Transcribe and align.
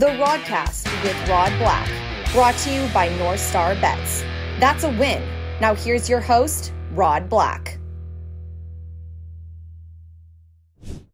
The 0.00 0.06
Rodcast 0.06 0.86
with 1.02 1.28
Rod 1.28 1.52
Black, 1.58 1.86
brought 2.32 2.56
to 2.60 2.72
you 2.72 2.88
by 2.88 3.10
North 3.18 3.38
Star 3.38 3.74
Bets. 3.74 4.22
That's 4.58 4.84
a 4.84 4.88
win. 4.88 5.22
Now 5.60 5.74
here's 5.74 6.08
your 6.08 6.22
host, 6.22 6.72
Rod 6.92 7.28
Black. 7.28 7.78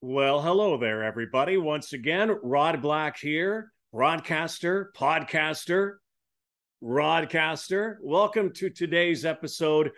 Well, 0.01 0.41
hello 0.41 0.77
there, 0.77 1.03
everybody. 1.03 1.57
Once 1.57 1.95
again, 1.95 2.39
Rod 2.45 2.81
Black 2.81 3.19
here, 3.19 3.73
broadcaster, 3.93 4.93
podcaster, 4.97 5.95
Rodcaster. 6.81 7.97
Welcome 8.01 8.53
to 8.53 8.71
today's 8.71 9.25
episode, 9.25 9.91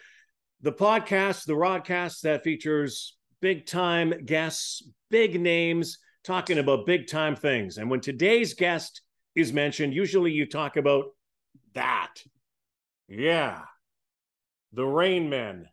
the 0.62 0.73
podcast, 0.73 1.45
the 1.45 1.52
Rodcast 1.52 2.23
that 2.23 2.43
features 2.43 3.18
big 3.43 3.66
time 3.66 4.25
guests, 4.25 4.82
big 5.11 5.39
names 5.39 5.98
talking 6.29 6.59
about 6.59 6.85
big 6.85 7.07
time 7.07 7.35
things. 7.35 7.79
And 7.79 7.89
when 7.89 8.00
today's 8.00 8.53
guest 8.53 9.00
is 9.35 9.50
mentioned, 9.50 9.95
usually 9.95 10.31
you 10.31 10.45
talk 10.45 10.77
about 10.77 11.07
that. 11.73 12.13
Yeah. 13.09 13.63
The 14.75 14.85
Rain 14.85 15.31
Men 15.31 15.69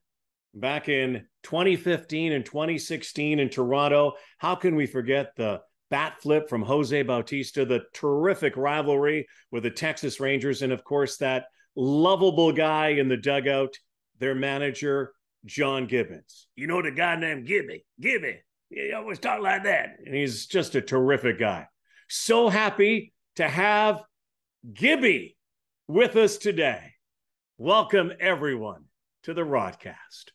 back 0.53 0.87
in 0.87 1.25
2015 1.43 2.31
and 2.31 2.45
2016 2.45 3.39
in 3.39 3.49
Toronto. 3.49 4.13
How 4.37 4.55
can 4.55 4.77
we 4.77 4.85
forget 4.85 5.33
the 5.35 5.59
bat 5.91 6.21
flip 6.21 6.47
from 6.47 6.61
Jose 6.61 7.01
Bautista, 7.03 7.65
the 7.65 7.83
terrific 7.93 8.55
rivalry 8.55 9.27
with 9.51 9.63
the 9.63 9.71
Texas 9.71 10.21
Rangers, 10.21 10.61
and 10.61 10.71
of 10.71 10.85
course, 10.85 11.17
that 11.17 11.47
lovable 11.75 12.53
guy 12.53 12.91
in 12.91 13.09
the 13.09 13.17
dugout, 13.17 13.75
their 14.19 14.33
manager, 14.33 15.11
John 15.43 15.85
Gibbons. 15.85 16.47
You 16.55 16.67
know 16.67 16.81
the 16.81 16.91
guy 16.91 17.17
named 17.17 17.45
Gibby, 17.45 17.83
Gibby. 17.99 18.39
He 18.69 18.91
always 18.93 19.19
talk 19.19 19.41
like 19.41 19.63
that. 19.63 19.97
And 20.05 20.15
he's 20.15 20.47
just 20.47 20.75
a 20.75 20.81
terrific 20.81 21.39
guy. 21.39 21.67
So 22.09 22.49
happy 22.49 23.13
to 23.35 23.47
have 23.47 24.01
Gibby 24.73 25.37
with 25.87 26.15
us 26.15 26.37
today. 26.37 26.93
Welcome, 27.57 28.11
everyone, 28.19 28.85
to 29.23 29.33
the 29.33 29.43
Rodcast. 29.43 30.31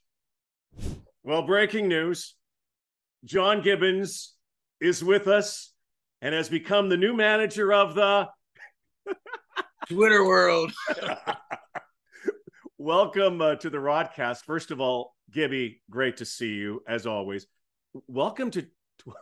Well, 1.22 1.42
breaking 1.42 1.88
news 1.88 2.34
John 3.24 3.60
Gibbons 3.60 4.34
is 4.80 5.04
with 5.04 5.28
us 5.28 5.72
and 6.22 6.34
has 6.34 6.48
become 6.48 6.88
the 6.88 6.96
new 6.96 7.14
manager 7.14 7.72
of 7.72 7.94
the 7.94 8.28
Twitter 9.88 10.24
world. 10.24 10.72
Welcome 12.78 13.42
uh, 13.42 13.56
to 13.56 13.68
the 13.68 13.78
Rodcast. 13.78 14.44
First 14.44 14.70
of 14.70 14.80
all, 14.80 15.14
Gibby, 15.30 15.82
great 15.90 16.16
to 16.18 16.24
see 16.24 16.54
you 16.54 16.82
as 16.88 17.06
always 17.06 17.46
welcome 18.06 18.50
to 18.52 18.66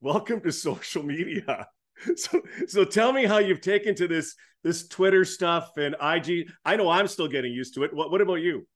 welcome 0.00 0.40
to 0.40 0.52
social 0.52 1.02
media. 1.02 1.66
So 2.14 2.40
so 2.68 2.84
tell 2.84 3.12
me 3.12 3.24
how 3.24 3.38
you've 3.38 3.60
taken 3.60 3.92
to 3.96 4.06
this 4.06 4.36
this 4.62 4.86
Twitter 4.86 5.24
stuff 5.24 5.76
and 5.78 5.96
IG. 6.00 6.48
I 6.64 6.76
know 6.76 6.88
I'm 6.88 7.08
still 7.08 7.26
getting 7.26 7.52
used 7.52 7.74
to 7.74 7.82
it. 7.82 7.92
What 7.92 8.12
what 8.12 8.20
about 8.20 8.36
you? 8.36 8.68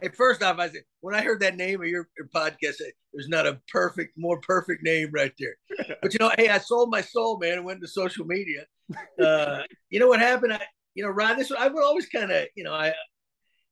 Hey, 0.00 0.10
first 0.10 0.40
off, 0.40 0.60
I 0.60 0.68
said 0.68 0.82
when 1.00 1.16
I 1.16 1.22
heard 1.22 1.40
that 1.40 1.56
name 1.56 1.80
of 1.80 1.88
your, 1.88 2.08
your 2.16 2.28
podcast, 2.32 2.76
there's 3.12 3.28
not 3.28 3.48
a 3.48 3.60
perfect, 3.72 4.16
more 4.16 4.40
perfect 4.40 4.84
name 4.84 5.10
right 5.12 5.32
there. 5.36 5.56
But 6.00 6.12
you 6.12 6.20
know, 6.20 6.30
hey, 6.38 6.48
I 6.48 6.58
sold 6.58 6.90
my 6.92 7.00
soul, 7.00 7.40
man, 7.40 7.54
and 7.54 7.64
went 7.64 7.80
to 7.80 7.88
social 7.88 8.24
media. 8.24 8.66
Uh, 9.20 9.62
you 9.90 9.98
know 9.98 10.06
what 10.06 10.20
happened? 10.20 10.52
I, 10.52 10.60
you 10.94 11.02
know, 11.02 11.10
Rod, 11.10 11.36
this 11.36 11.50
I 11.50 11.66
would 11.66 11.82
always 11.82 12.06
kind 12.06 12.30
of, 12.30 12.46
you 12.54 12.62
know, 12.62 12.72
I, 12.72 12.94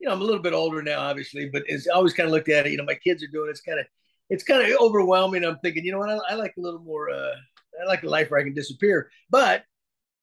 you 0.00 0.08
know, 0.08 0.12
I'm 0.12 0.20
a 0.20 0.24
little 0.24 0.42
bit 0.42 0.54
older 0.54 0.82
now, 0.82 0.98
obviously, 1.02 1.48
but 1.48 1.62
it's 1.66 1.86
always 1.86 2.14
kind 2.14 2.26
of 2.26 2.32
looked 2.32 2.48
at 2.48 2.66
it. 2.66 2.72
You 2.72 2.78
know, 2.78 2.84
my 2.84 2.96
kids 2.96 3.22
are 3.22 3.28
doing 3.28 3.46
it. 3.46 3.52
it's 3.52 3.60
kind 3.60 3.78
of 3.78 3.86
it's 4.32 4.44
kind 4.44 4.62
of 4.62 4.80
overwhelming. 4.80 5.44
I'm 5.44 5.58
thinking, 5.58 5.84
you 5.84 5.92
know 5.92 5.98
what? 5.98 6.08
I, 6.08 6.18
I 6.30 6.34
like 6.34 6.54
a 6.56 6.60
little 6.60 6.80
more. 6.80 7.10
Uh, 7.10 7.34
I 7.80 7.86
like 7.86 8.02
a 8.02 8.08
life 8.08 8.30
where 8.30 8.40
I 8.40 8.44
can 8.44 8.54
disappear. 8.54 9.10
But 9.28 9.64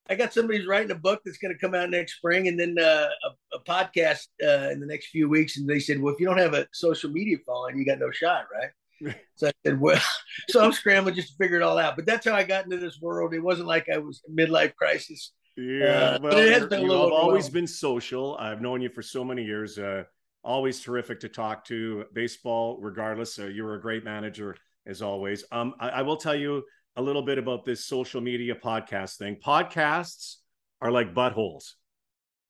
I 0.09 0.16
got 0.16 0.33
somebody 0.33 0.57
who's 0.57 0.67
writing 0.67 0.89
a 0.89 0.95
book 0.95 1.21
that's 1.23 1.38
going 1.38 1.53
to 1.53 1.59
come 1.59 1.75
out 1.75 1.91
next 1.91 2.16
spring, 2.16 2.47
and 2.47 2.59
then 2.59 2.75
uh, 2.79 3.07
a, 3.23 3.56
a, 3.56 3.63
podcast 3.67 4.25
uh, 4.44 4.72
in 4.72 4.79
the 4.79 4.88
next 4.88 5.09
few 5.09 5.29
weeks. 5.29 5.57
And 5.57 5.69
they 5.69 5.79
said, 5.79 6.01
well, 6.01 6.11
if 6.11 6.19
you 6.19 6.25
don't 6.25 6.39
have 6.39 6.56
a 6.56 6.67
social 6.73 7.11
media 7.11 7.38
following, 7.45 7.78
you 7.78 7.85
got 7.85 8.00
no 8.00 8.09
shot, 8.09 8.45
right? 8.51 9.16
so 9.35 9.47
I 9.47 9.51
said, 9.63 9.79
well, 9.79 10.01
so 10.50 10.63
I'm 10.63 10.72
scrambling 10.72 11.13
just 11.13 11.29
to 11.29 11.35
figure 11.35 11.57
it 11.57 11.63
all 11.63 11.78
out. 11.78 11.95
But 11.95 12.07
that's 12.07 12.25
how 12.25 12.34
I 12.34 12.44
got 12.44 12.66
into 12.66 12.78
this 12.78 13.00
world. 13.00 13.35
It 13.35 13.39
wasn't 13.39 13.67
like 13.67 13.88
I 13.94 14.00
was 14.00 14.23
midlife 14.29 14.73
crisis. 14.75 15.34
Yeah, 15.55 15.85
uh, 15.85 16.19
well, 16.19 16.31
but 16.31 16.39
it 16.39 16.53
has 16.53 16.66
been 16.66 16.79
a 16.79 16.88
little. 16.88 17.05
I've 17.05 17.13
always 17.13 17.47
been 17.47 17.67
social. 17.67 18.35
I've 18.39 18.61
known 18.61 18.81
you 18.81 18.89
for 18.89 19.03
so 19.03 19.23
many 19.23 19.44
years. 19.44 19.78
Uh, 19.78 20.05
always 20.44 20.79
terrific 20.79 21.22
to 21.22 21.29
talk 21.29 21.66
to. 21.66 22.05
Baseball, 22.13 22.77
regardless, 22.81 23.38
uh, 23.39 23.45
you 23.45 23.63
were 23.63 23.75
a 23.75 23.81
great 23.81 24.03
manager 24.03 24.55
as 24.85 25.01
always. 25.01 25.44
Um, 25.51 25.73
I, 25.79 25.89
I 25.89 26.01
will 26.01 26.17
tell 26.17 26.35
you 26.35 26.63
a 26.95 27.01
little 27.01 27.22
bit 27.22 27.38
about 27.38 27.66
this 27.66 27.85
social 27.85 28.22
media 28.22 28.55
podcast 28.55 29.17
thing. 29.17 29.38
Podcasts 29.44 30.35
are 30.81 30.91
like 30.91 31.13
buttholes. 31.13 31.73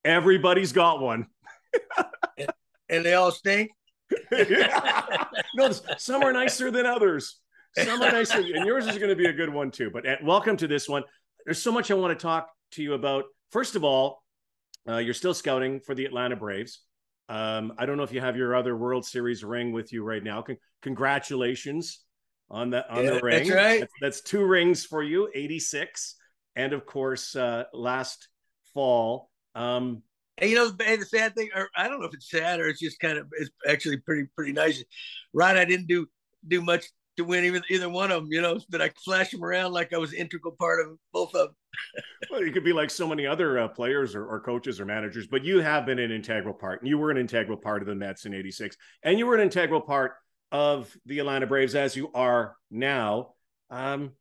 Everybody's 0.06 0.72
got 0.72 1.02
one. 1.02 1.28
and 2.90 3.06
they 3.06 3.14
all 3.14 3.32
stink. 3.32 3.70
no, 5.56 5.72
some 5.98 6.24
are 6.24 6.34
nicer 6.34 6.72
than 6.72 6.86
others. 6.86 7.40
Some 7.78 8.02
are 8.02 8.12
nicer, 8.12 8.40
and 8.40 8.66
yours 8.66 8.88
is 8.88 8.98
going 8.98 9.10
to 9.10 9.16
be 9.16 9.28
a 9.28 9.34
good 9.34 9.54
one 9.54 9.70
too. 9.70 9.92
But 9.92 10.08
uh, 10.08 10.16
welcome 10.24 10.58
to 10.58 10.68
this 10.68 10.90
one. 10.90 11.04
There's 11.46 11.62
so 11.62 11.72
much 11.72 11.92
I 11.92 11.94
want 11.94 12.18
to 12.18 12.22
talk 12.22 12.50
to 12.72 12.84
you 12.84 12.94
about. 12.94 13.26
First 13.52 13.76
of 13.76 13.84
all, 13.84 14.24
uh, 14.88 14.98
you're 14.98 15.14
still 15.14 15.34
scouting 15.34 15.80
for 15.80 15.94
the 15.94 16.06
Atlanta 16.06 16.36
Braves. 16.36 16.82
Um, 17.30 17.74
I 17.78 17.86
don't 17.86 17.96
know 17.96 18.04
if 18.04 18.12
you 18.12 18.22
have 18.22 18.36
your 18.36 18.56
other 18.56 18.76
World 18.76 19.06
Series 19.06 19.44
ring 19.44 19.72
with 19.72 19.94
you 19.94 20.04
right 20.04 20.24
now. 20.24 20.42
Con- 20.42 20.58
congratulations 20.82 22.00
on 22.50 22.72
the 22.72 22.90
on 22.92 23.04
yeah, 23.04 23.12
the 23.12 23.20
ring. 23.22 23.38
That's 23.38 23.50
right. 23.52 23.80
That's, 23.80 23.94
that's, 24.02 24.22
two 24.22 24.44
rings 24.44 24.84
for 24.84 25.04
you, 25.04 25.30
86, 25.34 26.16
and 26.56 26.74
of 26.74 26.86
course 26.88 27.36
uh, 27.36 27.66
last 27.72 28.28
fall. 28.74 29.30
Um, 29.54 30.02
and 30.40 30.50
you 30.50 30.56
know, 30.56 30.70
the 30.70 31.06
sad 31.08 31.36
thing, 31.36 31.50
or 31.56 31.70
I 31.76 31.88
don't 31.88 32.00
know 32.00 32.08
if 32.08 32.14
it's 32.16 32.32
sad 32.32 32.60
or 32.60 32.68
it's 32.68 32.80
just 32.80 33.00
kind 33.00 33.18
of 33.18 33.28
it's 33.38 33.52
actually 33.68 33.98
pretty 33.98 34.28
pretty 34.36 34.54
nice. 34.54 34.84
Right, 35.32 35.56
I 35.56 35.66
didn't 35.66 35.88
do 35.88 36.08
do 36.48 36.62
much 36.62 36.86
to 37.18 37.26
win 37.26 37.44
either, 37.44 37.62
either 37.70 37.90
one 37.90 38.12
of 38.12 38.24
them, 38.24 38.32
you 38.32 38.42
know, 38.42 38.60
but 38.70 38.82
I 38.82 38.90
flash 39.04 39.32
them 39.32 39.44
around 39.44 39.74
like 39.74 39.94
I 39.94 39.98
was 39.98 40.14
an 40.14 40.20
integral 40.20 40.56
part 40.58 40.80
of 40.80 40.98
both 41.14 41.36
of 41.36 41.50
them. 41.50 41.56
Well, 42.30 42.44
you 42.44 42.52
could 42.52 42.64
be 42.64 42.74
like 42.74 42.90
so 42.90 43.08
many 43.08 43.26
other 43.26 43.60
uh, 43.60 43.68
players 43.68 44.16
or, 44.16 44.26
or, 44.26 44.40
coaches 44.40 44.80
or 44.80 44.86
managers, 44.86 45.28
but 45.28 45.44
you 45.44 45.60
have 45.60 45.86
been 45.86 46.00
an 46.00 46.12
integral 46.12 46.54
part. 46.54 46.82
And 46.82 46.90
you 46.90 46.98
were 46.98 47.12
an 47.12 47.18
integral 47.18 47.58
part 47.58 47.82
of 47.82 47.88
the 47.88 47.96
Mets 47.96 48.26
in 48.26 48.34
86. 48.34 48.76
And 49.04 49.18
you 49.18 49.26
were 49.26 49.36
an 49.36 49.42
integral 49.42 49.82
part 49.82 50.14
of 50.52 50.96
the 51.06 51.20
Atlanta 51.20 51.48
Braves 51.48 51.76
as 51.76 51.96
you 51.96 52.12
are 52.14 52.56
now. 52.72 53.34
Um, 53.70 54.12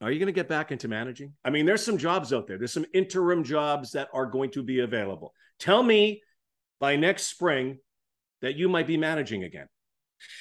are 0.00 0.10
you 0.10 0.18
going 0.18 0.26
to 0.26 0.32
get 0.32 0.48
back 0.48 0.70
into 0.70 0.88
managing? 0.88 1.32
I 1.44 1.50
mean, 1.50 1.66
there's 1.66 1.84
some 1.84 1.98
jobs 1.98 2.32
out 2.32 2.46
there. 2.46 2.58
There's 2.58 2.72
some 2.72 2.86
interim 2.92 3.42
jobs 3.42 3.92
that 3.92 4.08
are 4.12 4.26
going 4.26 4.50
to 4.50 4.62
be 4.62 4.80
available. 4.80 5.32
Tell 5.58 5.82
me 5.82 6.22
by 6.78 6.96
next 6.96 7.26
spring 7.26 7.78
that 8.42 8.56
you 8.56 8.68
might 8.68 8.86
be 8.86 8.96
managing 8.96 9.44
again. 9.44 9.66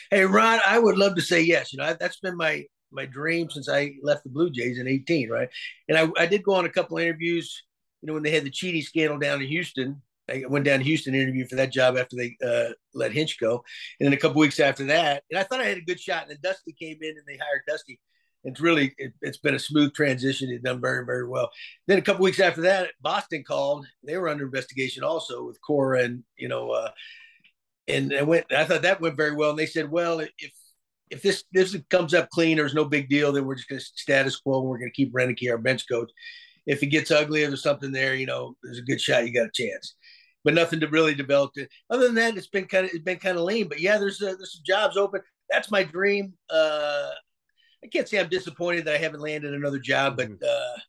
Hey, 0.09 0.25
Ron, 0.25 0.59
I 0.65 0.79
would 0.79 0.97
love 0.97 1.15
to 1.15 1.21
say 1.21 1.41
yes. 1.41 1.71
You 1.71 1.79
know, 1.79 1.95
that's 1.97 2.19
been 2.19 2.35
my 2.35 2.65
my 2.93 3.05
dream 3.05 3.49
since 3.49 3.69
I 3.69 3.95
left 4.01 4.23
the 4.23 4.29
Blue 4.29 4.49
Jays 4.49 4.79
in 4.79 4.87
18, 4.87 5.29
right? 5.29 5.49
And 5.89 5.97
I, 5.97 6.07
I 6.17 6.25
did 6.25 6.43
go 6.43 6.53
on 6.53 6.65
a 6.65 6.69
couple 6.69 6.97
interviews, 6.97 7.63
you 8.01 8.07
know, 8.07 8.13
when 8.13 8.23
they 8.23 8.31
had 8.31 8.43
the 8.43 8.51
cheating 8.51 8.81
scandal 8.81 9.17
down 9.17 9.41
in 9.41 9.47
Houston. 9.47 10.01
I 10.29 10.43
went 10.47 10.65
down 10.65 10.79
to 10.79 10.85
Houston 10.85 11.15
interview 11.15 11.45
for 11.45 11.57
that 11.57 11.71
job 11.71 11.97
after 11.97 12.15
they 12.15 12.37
uh, 12.45 12.73
let 12.93 13.11
Hinch 13.11 13.39
go. 13.39 13.63
And 13.99 14.07
then 14.07 14.13
a 14.13 14.17
couple 14.17 14.39
weeks 14.39 14.59
after 14.59 14.85
that, 14.85 15.23
and 15.29 15.37
I 15.37 15.43
thought 15.43 15.59
I 15.59 15.65
had 15.65 15.77
a 15.77 15.81
good 15.81 15.99
shot. 15.99 16.23
And 16.23 16.31
then 16.31 16.37
Dusty 16.41 16.73
came 16.73 16.97
in 17.01 17.09
and 17.09 17.25
they 17.27 17.37
hired 17.37 17.63
Dusty. 17.67 17.99
It's 18.45 18.59
really, 18.59 18.93
it, 18.97 19.13
has 19.23 19.37
been 19.37 19.55
a 19.55 19.59
smooth 19.59 19.93
transition. 19.93 20.49
He's 20.49 20.61
done 20.61 20.81
very, 20.81 21.05
very 21.05 21.27
well. 21.27 21.49
Then 21.87 21.97
a 21.97 22.01
couple 22.01 22.23
weeks 22.23 22.39
after 22.39 22.61
that, 22.61 22.91
Boston 23.01 23.43
called. 23.45 23.85
They 24.03 24.17
were 24.17 24.29
under 24.29 24.45
investigation 24.45 25.03
also 25.03 25.45
with 25.45 25.61
Cora 25.61 26.03
and, 26.03 26.23
you 26.37 26.49
know, 26.49 26.71
uh, 26.71 26.91
and 27.87 28.13
I 28.13 28.21
went. 28.21 28.51
I 28.51 28.63
thought 28.63 28.83
that 28.83 29.01
went 29.01 29.17
very 29.17 29.35
well. 29.35 29.49
And 29.49 29.59
they 29.59 29.65
said, 29.65 29.91
well, 29.91 30.19
if 30.19 30.51
if 31.13 31.21
this 31.21 31.43
this 31.51 31.77
comes 31.89 32.13
up 32.13 32.29
clean, 32.29 32.57
there's 32.57 32.73
no 32.73 32.85
big 32.85 33.07
deal. 33.07 33.31
Then 33.31 33.45
we're 33.45 33.55
just 33.55 33.69
going 33.69 33.79
to 33.79 33.85
status 33.85 34.37
quo. 34.37 34.59
and 34.59 34.69
We're 34.69 34.79
going 34.79 34.91
to 34.91 34.95
keep 34.95 35.13
Roenicke, 35.13 35.49
our 35.49 35.57
bench 35.57 35.85
coach. 35.89 36.11
If 36.65 36.81
it 36.81 36.87
gets 36.87 37.11
ugly 37.11 37.43
or 37.43 37.47
there's 37.47 37.61
something 37.61 37.91
there, 37.91 38.15
you 38.15 38.25
know, 38.25 38.55
there's 38.63 38.79
a 38.79 38.83
good 38.83 38.99
shot. 38.99 39.27
You 39.27 39.33
got 39.33 39.47
a 39.47 39.51
chance. 39.53 39.95
But 40.43 40.55
nothing 40.55 40.79
to 40.79 40.87
really 40.87 41.13
develop 41.13 41.51
it. 41.55 41.69
Other 41.89 42.07
than 42.07 42.15
that, 42.15 42.35
it's 42.35 42.47
been 42.47 42.65
kind 42.65 42.85
of 42.85 42.91
it's 42.93 43.03
been 43.03 43.19
kind 43.19 43.37
of 43.37 43.43
lean. 43.43 43.69
But 43.69 43.79
yeah, 43.79 43.97
there's 43.97 44.21
uh, 44.21 44.33
there's 44.37 44.53
some 44.53 44.63
jobs 44.65 44.97
open. 44.97 45.21
That's 45.49 45.71
my 45.71 45.83
dream. 45.83 46.33
Uh, 46.49 47.11
I 47.83 47.87
can't 47.87 48.09
say 48.09 48.19
I'm 48.19 48.29
disappointed 48.29 48.85
that 48.85 48.95
I 48.95 48.97
haven't 48.97 49.21
landed 49.21 49.53
another 49.53 49.79
job, 49.79 50.17
but 50.17 50.29
mm-hmm. 50.29 50.43
uh, 50.43 50.79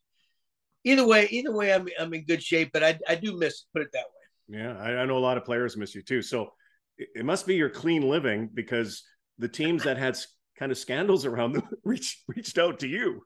either 0.85 1.07
way, 1.07 1.29
either 1.31 1.53
way, 1.53 1.73
I'm 1.73 1.87
I'm 2.01 2.15
in 2.15 2.25
good 2.25 2.43
shape. 2.43 2.71
But 2.73 2.83
I 2.83 2.99
I 3.07 3.15
do 3.15 3.37
miss 3.37 3.65
put 3.73 3.83
it 3.83 3.89
that 3.93 4.07
way. 4.07 4.59
Yeah, 4.59 4.77
I, 4.79 5.03
I 5.03 5.05
know 5.05 5.19
a 5.19 5.21
lot 5.21 5.37
of 5.37 5.45
players 5.45 5.77
miss 5.77 5.95
you 5.95 6.03
too. 6.03 6.23
So 6.23 6.51
it 6.99 7.25
must 7.25 7.47
be 7.47 7.57
your 7.57 7.71
clean 7.71 8.03
living 8.09 8.49
because 8.53 9.03
the 9.39 9.49
teams 9.49 9.85
that 9.85 9.97
had 9.97 10.17
kind 10.59 10.73
of 10.73 10.79
scandals 10.79 11.25
around 11.25 11.53
them 11.53 11.69
reached 11.85 12.23
reached 12.29 12.59
out 12.59 12.81
to 12.81 12.89
you. 12.89 13.23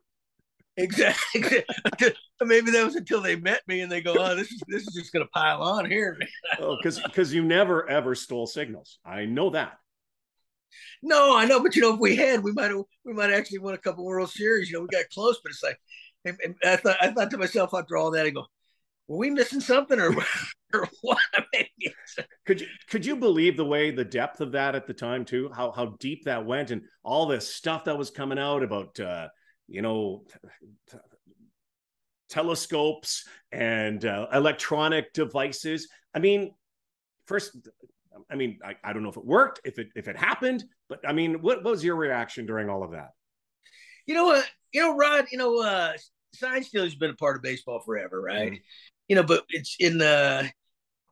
Exactly. 0.77 1.63
Maybe 2.41 2.71
that 2.71 2.85
was 2.85 2.95
until 2.95 3.21
they 3.21 3.35
met 3.35 3.61
me 3.67 3.81
and 3.81 3.91
they 3.91 4.01
go, 4.01 4.15
"Oh, 4.17 4.35
this 4.35 4.49
is 4.51 4.61
this 4.67 4.87
is 4.87 4.93
just 4.93 5.11
going 5.11 5.25
to 5.25 5.31
pile 5.31 5.61
on 5.61 5.89
here." 5.89 6.17
oh, 6.59 6.77
because 6.77 6.99
because 6.99 7.33
you 7.33 7.43
never 7.43 7.89
ever 7.89 8.15
stole 8.15 8.47
signals. 8.47 8.99
I 9.05 9.25
know 9.25 9.49
that. 9.51 9.73
No, 11.01 11.35
I 11.35 11.45
know, 11.45 11.61
but 11.61 11.75
you 11.75 11.81
know, 11.81 11.95
if 11.95 11.99
we 11.99 12.15
had, 12.15 12.43
we 12.43 12.53
might 12.53 12.71
have 12.71 12.83
we 13.03 13.13
might 13.13 13.31
actually 13.31 13.59
won 13.59 13.73
a 13.73 13.77
couple 13.77 14.05
World 14.05 14.29
Series. 14.29 14.69
You 14.69 14.77
know, 14.77 14.81
we 14.83 14.87
got 14.87 15.09
close, 15.13 15.39
but 15.43 15.51
it's 15.51 15.63
like 15.63 15.79
I 16.63 16.75
thought 16.77 16.97
I 17.01 17.11
thought 17.11 17.31
to 17.31 17.37
myself 17.37 17.73
after 17.73 17.97
all 17.97 18.11
that, 18.11 18.25
I 18.25 18.29
go, 18.29 18.45
were 19.07 19.17
we 19.17 19.29
missing 19.31 19.61
something 19.61 19.99
or, 19.99 20.15
or 20.73 20.87
what? 21.01 21.17
could 22.45 22.61
you 22.61 22.67
could 22.89 23.05
you 23.05 23.15
believe 23.15 23.57
the 23.57 23.65
way 23.65 23.91
the 23.91 24.05
depth 24.05 24.41
of 24.41 24.51
that 24.53 24.75
at 24.75 24.87
the 24.87 24.93
time 24.93 25.25
too? 25.25 25.49
How 25.53 25.71
how 25.71 25.97
deep 25.99 26.25
that 26.25 26.45
went 26.45 26.71
and 26.71 26.83
all 27.03 27.25
this 27.25 27.53
stuff 27.53 27.85
that 27.85 27.97
was 27.97 28.09
coming 28.09 28.39
out 28.39 28.63
about 28.63 28.99
uh, 28.99 29.27
you 29.67 29.81
know 29.81 30.25
telescopes 32.29 33.27
and 33.51 34.05
uh, 34.05 34.27
electronic 34.33 35.11
devices. 35.13 35.87
I 36.13 36.19
mean, 36.19 36.53
first, 37.25 37.57
I 38.29 38.35
mean, 38.35 38.59
I, 38.63 38.75
I 38.83 38.93
don't 38.93 39.01
know 39.01 39.09
if 39.09 39.17
it 39.17 39.25
worked, 39.25 39.61
if 39.63 39.79
it 39.79 39.89
if 39.95 40.07
it 40.07 40.17
happened, 40.17 40.63
but 40.87 40.99
I 41.07 41.13
mean, 41.13 41.41
what, 41.41 41.63
what 41.63 41.71
was 41.71 41.83
your 41.83 41.95
reaction 41.95 42.45
during 42.45 42.69
all 42.69 42.83
of 42.83 42.91
that? 42.91 43.09
You 44.05 44.15
know 44.15 44.25
what? 44.25 44.43
Uh, 44.43 44.47
you 44.73 44.81
know, 44.81 44.95
Rod. 44.95 45.25
You 45.31 45.37
know, 45.37 45.61
uh, 45.61 45.93
sign 46.33 46.63
stealing's 46.63 46.95
been 46.95 47.09
a 47.09 47.15
part 47.15 47.35
of 47.35 47.41
baseball 47.41 47.79
forever, 47.79 48.21
right? 48.21 48.51
Mm-hmm 48.51 48.63
you 49.09 49.15
know, 49.15 49.23
but 49.23 49.43
it's 49.49 49.75
in 49.79 49.97
the. 49.97 50.49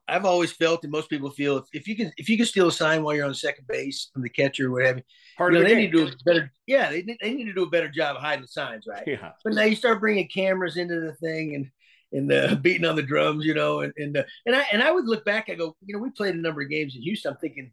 I've 0.08 0.26
always 0.26 0.52
felt, 0.52 0.84
and 0.84 0.92
most 0.92 1.10
people 1.10 1.30
feel, 1.30 1.58
if, 1.58 1.66
if 1.74 1.88
you 1.88 1.96
can 1.96 2.12
if 2.18 2.30
you 2.30 2.38
can 2.38 2.46
steal 2.46 2.68
a 2.68 2.72
sign 2.72 3.04
while 3.04 3.14
you're 3.14 3.26
on 3.26 3.34
second 3.34 3.68
base 3.68 4.10
from 4.14 4.22
the 4.22 4.30
catcher 4.30 4.68
or 4.68 4.72
whatever, 4.72 5.02
Part 5.38 5.54
you 5.54 5.60
know, 5.60 5.64
the 5.64 5.70
they 5.70 5.82
game. 5.82 5.92
need 5.92 5.98
to 5.98 6.06
do 6.06 6.12
a 6.12 6.24
better. 6.26 6.52
Yeah, 6.66 6.90
they, 6.90 7.02
they 7.02 7.34
need 7.34 7.46
to 7.46 7.54
do 7.54 7.64
a 7.64 7.70
better 7.70 7.90
job 7.90 8.16
of 8.16 8.22
hiding 8.22 8.42
the 8.42 8.48
signs, 8.48 8.86
right? 8.88 9.04
Yeah. 9.06 9.32
But 9.44 9.54
now 9.54 9.64
you 9.64 9.76
start 9.76 10.00
bringing 10.00 10.28
cameras 10.28 10.78
into 10.78 11.00
the 11.00 11.14
thing 11.14 11.56
and 11.56 11.72
and 12.14 12.32
uh, 12.32 12.56
beating 12.62 12.86
on 12.86 12.96
the 12.96 13.04
drums, 13.04 13.46
you 13.46 13.54
know, 13.54 13.82
and 13.82 13.94
and 13.98 14.18
uh, 14.18 14.24
and 14.46 14.56
I 14.56 14.66
and 14.72 14.82
I 14.82 14.92
would 14.92 15.06
look 15.08 15.26
back. 15.26 15.50
I 15.50 15.56
go, 15.56 15.76
you 15.86 15.94
know, 15.94 16.02
we 16.02 16.10
played 16.10 16.36
a 16.36 16.40
number 16.40 16.62
of 16.62 16.70
games 16.70 16.96
in 16.96 17.02
Houston. 17.02 17.34
I'm 17.34 17.38
thinking 17.40 17.72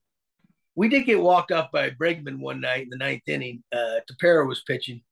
we 0.74 0.88
did 0.88 1.06
get 1.06 1.20
walked 1.20 1.52
off 1.52 1.70
by 1.70 1.90
Bregman 1.90 2.40
one 2.40 2.60
night 2.60 2.82
in 2.82 2.90
the 2.90 2.96
ninth 2.96 3.22
inning. 3.28 3.62
Uh, 3.72 4.00
Tepera 4.10 4.46
was 4.46 4.62
pitching, 4.62 5.02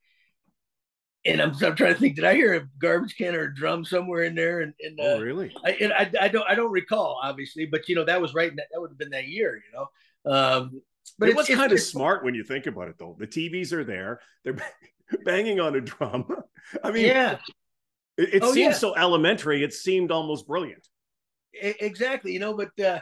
and 1.25 1.41
I'm, 1.41 1.51
I'm 1.63 1.77
trying 1.77 1.95
to 1.95 2.01
think, 2.01 2.17
did 2.17 2.25
I 2.25 2.35
hear 2.35 2.55
a 2.55 2.69
garbage 2.79 3.17
can 3.17 3.35
or 3.35 3.43
a 3.43 3.55
drum 3.55 3.85
somewhere 3.85 4.25
in 4.25 4.35
there? 4.35 4.61
And, 4.61 4.75
and 4.81 4.99
oh, 5.01 5.17
uh, 5.17 5.21
really? 5.21 5.55
I, 5.65 5.71
and 5.73 5.93
I, 5.93 6.11
I 6.21 6.29
don't 6.29 6.49
I 6.49 6.55
don't 6.55 6.73
recall 6.73 7.21
obviously, 7.23 7.67
but 7.67 7.89
you 7.89 7.95
know 7.95 8.05
that 8.05 8.21
was 8.21 8.35
right. 8.35 8.55
That, 8.55 8.67
that 8.73 8.81
would 8.81 8.91
have 8.91 8.99
been 8.99 9.11
that 9.11 9.29
year, 9.29 9.57
you 9.57 9.73
know. 9.79 10.33
Um, 10.33 10.83
but 11.19 11.29
it 11.29 11.37
was 11.37 11.49
kind 11.49 11.73
of 11.73 11.81
smart 11.81 12.25
when 12.25 12.35
you 12.35 12.43
think 12.43 12.67
about 12.67 12.89
it, 12.89 12.97
though. 12.99 13.17
The 13.19 13.27
TVs 13.27 13.73
are 13.73 13.85
there; 13.85 14.21
they're 14.45 14.57
banging 15.25 15.61
on 15.61 15.77
a 15.77 15.81
drum. 15.81 16.27
I 16.85 16.91
mean, 16.91 17.07
yeah, 17.07 17.39
it, 18.17 18.35
it 18.35 18.43
oh, 18.43 18.53
seemed 18.53 18.73
yeah. 18.73 18.79
so 18.79 18.97
elementary. 18.97 19.63
It 19.63 19.73
seemed 19.73 20.11
almost 20.11 20.47
brilliant. 20.49 20.87
Exactly, 21.55 22.33
you 22.33 22.41
know, 22.41 22.55
but 22.55 22.85
uh, 22.85 23.01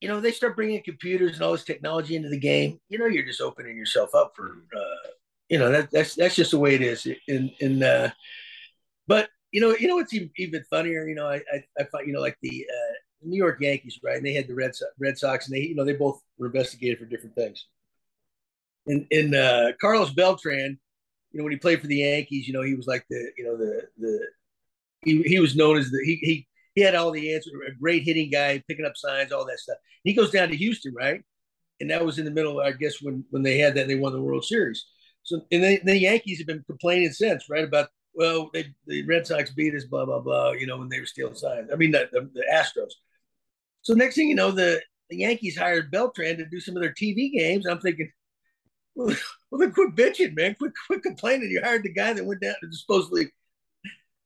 you 0.00 0.08
know 0.08 0.20
they 0.20 0.32
start 0.32 0.56
bringing 0.56 0.82
computers 0.82 1.34
and 1.34 1.42
all 1.42 1.52
this 1.52 1.64
technology 1.64 2.16
into 2.16 2.30
the 2.30 2.40
game. 2.40 2.80
You 2.88 2.98
know, 2.98 3.06
you're 3.06 3.26
just 3.26 3.40
opening 3.40 3.76
yourself 3.76 4.12
up 4.12 4.32
for. 4.34 4.64
Uh, 4.74 5.10
you 5.48 5.58
know 5.58 5.70
that 5.70 5.90
that's 5.90 6.14
that's 6.14 6.34
just 6.34 6.50
the 6.50 6.58
way 6.58 6.74
it 6.74 6.82
is. 6.82 7.06
In 7.28 7.82
uh, 7.82 8.10
but 9.06 9.28
you 9.52 9.60
know 9.60 9.76
you 9.76 9.88
know 9.88 9.96
what's 9.96 10.14
even, 10.14 10.64
funnier. 10.70 11.06
You 11.06 11.14
know 11.14 11.26
I 11.26 11.36
I, 11.36 11.64
I 11.78 11.84
find 11.84 12.06
you 12.06 12.12
know 12.12 12.20
like 12.20 12.36
the 12.42 12.66
uh, 12.68 12.92
New 13.22 13.36
York 13.36 13.60
Yankees 13.60 13.98
right, 14.02 14.16
and 14.16 14.26
they 14.26 14.34
had 14.34 14.48
the 14.48 14.54
Red 14.54 14.74
Sox, 14.74 14.90
Red 14.98 15.18
Sox, 15.18 15.48
and 15.48 15.56
they 15.56 15.62
you 15.62 15.74
know 15.74 15.84
they 15.84 15.94
both 15.94 16.20
were 16.38 16.46
investigated 16.46 16.98
for 16.98 17.06
different 17.06 17.34
things. 17.34 17.66
And 18.86 19.06
in 19.10 19.34
uh, 19.34 19.72
Carlos 19.80 20.12
Beltran, 20.12 20.78
you 21.32 21.38
know 21.38 21.44
when 21.44 21.52
he 21.52 21.58
played 21.58 21.80
for 21.80 21.86
the 21.86 21.96
Yankees, 21.96 22.46
you 22.46 22.54
know 22.54 22.62
he 22.62 22.74
was 22.74 22.86
like 22.86 23.04
the 23.08 23.30
you 23.36 23.44
know 23.44 23.56
the 23.56 23.82
the 23.98 24.26
he, 25.02 25.22
he 25.22 25.40
was 25.40 25.56
known 25.56 25.78
as 25.78 25.90
the 25.90 26.02
he 26.04 26.16
he 26.22 26.46
he 26.74 26.82
had 26.82 26.94
all 26.94 27.10
the 27.10 27.34
answers, 27.34 27.54
a 27.66 27.72
great 27.72 28.02
hitting 28.02 28.30
guy, 28.30 28.62
picking 28.68 28.84
up 28.84 28.96
signs, 28.96 29.32
all 29.32 29.46
that 29.46 29.58
stuff. 29.58 29.78
He 30.04 30.12
goes 30.12 30.30
down 30.30 30.48
to 30.50 30.56
Houston, 30.56 30.92
right? 30.94 31.22
And 31.80 31.90
that 31.90 32.04
was 32.04 32.18
in 32.18 32.24
the 32.24 32.30
middle, 32.30 32.60
I 32.60 32.72
guess, 32.72 33.00
when 33.00 33.24
when 33.30 33.42
they 33.42 33.58
had 33.58 33.74
that, 33.76 33.88
they 33.88 33.94
won 33.94 34.12
the 34.12 34.20
World 34.20 34.44
Series. 34.44 34.84
So 35.26 35.40
and 35.50 35.80
the 35.84 35.98
Yankees 35.98 36.38
have 36.38 36.46
been 36.46 36.64
complaining 36.68 37.10
since, 37.10 37.50
right? 37.50 37.64
About 37.64 37.88
well, 38.14 38.48
they, 38.54 38.72
the 38.86 39.04
Red 39.06 39.26
Sox 39.26 39.50
beat 39.50 39.74
us, 39.74 39.84
blah 39.84 40.04
blah 40.04 40.20
blah. 40.20 40.52
You 40.52 40.68
know, 40.68 40.78
when 40.78 40.88
they 40.88 41.00
were 41.00 41.06
stealing 41.06 41.34
signs. 41.34 41.68
I 41.72 41.76
mean, 41.76 41.90
the, 41.90 42.08
the, 42.12 42.30
the 42.32 42.44
Astros. 42.52 42.92
So 43.82 43.92
next 43.94 44.14
thing 44.14 44.28
you 44.28 44.36
know, 44.36 44.52
the 44.52 44.80
the 45.10 45.18
Yankees 45.18 45.58
hired 45.58 45.90
Beltran 45.90 46.38
to 46.38 46.46
do 46.46 46.60
some 46.60 46.76
of 46.76 46.82
their 46.82 46.94
TV 46.94 47.32
games. 47.32 47.66
I'm 47.66 47.80
thinking, 47.80 48.08
well, 48.94 49.08
well 49.50 49.58
then 49.58 49.72
quit 49.72 49.96
bitching, 49.96 50.36
man. 50.36 50.54
Quit 50.54 50.72
quit 50.86 51.02
complaining. 51.02 51.50
You 51.50 51.60
hired 51.60 51.82
the 51.82 51.92
guy 51.92 52.12
that 52.12 52.24
went 52.24 52.40
down 52.40 52.54
and 52.62 52.72
supposedly 52.72 53.26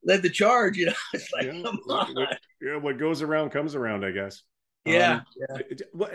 led 0.05 0.21
the 0.21 0.29
charge. 0.29 0.77
You 0.77 0.87
know, 0.87 0.93
it's 1.15 1.33
like, 1.33 1.47
yeah, 1.47 1.63
come 1.63 1.81
on. 1.89 2.15
What, 2.15 2.39
yeah, 2.61 2.77
what 2.77 2.99
goes 2.99 3.23
around 3.23 3.51
comes 3.51 3.75
around, 3.75 4.05
I 4.05 4.11
guess. 4.11 4.43
Yeah. 4.85 5.23
Um, 5.51 5.61
yeah. 5.71 5.77
What? 5.95 6.13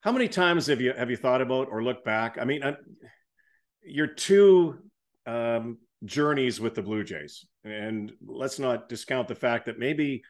How 0.00 0.12
many 0.12 0.28
times 0.28 0.66
have 0.68 0.80
you 0.80 0.94
have 0.94 1.10
you 1.10 1.18
thought 1.18 1.42
about 1.42 1.68
or 1.70 1.84
looked 1.84 2.06
back? 2.06 2.38
I 2.40 2.46
mean, 2.46 2.64
I, 2.64 2.74
your 3.84 4.06
two 4.06 4.78
um, 5.26 5.78
journeys 6.04 6.60
with 6.60 6.74
the 6.74 6.82
Blue 6.82 7.04
Jays, 7.04 7.46
and 7.64 8.12
let's 8.24 8.58
not 8.58 8.88
discount 8.88 9.28
the 9.28 9.34
fact 9.34 9.66
that 9.66 9.78
maybe 9.78 10.22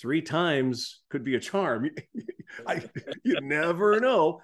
three 0.00 0.22
times 0.22 1.00
could 1.10 1.24
be 1.24 1.34
a 1.34 1.40
charm. 1.40 1.90
I, 2.66 2.82
you 3.22 3.40
never 3.40 4.00
know. 4.00 4.40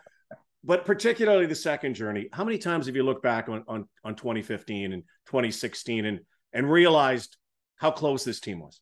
But 0.65 0.85
particularly 0.85 1.47
the 1.47 1.55
second 1.55 1.95
journey, 1.95 2.29
how 2.33 2.43
many 2.43 2.59
times 2.59 2.87
have 2.87 2.97
you 2.97 3.05
looked 3.05 3.23
back 3.23 3.49
on, 3.49 3.63
on, 3.69 3.89
on 4.03 4.17
2015 4.17 4.93
and 4.93 5.05
2016 5.27 6.05
and, 6.05 6.21
and 6.53 6.71
realized 6.71 7.37
how 7.77 7.93
close 7.93 8.25
this 8.25 8.41
team 8.41 8.59
was? 8.59 8.81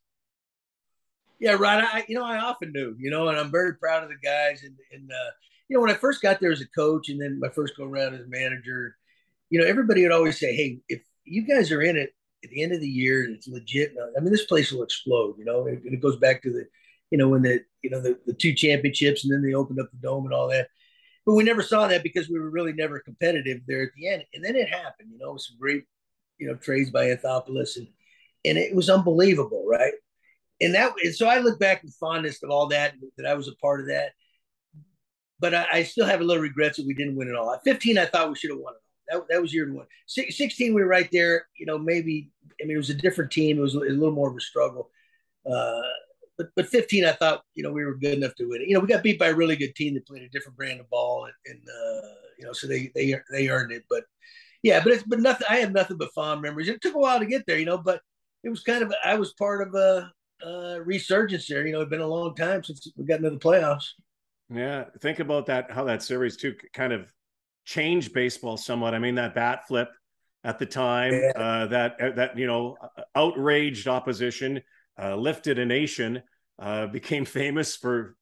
Yeah, 1.38 1.52
right. 1.52 1.84
I, 1.84 2.04
you 2.08 2.14
know, 2.14 2.24
I 2.24 2.38
often 2.38 2.72
do, 2.72 2.96
you 2.98 3.10
know, 3.10 3.28
and 3.28 3.36
I'm 3.36 3.50
very 3.50 3.74
proud 3.74 4.02
of 4.02 4.08
the 4.08 4.16
guys. 4.16 4.62
And, 4.62 4.74
and 4.92 5.10
uh, 5.10 5.30
you 5.68 5.76
know, 5.76 5.82
when 5.82 5.90
I 5.90 5.94
first 5.94 6.22
got 6.22 6.40
there 6.40 6.52
as 6.52 6.62
a 6.62 6.68
coach 6.68 7.10
and 7.10 7.20
then 7.20 7.38
my 7.38 7.50
first 7.50 7.76
go 7.76 7.84
around 7.84 8.14
as 8.14 8.26
manager, 8.28 8.96
you 9.50 9.60
know, 9.60 9.66
everybody 9.66 10.02
would 10.02 10.12
always 10.12 10.38
say, 10.38 10.54
"Hey, 10.54 10.80
if 10.88 11.02
you 11.24 11.42
guys 11.42 11.70
are 11.72 11.82
in 11.82 11.96
it 11.96 12.14
at 12.42 12.50
the 12.50 12.62
end 12.62 12.72
of 12.72 12.80
the 12.80 12.88
year, 12.88 13.24
and 13.24 13.34
it's 13.34 13.48
legit. 13.48 13.94
Uh, 13.96 14.08
I 14.16 14.20
mean, 14.20 14.32
this 14.32 14.46
place 14.46 14.72
will 14.72 14.82
explode." 14.82 15.36
You 15.38 15.44
know, 15.44 15.66
and 15.66 15.84
it 15.84 16.00
goes 16.00 16.16
back 16.16 16.42
to 16.42 16.52
the, 16.52 16.66
you 17.10 17.18
know, 17.18 17.28
when 17.28 17.42
the 17.42 17.60
you 17.82 17.90
know 17.90 18.00
the, 18.00 18.18
the 18.26 18.34
two 18.34 18.54
championships 18.54 19.24
and 19.24 19.32
then 19.32 19.42
they 19.42 19.54
opened 19.54 19.80
up 19.80 19.90
the 19.90 19.98
dome 19.98 20.24
and 20.24 20.34
all 20.34 20.48
that. 20.48 20.68
But 21.26 21.34
we 21.34 21.44
never 21.44 21.62
saw 21.62 21.86
that 21.88 22.02
because 22.02 22.28
we 22.28 22.38
were 22.38 22.50
really 22.50 22.72
never 22.72 23.00
competitive 23.00 23.60
there 23.66 23.82
at 23.82 23.90
the 23.96 24.08
end. 24.08 24.24
And 24.34 24.44
then 24.44 24.56
it 24.56 24.68
happened. 24.68 25.10
You 25.10 25.18
know, 25.18 25.36
some 25.38 25.56
great, 25.58 25.84
you 26.38 26.46
know, 26.46 26.54
trades 26.54 26.90
by 26.90 27.06
Anthopoulos 27.06 27.76
and 27.76 27.88
and 28.44 28.58
it 28.58 28.74
was 28.74 28.90
unbelievable, 28.90 29.64
right? 29.66 29.94
And 30.60 30.74
that 30.74 30.92
and 31.02 31.14
so 31.14 31.26
I 31.26 31.38
look 31.38 31.58
back 31.58 31.82
with 31.82 31.96
fondness 31.98 32.42
of 32.42 32.50
all 32.50 32.68
that 32.68 32.94
that 33.16 33.26
I 33.26 33.34
was 33.34 33.48
a 33.48 33.56
part 33.56 33.80
of 33.80 33.86
that. 33.88 34.12
But 35.40 35.54
I, 35.54 35.66
I 35.72 35.82
still 35.82 36.06
have 36.06 36.20
a 36.20 36.24
little 36.24 36.42
regrets 36.42 36.76
that 36.76 36.86
we 36.86 36.94
didn't 36.94 37.16
win 37.16 37.28
it 37.28 37.34
all. 37.34 37.52
At 37.52 37.64
15, 37.64 37.98
I 37.98 38.06
thought 38.06 38.30
we 38.30 38.36
should 38.36 38.50
have 38.50 38.60
won 38.60 38.74
it 38.74 38.83
that, 39.08 39.22
that 39.28 39.42
was 39.42 39.52
year 39.52 39.72
one. 39.72 39.86
16, 40.06 40.74
we 40.74 40.82
were 40.82 40.88
right 40.88 41.08
there. 41.12 41.46
You 41.58 41.66
know, 41.66 41.78
maybe, 41.78 42.30
I 42.60 42.66
mean, 42.66 42.74
it 42.74 42.78
was 42.78 42.90
a 42.90 42.94
different 42.94 43.30
team. 43.30 43.58
It 43.58 43.62
was 43.62 43.74
a 43.74 43.80
little 43.80 44.12
more 44.12 44.30
of 44.30 44.36
a 44.36 44.40
struggle. 44.40 44.90
Uh, 45.50 45.82
but, 46.36 46.48
but 46.56 46.66
15, 46.66 47.04
I 47.04 47.12
thought, 47.12 47.42
you 47.54 47.62
know, 47.62 47.72
we 47.72 47.84
were 47.84 47.96
good 47.96 48.14
enough 48.14 48.34
to 48.36 48.48
win 48.48 48.62
it. 48.62 48.68
You 48.68 48.74
know, 48.74 48.80
we 48.80 48.88
got 48.88 49.02
beat 49.02 49.18
by 49.18 49.28
a 49.28 49.34
really 49.34 49.56
good 49.56 49.74
team 49.74 49.94
that 49.94 50.06
played 50.06 50.22
a 50.22 50.28
different 50.28 50.56
brand 50.56 50.80
of 50.80 50.90
ball. 50.90 51.26
And, 51.26 51.34
and 51.46 51.68
uh, 51.68 52.08
you 52.38 52.46
know, 52.46 52.52
so 52.52 52.66
they, 52.66 52.90
they, 52.94 53.14
they 53.30 53.48
earned 53.48 53.72
it. 53.72 53.84
But 53.88 54.04
yeah, 54.62 54.82
but 54.82 54.92
it's, 54.92 55.02
but 55.02 55.20
nothing, 55.20 55.46
I 55.48 55.56
have 55.56 55.72
nothing 55.72 55.96
but 55.96 56.14
fond 56.14 56.42
memories. 56.42 56.68
It 56.68 56.80
took 56.80 56.94
a 56.94 56.98
while 56.98 57.20
to 57.20 57.26
get 57.26 57.44
there, 57.46 57.58
you 57.58 57.66
know, 57.66 57.78
but 57.78 58.00
it 58.42 58.50
was 58.50 58.62
kind 58.62 58.82
of, 58.82 58.92
I 59.04 59.14
was 59.14 59.32
part 59.34 59.66
of 59.66 59.74
a, 59.74 60.10
a 60.44 60.82
resurgence 60.82 61.46
there. 61.46 61.66
You 61.66 61.72
know, 61.72 61.82
it's 61.82 61.90
been 61.90 62.00
a 62.00 62.06
long 62.06 62.34
time 62.34 62.64
since 62.64 62.90
we 62.96 63.04
got 63.04 63.18
into 63.18 63.30
the 63.30 63.36
playoffs. 63.36 63.90
Yeah. 64.52 64.84
Think 65.00 65.20
about 65.20 65.46
that, 65.46 65.70
how 65.70 65.84
that 65.84 66.02
series 66.02 66.36
too 66.36 66.54
kind 66.72 66.92
of 66.92 67.12
changed 67.64 68.12
baseball 68.12 68.56
somewhat. 68.56 68.94
I 68.94 68.98
mean, 68.98 69.16
that 69.16 69.34
bat 69.34 69.66
flip 69.66 69.88
at 70.44 70.58
the 70.58 70.66
time, 70.66 71.14
yeah. 71.14 71.32
uh, 71.36 71.66
that 71.68 72.00
uh, 72.00 72.10
that 72.12 72.38
you 72.38 72.46
know, 72.46 72.76
outraged 73.14 73.88
opposition 73.88 74.62
uh, 75.02 75.16
lifted 75.16 75.58
a 75.58 75.66
nation, 75.66 76.22
uh, 76.58 76.86
became 76.88 77.24
famous 77.24 77.76
for 77.76 78.16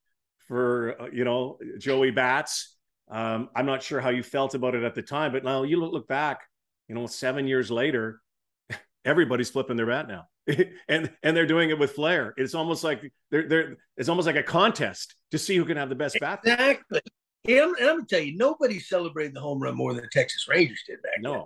for 0.49 1.01
uh, 1.01 1.07
you 1.13 1.25
know 1.25 1.59
Joey 1.79 2.11
Bats. 2.11 2.77
Um, 3.11 3.51
I'm 3.55 3.67
not 3.67 3.83
sure 3.83 4.01
how 4.01 4.11
you 4.11 4.23
felt 4.23 4.55
about 4.55 4.75
it 4.75 4.85
at 4.85 4.95
the 4.95 5.03
time, 5.03 5.33
but 5.33 5.45
now 5.45 5.65
you 5.65 5.79
look, 5.79 5.93
look 5.93 6.09
back, 6.09 6.41
you 6.89 6.95
know, 6.95 7.07
seven 7.07 7.47
years 7.47 7.71
later, 7.71 8.23
everybody's 9.05 9.51
flipping 9.51 9.77
their 9.77 9.87
bat 9.87 10.09
now. 10.09 10.29
and 10.89 11.11
and 11.23 11.37
they're 11.37 11.47
doing 11.47 11.71
it 11.71 11.79
with 11.79 11.93
flair. 11.93 12.35
It's 12.37 12.55
almost 12.55 12.83
like 12.83 13.13
they're 13.31 13.49
they're 13.49 13.77
it's 13.97 14.09
almost 14.09 14.27
like 14.27 14.37
a 14.37 14.43
contest 14.43 15.15
to 15.31 15.39
see 15.39 15.57
who 15.57 15.65
can 15.65 15.77
have 15.77 15.89
the 15.89 15.95
best 15.95 16.19
bat. 16.21 16.41
Exactly. 16.45 17.01
Yeah, 17.45 17.65
I'm, 17.65 17.75
I'm, 17.77 17.97
gonna 17.97 18.07
tell 18.09 18.21
you, 18.21 18.37
nobody 18.37 18.79
celebrated 18.79 19.35
the 19.35 19.41
home 19.41 19.61
run 19.61 19.77
more 19.77 19.93
than 19.95 20.03
the 20.03 20.09
Texas 20.09 20.47
Rangers 20.49 20.83
did 20.87 21.03
back 21.03 21.21
no. 21.21 21.33
then. 21.33 21.43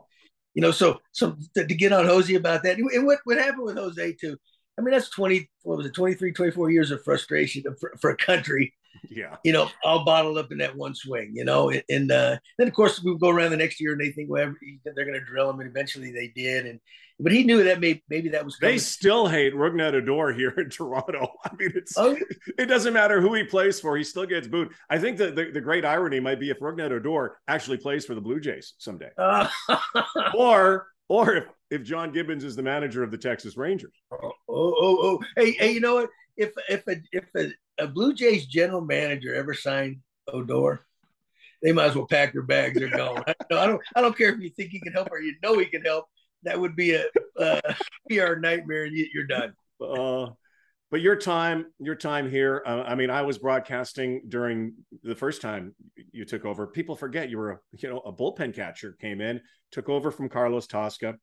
You 0.54 0.62
know, 0.62 0.70
so 0.70 1.00
so 1.12 1.36
to, 1.54 1.66
to, 1.66 1.74
get 1.74 1.92
on 1.92 2.06
Jose 2.06 2.34
about 2.34 2.62
that, 2.62 2.78
and 2.78 3.06
what 3.06 3.18
what 3.24 3.38
happened 3.38 3.64
with 3.64 3.76
Jose 3.76 4.12
too? 4.14 4.36
I 4.78 4.82
mean, 4.82 4.92
that's 4.92 5.08
20, 5.10 5.48
what 5.62 5.78
was 5.78 5.86
it, 5.86 5.94
23, 5.94 6.32
24 6.32 6.70
years 6.70 6.90
of 6.90 7.02
frustration 7.02 7.64
for, 7.80 7.94
for 7.98 8.10
a 8.10 8.16
country. 8.16 8.74
Yeah. 9.08 9.36
You 9.44 9.52
know, 9.52 9.68
all 9.84 10.04
bottled 10.04 10.38
up 10.38 10.52
in 10.52 10.58
that 10.58 10.76
one 10.76 10.94
swing, 10.94 11.32
you 11.34 11.44
know. 11.44 11.70
And, 11.70 11.82
and 11.88 12.12
uh, 12.12 12.36
then, 12.58 12.68
of 12.68 12.74
course, 12.74 13.02
we 13.02 13.16
go 13.18 13.28
around 13.28 13.50
the 13.50 13.56
next 13.56 13.80
year 13.80 13.92
and 13.92 14.00
they 14.00 14.10
think, 14.10 14.30
well, 14.30 14.54
they're 14.84 15.04
going 15.04 15.18
to 15.18 15.24
drill 15.24 15.50
him. 15.50 15.60
And 15.60 15.68
eventually 15.68 16.12
they 16.12 16.28
did. 16.28 16.66
And 16.66 16.80
but 17.18 17.32
he 17.32 17.44
knew 17.44 17.64
that 17.64 17.80
maybe 17.80 18.04
maybe 18.10 18.28
that 18.30 18.44
was. 18.44 18.56
Coming. 18.56 18.74
They 18.74 18.78
still 18.78 19.26
hate 19.26 19.54
Rougned 19.54 19.94
Odor 19.94 20.32
here 20.32 20.50
in 20.50 20.68
Toronto. 20.70 21.32
I 21.44 21.50
mean, 21.56 21.72
it's 21.74 21.96
oh, 21.96 22.16
it 22.58 22.66
doesn't 22.66 22.92
matter 22.92 23.20
who 23.20 23.32
he 23.34 23.44
plays 23.44 23.80
for; 23.80 23.96
he 23.96 24.04
still 24.04 24.26
gets 24.26 24.46
booed. 24.46 24.72
I 24.90 24.98
think 24.98 25.16
that 25.18 25.34
the, 25.34 25.50
the 25.50 25.60
great 25.60 25.84
irony 25.84 26.20
might 26.20 26.38
be 26.38 26.50
if 26.50 26.60
Rougned 26.60 26.90
Odor 26.90 27.38
actually 27.48 27.78
plays 27.78 28.04
for 28.04 28.14
the 28.14 28.20
Blue 28.20 28.38
Jays 28.38 28.74
someday, 28.78 29.10
uh, 29.16 29.48
or 30.34 30.88
or 31.08 31.36
if, 31.36 31.44
if 31.70 31.82
John 31.82 32.12
Gibbons 32.12 32.44
is 32.44 32.54
the 32.54 32.62
manager 32.62 33.02
of 33.02 33.10
the 33.10 33.18
Texas 33.18 33.56
Rangers. 33.56 33.94
Oh, 34.12 34.32
oh, 34.48 34.74
oh, 34.80 34.98
oh. 35.02 35.24
Hey, 35.36 35.52
hey, 35.52 35.72
you 35.72 35.80
know 35.80 35.94
what? 35.94 36.10
If 36.36 36.52
if 36.68 36.86
a 36.86 36.96
if 37.12 37.24
a, 37.34 37.50
a 37.78 37.86
Blue 37.86 38.14
Jays 38.14 38.46
general 38.46 38.80
manager 38.80 39.34
ever 39.34 39.54
signed 39.54 39.98
Odor, 40.28 40.80
they 41.62 41.72
might 41.72 41.86
as 41.86 41.96
well 41.96 42.06
pack 42.06 42.32
their 42.32 42.42
bags. 42.42 42.78
They're 42.78 42.88
gone. 42.88 43.22
I, 43.26 43.66
don't. 43.66 43.80
I 43.94 44.00
don't 44.00 44.16
care 44.16 44.32
if 44.32 44.40
you 44.40 44.50
think 44.50 44.70
he 44.70 44.80
can 44.80 44.92
help 44.92 45.08
or 45.10 45.20
you 45.20 45.34
know 45.42 45.58
he 45.58 45.66
can 45.66 45.82
help. 45.82 46.06
That 46.42 46.60
would 46.60 46.76
be 46.76 46.92
a, 46.94 47.04
a 47.38 47.60
PR 48.08 48.36
nightmare. 48.36 48.86
You're 48.86 49.26
done. 49.26 49.54
Uh, 49.80 50.30
but 50.90 51.00
your 51.00 51.16
time, 51.16 51.66
your 51.80 51.96
time 51.96 52.30
here. 52.30 52.62
Uh, 52.64 52.82
I 52.82 52.94
mean, 52.94 53.10
I 53.10 53.22
was 53.22 53.38
broadcasting 53.38 54.22
during 54.28 54.74
the 55.02 55.16
first 55.16 55.42
time 55.42 55.74
you 56.12 56.24
took 56.24 56.44
over. 56.44 56.66
People 56.66 56.94
forget 56.94 57.28
you 57.30 57.38
were, 57.38 57.50
a, 57.50 57.58
you 57.72 57.88
know, 57.88 57.98
a 57.98 58.12
bullpen 58.12 58.54
catcher. 58.54 58.96
Came 59.00 59.20
in, 59.20 59.40
took 59.72 59.88
over 59.88 60.10
from 60.10 60.28
Carlos 60.28 60.66
Tosca. 60.66 61.16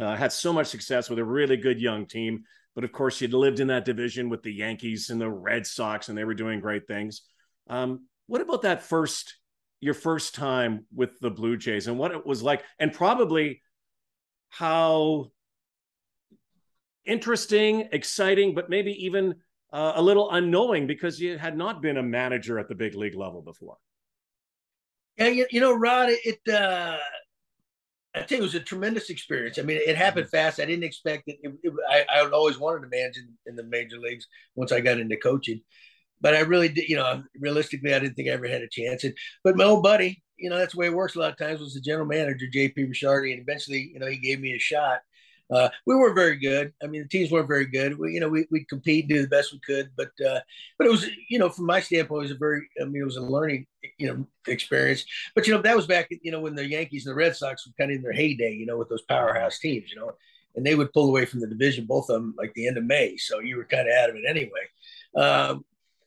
Uh, 0.00 0.16
had 0.16 0.32
so 0.32 0.52
much 0.52 0.68
success 0.68 1.08
with 1.08 1.18
a 1.18 1.24
really 1.24 1.56
good 1.56 1.80
young 1.80 2.06
team. 2.06 2.42
But 2.78 2.84
of 2.84 2.92
course, 2.92 3.20
you'd 3.20 3.34
lived 3.34 3.58
in 3.58 3.66
that 3.66 3.84
division 3.84 4.28
with 4.28 4.44
the 4.44 4.52
Yankees 4.52 5.10
and 5.10 5.20
the 5.20 5.28
Red 5.28 5.66
Sox, 5.66 6.08
and 6.08 6.16
they 6.16 6.22
were 6.22 6.32
doing 6.32 6.60
great 6.60 6.86
things. 6.86 7.22
Um, 7.68 8.06
what 8.28 8.40
about 8.40 8.62
that 8.62 8.84
first, 8.84 9.34
your 9.80 9.94
first 9.94 10.36
time 10.36 10.86
with 10.94 11.18
the 11.18 11.28
Blue 11.28 11.56
Jays, 11.56 11.88
and 11.88 11.98
what 11.98 12.12
it 12.12 12.24
was 12.24 12.40
like, 12.40 12.62
and 12.78 12.92
probably 12.92 13.62
how 14.48 15.32
interesting, 17.04 17.88
exciting, 17.90 18.54
but 18.54 18.70
maybe 18.70 18.92
even 19.06 19.34
uh, 19.72 19.94
a 19.96 20.00
little 20.00 20.30
unknowing 20.30 20.86
because 20.86 21.20
you 21.20 21.36
had 21.36 21.56
not 21.56 21.82
been 21.82 21.96
a 21.96 22.02
manager 22.04 22.60
at 22.60 22.68
the 22.68 22.76
big 22.76 22.94
league 22.94 23.16
level 23.16 23.42
before. 23.42 23.78
Yeah, 25.16 25.26
you, 25.26 25.46
you 25.50 25.60
know, 25.60 25.74
Rod, 25.74 26.10
it, 26.10 26.48
uh, 26.48 26.98
I 28.18 28.26
think 28.26 28.40
it 28.40 28.42
was 28.42 28.54
a 28.54 28.60
tremendous 28.60 29.10
experience. 29.10 29.58
I 29.58 29.62
mean, 29.62 29.80
it 29.84 29.96
happened 29.96 30.26
mm-hmm. 30.26 30.36
fast. 30.36 30.60
I 30.60 30.64
didn't 30.64 30.84
expect 30.84 31.24
it. 31.26 31.38
it, 31.42 31.52
it 31.62 31.72
I, 31.88 32.04
I 32.20 32.30
always 32.30 32.58
wanted 32.58 32.82
to 32.82 32.88
manage 32.88 33.16
in, 33.16 33.28
in, 33.46 33.56
the 33.56 33.64
major 33.64 33.98
leagues 33.98 34.26
once 34.54 34.72
I 34.72 34.80
got 34.80 34.98
into 34.98 35.16
coaching, 35.16 35.60
but 36.20 36.34
I 36.34 36.40
really 36.40 36.68
did. 36.68 36.88
You 36.88 36.96
know, 36.96 37.22
realistically, 37.38 37.94
I 37.94 37.98
didn't 37.98 38.14
think 38.14 38.28
I 38.28 38.32
ever 38.32 38.48
had 38.48 38.62
a 38.62 38.68
chance. 38.68 39.04
And 39.04 39.14
but 39.44 39.56
my 39.56 39.64
old 39.64 39.82
buddy, 39.82 40.22
you 40.36 40.50
know, 40.50 40.58
that's 40.58 40.74
the 40.74 40.78
way 40.80 40.86
it 40.86 40.94
works. 40.94 41.16
A 41.16 41.20
lot 41.20 41.32
of 41.32 41.38
times 41.38 41.60
was 41.60 41.74
the 41.74 41.80
general 41.80 42.06
manager, 42.06 42.46
J.P. 42.52 42.86
Ricciardi, 42.86 43.32
and 43.32 43.42
eventually, 43.42 43.90
you 43.92 43.98
know, 43.98 44.06
he 44.06 44.18
gave 44.18 44.40
me 44.40 44.54
a 44.54 44.58
shot. 44.58 45.00
Uh, 45.50 45.68
we 45.86 45.94
weren't 45.94 46.14
very 46.14 46.36
good. 46.36 46.72
I 46.82 46.86
mean, 46.86 47.02
the 47.02 47.08
teams 47.08 47.30
weren't 47.30 47.48
very 47.48 47.66
good. 47.66 47.98
We, 47.98 48.12
you 48.12 48.20
know, 48.20 48.28
we 48.28 48.46
we 48.50 48.64
compete 48.64 49.08
do 49.08 49.22
the 49.22 49.28
best 49.28 49.52
we 49.52 49.60
could, 49.60 49.90
but 49.96 50.10
uh, 50.26 50.40
but 50.76 50.86
it 50.86 50.90
was, 50.90 51.06
you 51.28 51.38
know, 51.38 51.48
from 51.48 51.66
my 51.66 51.80
standpoint, 51.80 52.20
it 52.20 52.22
was 52.22 52.30
a 52.32 52.38
very, 52.38 52.68
I 52.80 52.84
mean, 52.84 53.02
it 53.02 53.04
was 53.04 53.16
a 53.16 53.22
learning, 53.22 53.66
you 53.98 54.08
know, 54.08 54.26
experience. 54.46 55.04
But 55.34 55.46
you 55.46 55.54
know, 55.54 55.62
that 55.62 55.76
was 55.76 55.86
back, 55.86 56.08
you 56.22 56.30
know, 56.30 56.40
when 56.40 56.54
the 56.54 56.68
Yankees 56.68 57.06
and 57.06 57.12
the 57.12 57.18
Red 57.18 57.34
Sox 57.34 57.66
were 57.66 57.72
kind 57.78 57.90
of 57.90 57.96
in 57.96 58.02
their 58.02 58.12
heyday, 58.12 58.52
you 58.52 58.66
know, 58.66 58.76
with 58.76 58.88
those 58.88 59.02
powerhouse 59.02 59.58
teams, 59.58 59.90
you 59.90 59.98
know, 59.98 60.12
and 60.54 60.66
they 60.66 60.74
would 60.74 60.92
pull 60.92 61.08
away 61.08 61.24
from 61.24 61.40
the 61.40 61.46
division, 61.46 61.86
both 61.86 62.10
of 62.10 62.14
them, 62.14 62.34
like 62.36 62.52
the 62.54 62.66
end 62.66 62.76
of 62.76 62.84
May. 62.84 63.16
So 63.16 63.38
you 63.40 63.56
were 63.56 63.64
kind 63.64 63.88
of 63.88 63.94
out 63.94 64.10
of 64.10 64.16
it 64.16 64.24
anyway. 64.28 64.66
Um, 65.16 65.64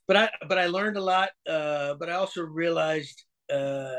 but 0.07 0.17
I 0.17 0.29
but 0.47 0.59
I 0.59 0.67
learned 0.67 0.97
a 0.97 1.01
lot. 1.01 1.29
Uh, 1.47 1.95
but 1.95 2.09
I 2.09 2.13
also 2.13 2.43
realized. 2.43 3.23
Uh, 3.51 3.95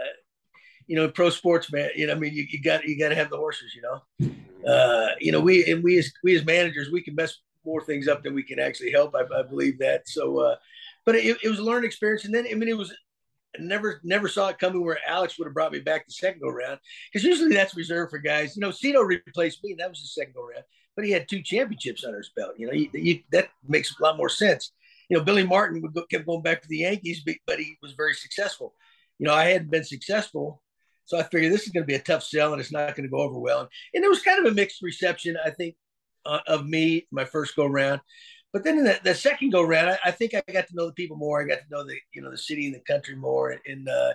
you 0.86 0.96
know, 0.96 1.08
pro 1.08 1.30
sports 1.30 1.72
man, 1.72 1.90
you 1.94 2.06
know, 2.06 2.12
I 2.12 2.16
mean, 2.16 2.34
you, 2.34 2.46
you 2.48 2.62
got 2.62 2.84
you 2.84 2.98
got 2.98 3.10
to 3.10 3.14
have 3.14 3.30
the 3.30 3.36
horses, 3.36 3.74
you 3.74 3.82
know 3.82 4.30
uh, 4.66 5.08
you 5.20 5.32
know, 5.32 5.40
we 5.40 5.70
and 5.70 5.82
we 5.82 5.98
as 5.98 6.12
we 6.22 6.36
as 6.36 6.44
managers, 6.44 6.90
we 6.90 7.02
can 7.02 7.14
mess 7.14 7.38
more 7.64 7.84
things 7.84 8.08
up 8.08 8.22
than 8.22 8.34
we 8.34 8.42
can 8.42 8.58
actually 8.58 8.92
help. 8.92 9.14
I, 9.14 9.22
I 9.38 9.42
believe 9.42 9.78
that. 9.78 10.08
So, 10.08 10.38
uh, 10.38 10.56
but 11.04 11.14
it, 11.14 11.38
it 11.42 11.48
was 11.48 11.58
a 11.58 11.64
learning 11.64 11.86
experience, 11.86 12.24
and 12.24 12.34
then 12.34 12.46
I 12.50 12.54
mean, 12.54 12.68
it 12.68 12.76
was 12.76 12.94
never 13.58 14.00
never 14.02 14.28
saw 14.28 14.48
it 14.48 14.58
coming 14.58 14.82
where 14.82 14.98
Alex 15.06 15.38
would 15.38 15.46
have 15.46 15.54
brought 15.54 15.72
me 15.72 15.80
back 15.80 16.06
the 16.06 16.12
second 16.12 16.40
go 16.40 16.48
round 16.48 16.78
because 17.12 17.24
usually 17.24 17.52
that's 17.52 17.76
reserved 17.76 18.10
for 18.10 18.18
guys. 18.18 18.56
You 18.56 18.60
know, 18.60 18.70
Cito 18.70 19.00
replaced 19.00 19.62
me, 19.64 19.72
and 19.72 19.80
that 19.80 19.90
was 19.90 20.00
the 20.00 20.06
second 20.06 20.34
go 20.34 20.46
round, 20.46 20.64
but 20.96 21.04
he 21.04 21.10
had 21.10 21.28
two 21.28 21.42
championships 21.42 22.04
under 22.04 22.18
his 22.18 22.30
belt. 22.34 22.52
You 22.56 22.66
know, 22.68 22.72
you, 22.72 22.88
you, 22.94 23.20
that 23.32 23.48
makes 23.66 23.98
a 23.98 24.02
lot 24.02 24.16
more 24.16 24.28
sense. 24.28 24.72
You 25.08 25.18
know, 25.18 25.24
Billy 25.24 25.44
Martin 25.44 25.82
would 25.82 25.92
go, 25.92 26.06
kept 26.06 26.26
going 26.26 26.42
back 26.42 26.62
to 26.62 26.68
the 26.68 26.78
Yankees, 26.78 27.22
but 27.46 27.58
he 27.58 27.76
was 27.82 27.92
very 27.92 28.14
successful. 28.14 28.74
You 29.18 29.26
know, 29.26 29.34
I 29.34 29.44
hadn't 29.44 29.70
been 29.70 29.84
successful 29.84 30.61
so 31.12 31.18
I 31.18 31.24
figured 31.24 31.52
this 31.52 31.64
is 31.66 31.72
going 31.72 31.82
to 31.82 31.86
be 31.86 31.94
a 31.94 31.98
tough 31.98 32.22
sell 32.22 32.52
and 32.52 32.60
it's 32.60 32.72
not 32.72 32.96
going 32.96 33.04
to 33.04 33.10
go 33.10 33.18
over 33.18 33.38
well. 33.38 33.68
And, 33.92 34.02
it 34.02 34.08
was 34.08 34.22
kind 34.22 34.38
of 34.38 34.50
a 34.50 34.54
mixed 34.54 34.80
reception, 34.80 35.36
I 35.44 35.50
think, 35.50 35.74
uh, 36.24 36.38
of 36.46 36.66
me 36.66 37.06
my 37.10 37.26
first 37.26 37.54
go 37.54 37.66
round. 37.66 38.00
But 38.50 38.64
then 38.64 38.78
in 38.78 38.84
the, 38.84 38.98
the 39.04 39.14
second 39.14 39.50
go 39.50 39.62
round, 39.62 39.90
I, 39.90 39.98
I, 40.06 40.10
think 40.10 40.32
I 40.32 40.42
got 40.50 40.68
to 40.68 40.74
know 40.74 40.86
the 40.86 40.94
people 40.94 41.18
more. 41.18 41.42
I 41.42 41.46
got 41.46 41.58
to 41.58 41.70
know 41.70 41.84
the 41.84 41.96
you 42.14 42.22
know 42.22 42.30
the 42.30 42.38
city 42.38 42.64
and 42.64 42.74
the 42.74 42.80
country 42.80 43.14
more, 43.14 43.58
and 43.66 43.86
uh, 43.88 44.12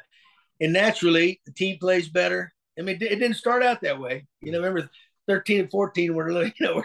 and 0.60 0.74
naturally 0.74 1.39
the 1.46 1.51
team 1.51 1.77
plays 1.80 2.10
better. 2.10 2.51
I 2.80 2.82
mean, 2.82 2.96
it, 2.96 3.10
didn't 3.10 3.36
start 3.36 3.62
out 3.62 3.82
that 3.82 4.00
way. 4.00 4.25
You 4.42 4.51
know, 4.51 4.60
remember 4.60 4.89
13 5.27 5.62
and 5.62 5.72
14 5.72 6.16
were 6.16 6.32
you 6.46 6.51
know 6.60 6.82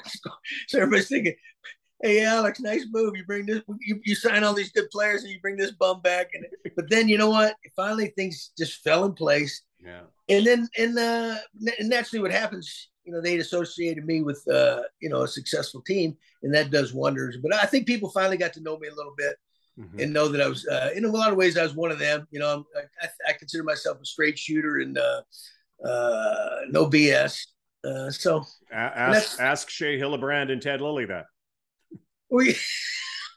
so 0.66 0.78
everybody's 0.78 1.08
thinking 1.08 1.36
hey 2.02 2.24
Alex, 2.24 2.60
nice 2.60 2.84
move. 2.90 3.16
You 3.16 3.24
bring 3.24 3.46
this, 3.46 3.62
you, 3.80 4.00
you 4.04 4.14
sign 4.14 4.44
all 4.44 4.54
these 4.54 4.72
good 4.72 4.90
players, 4.90 5.22
and 5.22 5.32
you 5.32 5.40
bring 5.40 5.56
this 5.56 5.70
bum 5.70 6.02
back. 6.02 6.30
And 6.34 6.44
but 6.76 6.90
then 6.90 7.08
you 7.08 7.16
know 7.16 7.30
what? 7.30 7.56
Finally, 7.76 8.12
things 8.16 8.50
just 8.58 8.82
fell 8.82 9.04
in 9.04 9.14
place. 9.14 9.62
Yeah. 9.84 10.02
And 10.28 10.46
then 10.46 10.68
and 10.78 10.98
uh, 10.98 11.36
and 11.78 11.88
naturally, 11.88 12.22
what 12.22 12.30
happens? 12.30 12.88
You 13.04 13.12
know, 13.12 13.20
they 13.20 13.36
associated 13.38 14.04
me 14.04 14.22
with 14.22 14.46
uh, 14.48 14.82
you 15.00 15.08
know 15.08 15.22
a 15.22 15.28
successful 15.28 15.82
team, 15.82 16.16
and 16.42 16.54
that 16.54 16.70
does 16.70 16.94
wonders. 16.94 17.36
But 17.42 17.54
I 17.54 17.66
think 17.66 17.86
people 17.86 18.10
finally 18.10 18.36
got 18.36 18.52
to 18.54 18.62
know 18.62 18.78
me 18.78 18.88
a 18.88 18.94
little 18.94 19.14
bit. 19.16 19.36
Mm-hmm. 19.80 20.00
And 20.00 20.12
know 20.12 20.28
that 20.28 20.42
I 20.42 20.48
was, 20.48 20.66
uh, 20.66 20.90
in 20.94 21.06
a 21.06 21.08
lot 21.08 21.32
of 21.32 21.38
ways, 21.38 21.56
I 21.56 21.62
was 21.62 21.74
one 21.74 21.90
of 21.90 21.98
them. 21.98 22.28
You 22.30 22.40
know, 22.40 22.66
I, 23.00 23.08
I 23.26 23.32
consider 23.32 23.64
myself 23.64 23.98
a 24.02 24.04
straight 24.04 24.38
shooter 24.38 24.80
and 24.80 24.98
uh, 24.98 25.22
uh, 25.82 26.56
no 26.68 26.90
BS. 26.90 27.38
Uh, 27.84 28.10
so 28.10 28.44
ask 28.70 29.40
ask 29.40 29.70
Shea 29.70 29.98
Hillenbrand 29.98 30.52
and 30.52 30.60
Ted 30.60 30.80
Lilly 30.80 31.06
that. 31.06 31.24
We, 32.30 32.54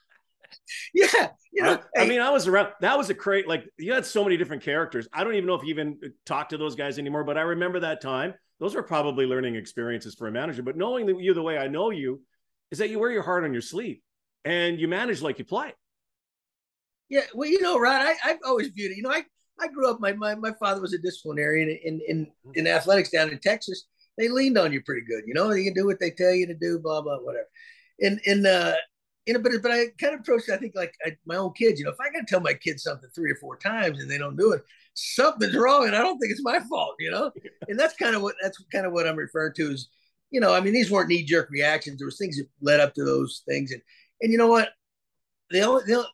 yeah, 0.93 1.29
you 1.55 1.63
know, 1.63 1.79
I, 1.95 2.01
I, 2.01 2.07
mean, 2.07 2.21
I 2.21 2.29
was 2.29 2.47
around. 2.47 2.69
That 2.81 2.97
was 2.97 3.09
a 3.09 3.13
great. 3.13 3.47
Like 3.47 3.65
you 3.77 3.93
had 3.93 4.05
so 4.05 4.23
many 4.23 4.37
different 4.37 4.61
characters. 4.63 5.07
I 5.13 5.23
don't 5.23 5.35
even 5.35 5.45
know 5.45 5.55
if 5.55 5.63
you 5.63 5.69
even 5.69 5.99
talk 6.25 6.49
to 6.49 6.57
those 6.57 6.75
guys 6.75 6.99
anymore. 6.99 7.23
But 7.23 7.37
I 7.37 7.41
remember 7.41 7.79
that 7.79 8.01
time. 8.01 8.33
Those 8.59 8.75
were 8.75 8.83
probably 8.83 9.25
learning 9.25 9.55
experiences 9.55 10.15
for 10.15 10.27
a 10.27 10.31
manager. 10.31 10.63
But 10.63 10.77
knowing 10.77 11.07
you 11.19 11.33
the 11.33 11.41
way 11.41 11.57
I 11.57 11.67
know 11.67 11.89
you, 11.89 12.21
is 12.71 12.79
that 12.79 12.89
you 12.89 12.99
wear 12.99 13.11
your 13.11 13.23
heart 13.23 13.43
on 13.43 13.53
your 13.53 13.61
sleeve 13.61 13.99
and 14.43 14.79
you 14.79 14.87
manage 14.87 15.21
like 15.21 15.39
you 15.39 15.45
play. 15.45 15.73
Yeah, 17.09 17.21
well, 17.33 17.49
you 17.49 17.61
know, 17.61 17.77
Rod, 17.77 18.01
I, 18.01 18.15
I've 18.23 18.39
always 18.45 18.69
viewed 18.69 18.91
it. 18.91 18.97
You 18.97 19.03
know, 19.03 19.11
I, 19.11 19.23
I 19.59 19.67
grew 19.67 19.89
up. 19.89 19.99
My, 19.99 20.13
my 20.13 20.35
my 20.35 20.51
father 20.59 20.81
was 20.81 20.93
a 20.93 20.97
disciplinarian 20.97 21.69
in 21.69 22.01
in 22.07 22.27
in 22.55 22.67
athletics 22.67 23.09
down 23.09 23.29
in 23.29 23.39
Texas. 23.39 23.85
They 24.17 24.29
leaned 24.29 24.57
on 24.57 24.73
you 24.73 24.81
pretty 24.83 25.05
good. 25.07 25.23
You 25.25 25.33
know, 25.33 25.51
you 25.51 25.65
can 25.65 25.73
do 25.73 25.85
what 25.85 25.99
they 25.99 26.11
tell 26.11 26.33
you 26.33 26.47
to 26.47 26.53
do. 26.53 26.79
Blah 26.79 27.01
blah 27.01 27.17
whatever 27.17 27.47
and 28.01 28.19
and 28.25 28.45
uh 28.45 28.73
you 29.25 29.33
know, 29.33 29.39
but 29.39 29.51
but 29.61 29.71
I 29.71 29.87
kind 29.99 30.13
of 30.13 30.19
approach 30.21 30.43
it. 30.47 30.53
I 30.53 30.57
think 30.57 30.73
like 30.75 30.93
I, 31.03 31.17
my 31.25 31.35
own 31.35 31.53
kids. 31.53 31.79
You 31.79 31.85
know, 31.85 31.91
if 31.91 31.99
I 31.99 32.11
got 32.11 32.19
to 32.19 32.25
tell 32.27 32.41
my 32.41 32.53
kids 32.53 32.83
something 32.83 33.09
three 33.13 33.31
or 33.31 33.35
four 33.35 33.57
times 33.57 33.99
and 33.99 34.09
they 34.09 34.17
don't 34.17 34.37
do 34.37 34.51
it, 34.53 34.63
something's 34.93 35.55
wrong, 35.55 35.87
and 35.87 35.95
I 35.95 35.99
don't 35.99 36.19
think 36.19 36.31
it's 36.31 36.43
my 36.43 36.59
fault. 36.69 36.95
You 36.99 37.11
know, 37.11 37.31
and 37.67 37.79
that's 37.79 37.95
kind 37.95 38.15
of 38.15 38.21
what 38.21 38.35
that's 38.41 38.63
kind 38.71 38.85
of 38.85 38.93
what 38.93 39.07
I'm 39.07 39.15
referring 39.15 39.53
to 39.55 39.71
is, 39.71 39.89
you 40.29 40.39
know, 40.39 40.53
I 40.53 40.61
mean, 40.61 40.73
these 40.73 40.91
weren't 40.91 41.09
knee 41.09 41.23
jerk 41.23 41.49
reactions. 41.49 41.97
There 41.97 42.07
was 42.07 42.17
things 42.17 42.37
that 42.37 42.47
led 42.61 42.79
up 42.79 42.93
to 42.95 43.03
those 43.03 43.41
things, 43.47 43.71
and 43.71 43.81
and 44.21 44.31
you 44.31 44.37
know 44.37 44.47
what, 44.47 44.69
they 45.51 45.63
only, 45.63 45.83
they 45.87 45.95
only 45.95 46.07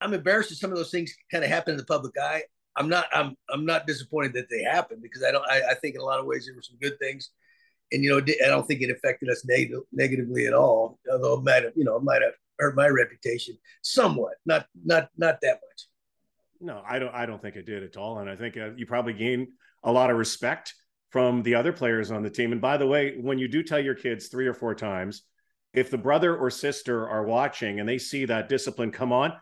I'm 0.00 0.14
embarrassed 0.14 0.50
that 0.50 0.56
some 0.56 0.70
of 0.72 0.76
those 0.76 0.90
things 0.90 1.14
kind 1.30 1.44
of 1.44 1.50
happen 1.50 1.72
in 1.72 1.78
the 1.78 1.84
public 1.84 2.14
eye. 2.20 2.42
I'm 2.76 2.88
not 2.88 3.06
I'm 3.12 3.36
I'm 3.50 3.66
not 3.66 3.86
disappointed 3.86 4.32
that 4.34 4.50
they 4.50 4.64
happened 4.64 5.02
because 5.02 5.22
I 5.22 5.30
don't 5.30 5.44
I, 5.48 5.62
I 5.70 5.74
think 5.74 5.94
in 5.94 6.00
a 6.00 6.04
lot 6.04 6.18
of 6.18 6.26
ways 6.26 6.46
there 6.46 6.56
were 6.56 6.62
some 6.62 6.78
good 6.80 6.98
things 6.98 7.30
and 7.92 8.04
you 8.04 8.10
know, 8.10 8.18
I 8.44 8.48
don't 8.48 8.66
think 8.66 8.82
it 8.82 8.90
affected 8.90 9.30
us 9.30 9.44
neg- 9.46 9.72
negatively 9.92 10.46
at 10.46 10.54
all. 10.54 10.98
Although 11.10 11.38
it 11.38 11.44
might 11.44 11.64
have, 11.64 11.72
you 11.74 11.84
know, 11.84 11.96
it 11.96 12.02
might 12.02 12.22
have 12.22 12.34
hurt 12.58 12.76
my 12.76 12.88
reputation 12.88 13.56
somewhat, 13.82 14.34
not 14.46 14.66
not 14.84 15.08
not 15.16 15.40
that 15.42 15.60
much. 15.68 15.86
No, 16.60 16.82
I 16.86 16.98
don't. 16.98 17.14
I 17.14 17.26
don't 17.26 17.40
think 17.40 17.56
it 17.56 17.66
did 17.66 17.82
at 17.82 17.96
all. 17.96 18.18
And 18.18 18.28
I 18.28 18.36
think 18.36 18.56
uh, 18.56 18.70
you 18.76 18.86
probably 18.86 19.12
gained 19.12 19.48
a 19.84 19.92
lot 19.92 20.10
of 20.10 20.16
respect 20.16 20.74
from 21.10 21.42
the 21.42 21.54
other 21.54 21.72
players 21.72 22.10
on 22.10 22.22
the 22.22 22.30
team. 22.30 22.52
And 22.52 22.60
by 22.60 22.76
the 22.76 22.86
way, 22.86 23.16
when 23.18 23.38
you 23.38 23.48
do 23.48 23.62
tell 23.62 23.78
your 23.78 23.94
kids 23.94 24.28
three 24.28 24.46
or 24.46 24.54
four 24.54 24.74
times, 24.74 25.22
if 25.72 25.90
the 25.90 25.98
brother 25.98 26.36
or 26.36 26.50
sister 26.50 27.08
are 27.08 27.24
watching 27.24 27.80
and 27.80 27.88
they 27.88 27.98
see 27.98 28.24
that 28.26 28.48
discipline 28.48 28.90
come 28.90 29.12
on, 29.12 29.32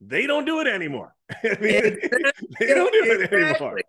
they 0.00 0.26
don't 0.26 0.44
do 0.44 0.60
it 0.60 0.66
anymore. 0.66 1.14
I 1.30 1.58
mean, 1.60 1.98
they 2.58 2.68
don't 2.68 2.92
do 2.92 3.20
it 3.20 3.32
anymore. 3.32 3.80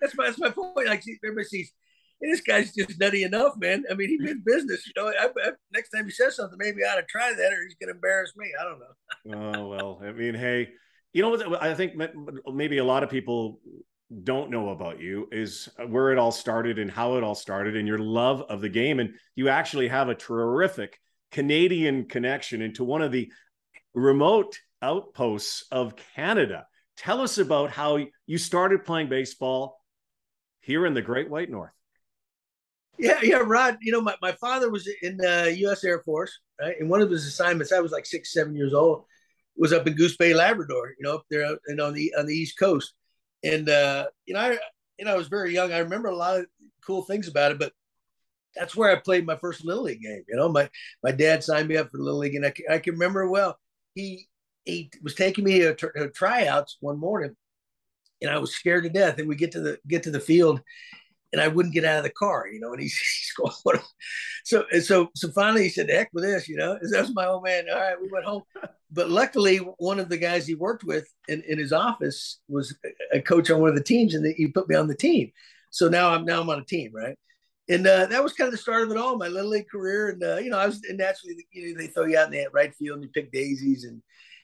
That's 0.00 0.14
my, 0.14 0.26
that's 0.26 0.38
my 0.38 0.50
point. 0.50 0.86
Like 0.86 1.02
everybody 1.24 1.46
sees 1.46 1.72
this 2.20 2.40
guy's 2.40 2.74
just 2.74 2.98
nutty 2.98 3.22
enough, 3.22 3.54
man. 3.58 3.84
I 3.90 3.94
mean, 3.94 4.08
he 4.08 4.18
did 4.18 4.44
business. 4.44 4.86
You 4.86 4.92
know, 4.96 5.08
I, 5.08 5.26
I, 5.26 5.50
next 5.72 5.90
time 5.90 6.04
he 6.04 6.10
says 6.10 6.36
something, 6.36 6.58
maybe 6.58 6.84
I 6.84 6.92
ought 6.92 6.96
to 6.96 7.06
try 7.08 7.32
that, 7.32 7.52
or 7.52 7.62
he's 7.64 7.76
going 7.76 7.88
to 7.88 7.94
embarrass 7.94 8.32
me. 8.36 8.50
I 8.58 8.64
don't 8.64 8.80
know. 8.80 9.56
oh 9.56 9.68
well, 9.68 10.00
I 10.02 10.12
mean, 10.12 10.34
hey, 10.34 10.68
you 11.12 11.22
know 11.22 11.30
what? 11.30 11.62
I 11.62 11.74
think 11.74 11.94
maybe 12.52 12.78
a 12.78 12.84
lot 12.84 13.02
of 13.02 13.10
people 13.10 13.60
don't 14.24 14.50
know 14.50 14.70
about 14.70 15.00
you 15.00 15.28
is 15.30 15.68
where 15.86 16.12
it 16.12 16.18
all 16.18 16.32
started 16.32 16.78
and 16.78 16.90
how 16.90 17.16
it 17.16 17.22
all 17.22 17.34
started, 17.34 17.76
and 17.76 17.86
your 17.86 17.98
love 17.98 18.42
of 18.48 18.60
the 18.60 18.68
game, 18.68 19.00
and 19.00 19.14
you 19.36 19.48
actually 19.48 19.88
have 19.88 20.08
a 20.08 20.14
terrific 20.14 20.98
Canadian 21.30 22.06
connection 22.06 22.62
into 22.62 22.84
one 22.84 23.02
of 23.02 23.12
the 23.12 23.30
remote 23.94 24.58
outposts 24.82 25.64
of 25.70 25.94
Canada. 26.14 26.66
Tell 26.96 27.20
us 27.20 27.38
about 27.38 27.70
how 27.70 27.98
you 28.26 28.38
started 28.38 28.84
playing 28.84 29.08
baseball 29.08 29.80
here 30.60 30.84
in 30.84 30.94
the 30.94 31.02
Great 31.02 31.30
White 31.30 31.50
North. 31.50 31.72
Yeah, 32.98 33.18
yeah, 33.22 33.42
Rod. 33.44 33.78
You 33.80 33.92
know, 33.92 34.00
my, 34.00 34.16
my 34.20 34.32
father 34.32 34.70
was 34.70 34.88
in 35.02 35.16
the 35.16 35.54
U.S. 35.60 35.84
Air 35.84 36.00
Force, 36.00 36.38
right? 36.60 36.74
And 36.80 36.90
one 36.90 37.00
of 37.00 37.10
his 37.10 37.26
assignments, 37.26 37.72
I 37.72 37.80
was 37.80 37.92
like 37.92 38.06
six, 38.06 38.32
seven 38.32 38.56
years 38.56 38.74
old, 38.74 39.04
was 39.56 39.72
up 39.72 39.86
in 39.86 39.94
Goose 39.94 40.16
Bay, 40.16 40.34
Labrador. 40.34 40.94
You 40.98 41.06
know, 41.06 41.14
up 41.14 41.24
there 41.30 41.56
and 41.66 41.80
on 41.80 41.94
the 41.94 42.12
on 42.18 42.26
the 42.26 42.34
East 42.34 42.58
Coast. 42.58 42.92
And 43.44 43.68
uh, 43.68 44.06
you 44.26 44.34
know, 44.34 44.40
I 44.40 44.58
you 44.98 45.04
know 45.04 45.12
I 45.12 45.16
was 45.16 45.28
very 45.28 45.54
young. 45.54 45.72
I 45.72 45.78
remember 45.78 46.08
a 46.08 46.16
lot 46.16 46.40
of 46.40 46.46
cool 46.84 47.02
things 47.02 47.28
about 47.28 47.52
it, 47.52 47.58
but 47.58 47.72
that's 48.54 48.74
where 48.74 48.90
I 48.90 49.00
played 49.00 49.26
my 49.26 49.36
first 49.36 49.64
little 49.64 49.84
league 49.84 50.02
game. 50.02 50.24
You 50.28 50.36
know, 50.36 50.48
my 50.48 50.68
my 51.02 51.12
dad 51.12 51.44
signed 51.44 51.68
me 51.68 51.76
up 51.76 51.90
for 51.90 51.98
little 51.98 52.20
league, 52.20 52.34
and 52.34 52.46
I, 52.46 52.52
I 52.70 52.78
can 52.78 52.94
remember 52.94 53.28
well. 53.28 53.58
He 53.94 54.28
he 54.64 54.90
was 55.02 55.14
taking 55.14 55.44
me 55.44 55.60
to, 55.60 55.74
to 55.74 56.10
tryouts 56.14 56.76
one 56.80 56.98
morning, 56.98 57.36
and 58.20 58.30
I 58.30 58.38
was 58.38 58.54
scared 58.54 58.84
to 58.84 58.90
death. 58.90 59.18
And 59.18 59.28
we 59.28 59.36
get 59.36 59.52
to 59.52 59.60
the 59.60 59.78
get 59.86 60.02
to 60.04 60.10
the 60.10 60.20
field, 60.20 60.60
and 61.32 61.42
I 61.42 61.48
wouldn't 61.48 61.74
get 61.74 61.84
out 61.84 61.98
of 61.98 62.04
the 62.04 62.10
car, 62.10 62.46
you 62.48 62.60
know. 62.60 62.72
And 62.72 62.80
he's, 62.80 62.98
he's 62.98 63.32
going, 63.36 63.52
what? 63.62 63.82
so 64.44 64.64
so 64.80 65.10
so 65.14 65.30
finally 65.30 65.64
he 65.64 65.68
said, 65.68 65.90
"Heck 65.90 66.10
with 66.12 66.24
this," 66.24 66.48
you 66.48 66.56
know. 66.56 66.78
That 66.80 67.00
was 67.02 67.14
my 67.14 67.26
old 67.26 67.44
man. 67.44 67.66
All 67.70 67.78
right, 67.78 68.00
we 68.00 68.08
went 68.10 68.24
home. 68.24 68.42
But 68.90 69.10
luckily, 69.10 69.58
one 69.58 70.00
of 70.00 70.08
the 70.08 70.16
guys 70.16 70.46
he 70.46 70.54
worked 70.54 70.82
with 70.82 71.06
in, 71.28 71.42
in 71.42 71.58
his 71.58 71.74
office 71.74 72.38
was 72.48 72.74
a 73.12 73.20
coach 73.20 73.50
on 73.50 73.60
one 73.60 73.68
of 73.68 73.76
the 73.76 73.82
teams, 73.82 74.14
and 74.14 74.24
he 74.34 74.48
put 74.48 74.66
me 74.66 74.76
on 74.76 74.88
the 74.88 74.96
team. 74.96 75.30
So 75.70 75.90
now 75.90 76.08
I'm 76.08 76.24
now 76.24 76.40
I'm 76.40 76.48
on 76.48 76.60
a 76.60 76.64
team, 76.64 76.92
right? 76.94 77.14
And 77.68 77.86
uh, 77.86 78.06
that 78.06 78.24
was 78.24 78.32
kind 78.32 78.48
of 78.48 78.52
the 78.52 78.56
start 78.56 78.84
of 78.84 78.90
it 78.90 78.96
all, 78.96 79.18
my 79.18 79.28
little 79.28 79.50
league 79.50 79.68
career. 79.68 80.08
And 80.08 80.22
uh, 80.22 80.36
you 80.36 80.48
know, 80.48 80.58
I 80.58 80.64
was 80.64 80.80
and 80.88 80.96
naturally, 80.96 81.46
you 81.52 81.74
know, 81.74 81.78
they 81.78 81.88
throw 81.88 82.06
you 82.06 82.16
out 82.16 82.32
in 82.32 82.32
the 82.32 82.46
right 82.50 82.74
field 82.76 82.94
and 82.94 83.04
you 83.04 83.10
pick 83.10 83.30
daisies, 83.30 83.84
and 83.84 84.00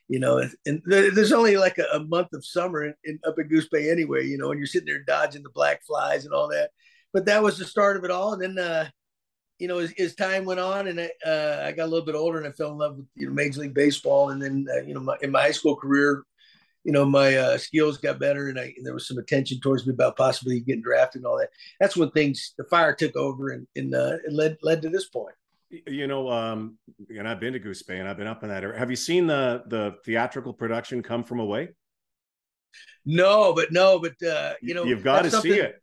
you 0.08 0.18
know, 0.18 0.46
and 0.66 0.82
there's 0.84 1.32
only 1.32 1.56
like 1.56 1.78
a, 1.78 2.00
month 2.00 2.28
of 2.34 2.44
summer 2.44 2.84
in, 2.84 2.94
in, 3.04 3.18
up 3.26 3.38
in 3.38 3.48
Goose 3.48 3.68
Bay 3.68 3.90
anyway, 3.90 4.26
you 4.26 4.36
know, 4.36 4.50
and 4.50 4.58
you're 4.58 4.66
sitting 4.66 4.86
there 4.86 5.02
dodging 5.02 5.42
the 5.42 5.50
black 5.50 5.84
flies 5.84 6.24
and 6.24 6.34
all 6.34 6.48
that. 6.48 6.70
But 7.12 7.26
that 7.26 7.42
was 7.42 7.58
the 7.58 7.64
start 7.64 7.96
of 7.96 8.04
it 8.04 8.10
all. 8.10 8.34
And 8.34 8.42
then, 8.42 8.58
uh, 8.58 8.88
you 9.58 9.68
know, 9.68 9.78
as, 9.78 9.92
as, 9.98 10.14
time 10.14 10.44
went 10.44 10.60
on 10.60 10.88
and 10.88 11.00
I, 11.00 11.10
uh, 11.24 11.64
I, 11.66 11.72
got 11.72 11.84
a 11.84 11.90
little 11.90 12.04
bit 12.04 12.16
older 12.16 12.38
and 12.38 12.46
I 12.46 12.52
fell 12.52 12.72
in 12.72 12.78
love 12.78 12.96
with 12.96 13.06
you 13.14 13.28
know 13.28 13.32
Major 13.32 13.60
League 13.60 13.72
Baseball. 13.72 14.30
And 14.30 14.42
then, 14.42 14.66
uh, 14.70 14.82
you 14.82 14.94
know, 14.94 15.00
my, 15.00 15.16
in 15.22 15.30
my 15.30 15.40
high 15.40 15.52
school 15.52 15.76
career, 15.76 16.24
you 16.82 16.92
know, 16.92 17.06
my 17.06 17.36
uh, 17.36 17.56
skills 17.56 17.96
got 17.96 18.18
better 18.18 18.48
and, 18.48 18.58
I, 18.58 18.74
and 18.76 18.84
there 18.84 18.92
was 18.92 19.08
some 19.08 19.16
attention 19.16 19.60
towards 19.60 19.86
me 19.86 19.94
about 19.94 20.16
possibly 20.16 20.60
getting 20.60 20.82
drafted 20.82 21.20
and 21.20 21.26
all 21.26 21.38
that. 21.38 21.50
That's 21.80 21.96
when 21.96 22.10
things, 22.10 22.52
the 22.58 22.64
fire 22.64 22.94
took 22.94 23.16
over 23.16 23.50
and, 23.50 23.66
and 23.74 23.94
uh, 23.94 24.18
it 24.26 24.32
led 24.32 24.58
led 24.62 24.82
to 24.82 24.90
this 24.90 25.08
point 25.08 25.34
you 25.86 26.06
know, 26.06 26.30
um, 26.30 26.78
and 27.08 27.28
I've 27.28 27.40
been 27.40 27.52
to 27.52 27.58
Goose 27.58 27.82
Bay 27.82 27.98
and 27.98 28.08
I've 28.08 28.16
been 28.16 28.26
up 28.26 28.42
in 28.42 28.48
that 28.48 28.62
area. 28.62 28.78
Have 28.78 28.90
you 28.90 28.96
seen 28.96 29.26
the 29.26 29.62
the 29.66 29.96
theatrical 30.04 30.52
production 30.52 31.02
come 31.02 31.24
from 31.24 31.40
away? 31.40 31.70
No, 33.04 33.52
but 33.52 33.72
no, 33.72 33.98
but 33.98 34.20
uh, 34.26 34.54
you 34.62 34.74
know, 34.74 34.84
you've 34.84 35.04
got 35.04 35.22
to 35.22 35.30
see 35.30 35.52
it. 35.52 35.82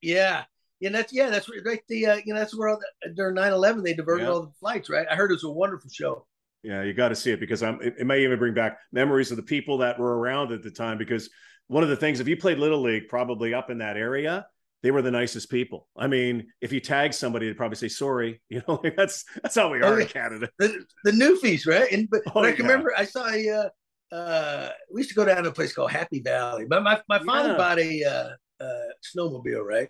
Yeah, 0.00 0.44
yeah, 0.80 0.90
that's 0.90 1.12
yeah, 1.12 1.28
that's 1.30 1.48
right. 1.64 1.80
The 1.88 2.06
uh, 2.06 2.20
you 2.24 2.32
know 2.32 2.40
that's 2.40 2.56
where 2.56 2.68
all 2.68 2.78
the, 2.78 3.12
during 3.12 3.36
9-11 3.36 3.84
they 3.84 3.94
diverted 3.94 4.24
yeah. 4.24 4.30
all 4.30 4.42
the 4.42 4.52
flights, 4.58 4.88
right? 4.88 5.06
I 5.10 5.14
heard 5.14 5.30
it 5.30 5.34
was 5.34 5.44
a 5.44 5.50
wonderful 5.50 5.90
show. 5.90 6.26
Yeah, 6.62 6.82
you 6.82 6.92
got 6.92 7.08
to 7.08 7.16
see 7.16 7.30
it 7.30 7.40
because 7.40 7.62
I'm. 7.62 7.80
It, 7.80 7.96
it 8.00 8.06
may 8.06 8.22
even 8.22 8.38
bring 8.38 8.54
back 8.54 8.78
memories 8.92 9.30
of 9.30 9.36
the 9.36 9.42
people 9.42 9.78
that 9.78 9.98
were 9.98 10.18
around 10.18 10.52
at 10.52 10.62
the 10.62 10.70
time. 10.70 10.98
Because 10.98 11.30
one 11.68 11.82
of 11.82 11.88
the 11.88 11.96
things, 11.96 12.20
if 12.20 12.28
you 12.28 12.36
played 12.36 12.58
little 12.58 12.80
league, 12.80 13.08
probably 13.08 13.54
up 13.54 13.70
in 13.70 13.78
that 13.78 13.96
area, 13.96 14.46
they 14.82 14.90
were 14.90 15.02
the 15.02 15.10
nicest 15.10 15.50
people. 15.50 15.86
I 15.96 16.06
mean, 16.06 16.46
if 16.60 16.72
you 16.72 16.80
tag 16.80 17.12
somebody, 17.12 17.46
they'd 17.46 17.56
probably 17.56 17.76
say 17.76 17.88
sorry. 17.88 18.40
You 18.50 18.62
know, 18.66 18.82
that's 18.96 19.24
that's 19.42 19.54
how 19.54 19.70
we 19.70 19.78
are 19.78 19.94
oh, 19.94 19.98
in 19.98 20.06
Canada. 20.06 20.48
The, 20.58 20.84
the 21.04 21.12
Newfies, 21.12 21.66
right? 21.66 21.90
And 21.92 22.08
but, 22.10 22.22
oh, 22.28 22.32
but 22.34 22.46
I 22.46 22.52
can 22.52 22.64
yeah. 22.64 22.70
remember 22.72 22.92
I 22.96 23.04
saw 23.04 23.28
a. 23.28 23.48
Uh, 23.48 24.14
uh, 24.14 24.70
we 24.92 25.00
used 25.00 25.10
to 25.10 25.14
go 25.14 25.24
down 25.24 25.44
to 25.44 25.50
a 25.50 25.52
place 25.52 25.72
called 25.72 25.92
Happy 25.92 26.20
Valley. 26.20 26.66
But 26.68 26.82
my 26.82 27.00
my 27.08 27.20
father 27.20 27.50
yeah. 27.50 27.56
bought 27.56 27.78
a 27.78 28.04
uh, 28.04 28.64
uh, 28.64 28.88
snowmobile, 29.16 29.64
right? 29.64 29.88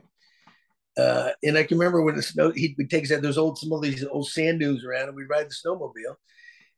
Uh, 0.98 1.30
and 1.42 1.56
I 1.56 1.62
can 1.62 1.78
remember 1.78 2.02
when 2.02 2.16
the 2.16 2.22
snow 2.22 2.50
he'd 2.50 2.76
take 2.90 3.04
us 3.04 3.10
at 3.10 3.22
those 3.22 3.38
old 3.38 3.58
some 3.58 3.72
of 3.72 3.80
these 3.82 4.04
old 4.04 4.28
sand 4.28 4.60
dunes 4.60 4.84
around, 4.84 5.08
and 5.08 5.16
we'd 5.16 5.28
ride 5.30 5.48
the 5.48 5.54
snowmobile. 5.54 6.16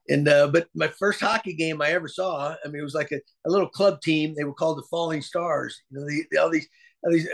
And 0.08 0.28
uh, 0.28 0.48
but 0.48 0.68
my 0.74 0.88
first 0.98 1.20
hockey 1.20 1.54
game 1.54 1.80
I 1.80 1.90
ever 1.90 2.08
saw, 2.08 2.54
I 2.64 2.68
mean, 2.68 2.80
it 2.80 2.84
was 2.84 2.94
like 2.94 3.12
a, 3.12 3.20
a 3.46 3.50
little 3.50 3.68
club 3.68 4.00
team. 4.02 4.34
They 4.36 4.44
were 4.44 4.54
called 4.54 4.78
the 4.78 4.86
Falling 4.90 5.22
Stars. 5.22 5.80
You 5.90 5.98
know, 5.98 6.06
the, 6.06 6.24
the, 6.30 6.38
all 6.38 6.50
these 6.50 6.68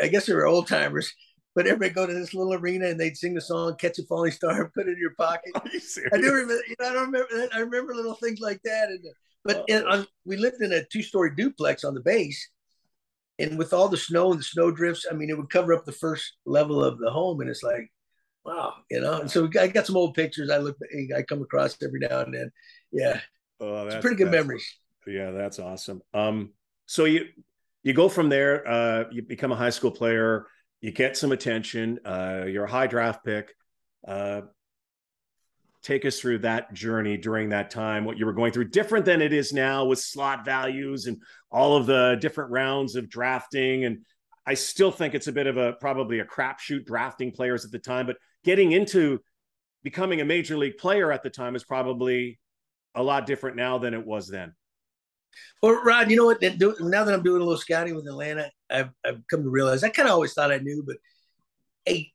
I 0.03 0.09
guess 0.09 0.27
they 0.27 0.35
were 0.35 0.47
old 0.47 0.67
timers, 0.67 1.13
but 1.55 1.67
everybody 1.67 1.93
go 1.93 2.07
to 2.07 2.15
this 2.15 2.35
little 2.35 2.55
arena 2.55 2.87
and 2.87 2.99
they'd 2.99 3.17
sing 3.17 3.35
the 3.35 3.41
song 3.41 3.77
"Catch 3.77 3.99
a 3.99 4.03
Falling 4.05 4.33
Star" 4.33 4.63
and 4.63 4.73
put 4.75 4.89
it 4.89 4.93
in 4.93 4.99
your 4.99 5.15
pocket. 5.15 5.53
You 5.73 5.81
I 6.13 6.17
do 6.17 6.33
remember. 6.33 6.63
You 6.69 6.77
know, 6.81 6.89
I 6.89 6.93
don't 6.93 7.07
remember. 7.07 7.49
I 7.55 7.59
remember 7.59 7.95
little 7.95 8.15
things 8.15 8.41
like 8.41 8.61
that. 8.65 8.89
And 8.89 9.01
but 9.45 9.65
oh. 9.71 9.87
on, 9.87 10.07
we 10.25 10.37
lived 10.37 10.63
in 10.63 10.73
a 10.73 10.85
two-story 10.85 11.35
duplex 11.35 11.85
on 11.85 11.95
the 11.95 12.01
base, 12.01 12.49
and 13.39 13.59
with 13.59 13.73
all 13.73 13.89
the 13.89 13.97
snow 13.97 14.31
and 14.31 14.41
the 14.41 14.45
snow 14.45 14.71
drifts, 14.71 15.07
I 15.11 15.15
mean, 15.15 15.31
it 15.31 15.37
would 15.37 15.51
cover 15.51 15.75
up 15.75 15.85
the 15.85 15.93
first 15.93 16.35
level 16.45 16.83
of 16.83 16.99
the 16.99 17.11
home, 17.11 17.41
and 17.41 17.51
it's 17.51 17.63
like, 17.63 17.91
wow, 18.45 18.75
you 18.91 19.01
know. 19.01 19.21
And 19.21 19.31
so 19.31 19.49
I 19.61 19.69
got 19.69 19.87
some 19.87 19.97
old 19.97 20.15
pictures. 20.15 20.51
I 20.51 20.59
look, 20.59 20.77
I 21.17 21.23
come 21.23 21.43
across 21.43 21.77
every 21.83 22.01
now 22.01 22.21
and 22.21 22.35
then. 22.35 22.51
Yeah, 22.91 23.21
oh, 23.61 23.85
that's, 23.85 23.97
it's 23.97 24.03
pretty 24.03 24.17
good 24.17 24.31
memories. 24.31 24.67
Yeah, 25.07 25.31
that's 25.31 25.59
awesome. 25.59 26.03
Um, 26.13 26.53
so 26.87 27.05
you 27.05 27.27
you 27.83 27.93
go 27.93 28.09
from 28.09 28.29
there. 28.29 28.67
Uh, 28.67 29.05
you 29.11 29.23
become 29.23 29.53
a 29.53 29.57
high 29.57 29.71
school 29.71 29.91
player. 29.91 30.47
You 30.81 30.93
get 30.93 31.17
some 31.17 31.33
attention. 31.33 32.01
Uh, 32.05 32.45
you're 32.47 32.65
a 32.65 32.71
high 32.71 32.87
draft 32.87 33.25
pick. 33.25 33.55
Uh, 34.07 34.43
take 35.83 36.05
us 36.05 36.21
through 36.21 36.39
that 36.39 36.73
journey 36.73 37.17
during 37.17 37.51
that 37.51 37.71
time. 37.71 38.05
What 38.05 38.19
you 38.19 38.27
were 38.27 38.33
going 38.33 38.53
through, 38.53 38.69
different 38.69 39.05
than 39.05 39.23
it 39.23 39.33
is 39.33 39.53
now 39.53 39.85
with 39.85 39.99
slot 39.99 40.45
values 40.45 41.07
and 41.07 41.23
all 41.51 41.77
of 41.77 41.87
the 41.87 42.19
different 42.21 42.51
rounds 42.51 42.97
of 42.97 43.09
drafting. 43.09 43.85
And 43.85 44.05
I 44.45 44.55
still 44.55 44.91
think 44.91 45.15
it's 45.15 45.29
a 45.29 45.33
bit 45.33 45.47
of 45.47 45.57
a 45.57 45.75
probably 45.75 46.21
a 46.21 46.25
crapshoot 46.25 46.85
drafting 46.85 47.33
players 47.33 47.65
at 47.65 47.71
the 47.71 47.79
time, 47.79 48.07
but 48.07 48.17
getting 48.45 48.73
into 48.73 49.21
becoming 49.83 50.21
a 50.21 50.25
major 50.25 50.57
league 50.57 50.79
player 50.79 51.13
at 51.13 51.23
the 51.23 51.31
time 51.31 51.55
is 51.55 51.65
probably 51.65 52.39
a 52.95 53.03
lot 53.03 53.27
different 53.27 53.57
now 53.57 53.79
than 53.79 53.95
it 53.95 54.05
was 54.05 54.29
then. 54.29 54.55
Well, 55.63 55.83
Rod, 55.83 56.11
you 56.11 56.17
know 56.17 56.27
what? 56.27 56.41
Now 56.43 57.05
that 57.05 57.15
I'm 57.15 57.23
doing 57.23 57.41
a 57.41 57.45
little 57.45 57.57
scouting 57.57 57.95
with 57.95 58.07
Atlanta, 58.07 58.51
I've, 58.71 58.91
I've 59.05 59.23
come 59.29 59.43
to 59.43 59.51
realize 59.51 59.83
I 59.83 59.89
kind 59.89 60.09
of 60.09 60.15
always 60.15 60.33
thought 60.33 60.53
I 60.53 60.59
knew, 60.59 60.85
but 60.87 60.97
hey, 61.85 62.13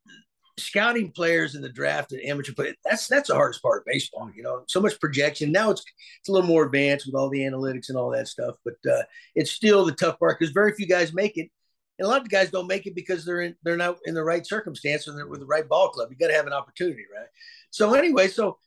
scouting 0.60 1.12
players 1.12 1.56
in 1.56 1.62
the 1.62 1.70
draft 1.70 2.12
and 2.12 2.22
amateur 2.22 2.54
play 2.54 2.76
that's 2.86 3.08
that's 3.08 3.30
the 3.30 3.36
hardest 3.36 3.62
part 3.62 3.82
of 3.82 3.86
baseball. 3.86 4.30
You 4.36 4.44
know, 4.44 4.64
so 4.68 4.80
much 4.80 5.00
projection. 5.00 5.52
Now 5.52 5.72
it's 5.72 5.84
it's 6.20 6.30
a 6.30 6.32
little 6.32 6.48
more 6.48 6.66
advanced 6.66 7.06
with 7.06 7.16
all 7.16 7.30
the 7.30 7.42
analytics 7.42 7.90
and 7.90 7.98
all 7.98 8.12
that 8.12 8.28
stuff, 8.28 8.56
but 8.64 8.76
uh, 8.90 9.04
it's 9.36 9.52
still 9.52 9.86
the 9.86 9.94
tough 9.94 10.20
part 10.20 10.40
because 10.40 10.54
very 10.54 10.74
few 10.74 10.88
guys 10.88 11.14
make 11.14 11.38
it. 11.38 11.50
And 12.00 12.08
a 12.08 12.10
lot 12.10 12.22
of 12.22 12.30
guys 12.30 12.50
don't 12.50 12.68
make 12.68 12.88
it 12.88 12.96
because 12.96 13.24
they're 13.24 13.42
in, 13.42 13.56
they're 13.64 13.78
not 13.78 13.98
in 14.06 14.16
the 14.16 14.24
right 14.24 14.46
circumstance 14.46 15.08
and 15.08 15.18
they're 15.18 15.28
with 15.28 15.42
the 15.42 15.46
right 15.46 15.68
ball 15.68 15.90
club. 15.90 16.10
You 16.10 16.18
got 16.18 16.28
to 16.28 16.34
have 16.34 16.48
an 16.48 16.54
opportunity, 16.54 17.04
right? 17.14 17.28
So 17.70 17.94
anyway, 17.94 18.28
so 18.28 18.58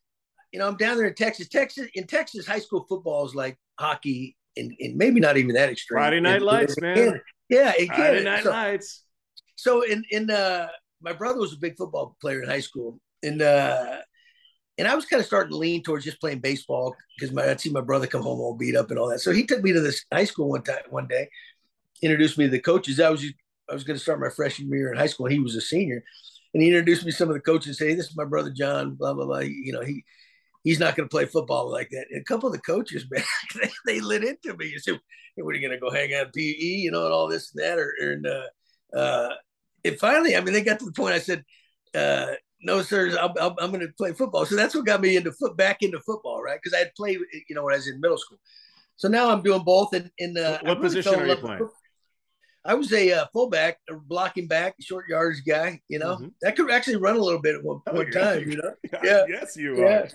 you 0.53 0.59
know, 0.59 0.69
I'm 0.69 0.77
down 0.77 0.97
there 0.97 1.09
in 1.09 1.15
Texas. 1.15 1.49
Texas 1.49 1.89
in 1.95 2.07
Texas, 2.07 2.47
high 2.47 2.61
school 2.61 2.87
football 2.89 3.27
is 3.27 3.35
like 3.35 3.59
hockey 3.79 4.37
and, 4.57 4.73
and 4.81 4.97
maybe 4.97 5.21
not 5.21 5.37
even 5.37 5.55
that 5.55 5.71
extreme. 5.71 5.97
Friday 5.97 6.21
Night 6.21 6.43
Lights, 6.43 6.81
man. 6.81 7.21
Yeah, 7.49 7.73
it 7.79 7.89
Friday 7.89 8.25
Night 8.25 8.43
so, 8.43 8.51
Lights. 8.51 9.05
So 9.57 9.83
in 9.83 10.05
in 10.11 10.31
uh, 10.31 10.69
my 11.01 11.13
brother 11.13 11.39
was 11.39 11.53
a 11.53 11.59
big 11.59 11.77
football 11.77 12.17
player 12.21 12.43
in 12.43 12.49
high 12.49 12.61
school, 12.61 12.99
and 13.23 13.41
uh, 13.41 13.99
and 14.79 14.89
I 14.89 14.95
was 14.95 15.07
kind 15.07 15.21
of 15.21 15.27
starting 15.27 15.51
to 15.53 15.57
lean 15.57 15.83
towards 15.83 16.05
just 16.05 16.21
playing 16.21 16.41
baseball 16.41 16.95
because 17.17 17.33
my 17.33 17.49
I'd 17.49 17.61
see 17.61 17.71
my 17.71 17.81
brother 17.81 18.07
come 18.07 18.23
home 18.23 18.41
all 18.41 18.55
beat 18.55 18.77
up 18.77 18.91
and 18.91 18.99
all 18.99 19.09
that. 19.09 19.21
So 19.21 19.33
he 19.33 19.47
took 19.47 19.63
me 19.63 19.73
to 19.73 19.81
this 19.81 20.05
high 20.13 20.25
school 20.25 20.49
one 20.49 20.63
time 20.63 20.83
one 20.91 21.07
day, 21.07 21.29
introduced 22.03 22.39
me 22.39 22.45
to 22.45 22.51
the 22.51 22.61
coaches. 22.61 23.01
I 23.01 23.11
was 23.11 23.25
I 23.71 23.75
was 23.75 23.85
going 23.85 23.97
to 23.97 24.03
start 24.03 24.21
my 24.21 24.31
freshman 24.31 24.71
year 24.71 24.93
in 24.93 24.99
high 24.99 25.07
school, 25.07 25.27
and 25.27 25.33
he 25.33 25.41
was 25.41 25.57
a 25.57 25.61
senior, 25.61 26.03
and 26.53 26.63
he 26.63 26.69
introduced 26.69 27.05
me 27.05 27.13
to 27.13 27.17
some 27.17 27.29
of 27.29 27.35
the 27.35 27.41
coaches. 27.41 27.79
Say, 27.79 27.89
hey, 27.89 27.95
this 27.95 28.09
is 28.09 28.17
my 28.17 28.25
brother 28.25 28.51
John. 28.51 28.95
Blah 28.95 29.15
blah 29.15 29.27
blah. 29.27 29.39
You 29.39 29.73
know 29.73 29.83
he 29.83 30.05
he's 30.67 30.81
not 30.81 30.97
going 30.97 31.09
to 31.09 31.11
play 31.11 31.25
football 31.25 31.71
like 31.71 31.89
that. 31.91 32.07
And 32.11 32.21
a 32.21 32.25
couple 32.25 32.49
of 32.49 32.53
the 32.53 32.61
coaches, 32.61 33.07
man, 33.11 33.23
they, 33.55 33.71
they 33.87 34.01
lit 34.01 34.25
into 34.25 34.55
me. 34.57 34.67
You 34.67 34.81
said, 34.81 35.01
hey, 35.37 35.43
"What 35.43 35.55
are 35.55 35.59
you 35.59 35.67
going 35.67 35.79
to 35.79 35.81
go 35.81 35.91
hang 35.91 36.13
out 36.13 36.27
at 36.27 36.35
PE?" 36.35 36.43
You 36.43 36.91
know, 36.91 37.05
and 37.05 37.15
all 37.15 37.29
this 37.29 37.55
and 37.55 37.65
that. 37.65 37.79
Or, 37.79 37.95
and 38.01 38.27
uh, 38.27 38.99
uh, 38.99 39.35
and 39.85 39.99
finally, 39.99 40.37
I 40.37 40.41
mean, 40.41 40.53
they 40.53 40.63
got 40.63 40.81
to 40.81 40.85
the 40.85 40.93
point. 40.93 41.15
I 41.15 41.21
said, 41.21 41.45
uh, 41.95 42.33
"No, 42.61 42.83
sir, 42.83 43.17
I'm, 43.17 43.31
I'm, 43.41 43.55
I'm 43.59 43.71
going 43.71 43.87
to 43.87 43.93
play 43.97 44.13
football." 44.13 44.45
So 44.45 44.57
that's 44.57 44.75
what 44.75 44.85
got 44.85 45.01
me 45.01 45.17
into 45.17 45.33
foot 45.33 45.57
back 45.57 45.83
into 45.83 46.01
football, 46.01 46.43
right? 46.43 46.59
Because 46.61 46.75
I 46.75 46.81
had 46.81 46.95
played, 46.97 47.19
you 47.49 47.55
know, 47.55 47.65
when 47.65 47.75
I 47.75 47.79
was 47.79 47.89
in 47.89 48.01
middle 48.01 48.19
school. 48.19 48.39
So 48.97 49.09
now 49.09 49.31
I'm 49.31 49.43
doing 49.43 49.63
both. 49.63 49.93
And 49.93 50.11
in, 50.19 50.37
in 50.37 50.45
uh, 50.45 50.59
what 50.63 50.79
really 50.79 50.81
position 50.81 51.15
are 51.15 51.27
you 51.27 51.37
playing? 51.37 51.69
I 52.65 52.75
was 52.75 52.93
a 52.93 53.13
uh, 53.13 53.27
fullback, 53.33 53.79
a 53.89 53.95
blocking 53.95 54.49
back, 54.49 54.75
short 54.81 55.05
yards 55.09 55.41
guy. 55.41 55.81
You 55.89 56.01
know, 56.01 56.17
mm-hmm. 56.17 56.29
I 56.45 56.51
could 56.51 56.71
actually 56.71 56.97
run 56.97 57.15
a 57.15 57.21
little 57.21 57.41
bit 57.41 57.55
at 57.55 57.63
one, 57.63 57.81
oh, 57.87 57.95
one 57.95 58.11
time. 58.11 58.51
You 58.51 58.57
know, 58.57 58.73
yeah, 59.05 59.25
yes, 59.29 59.57
you 59.57 59.79
yeah. 59.79 59.85
are 59.85 60.09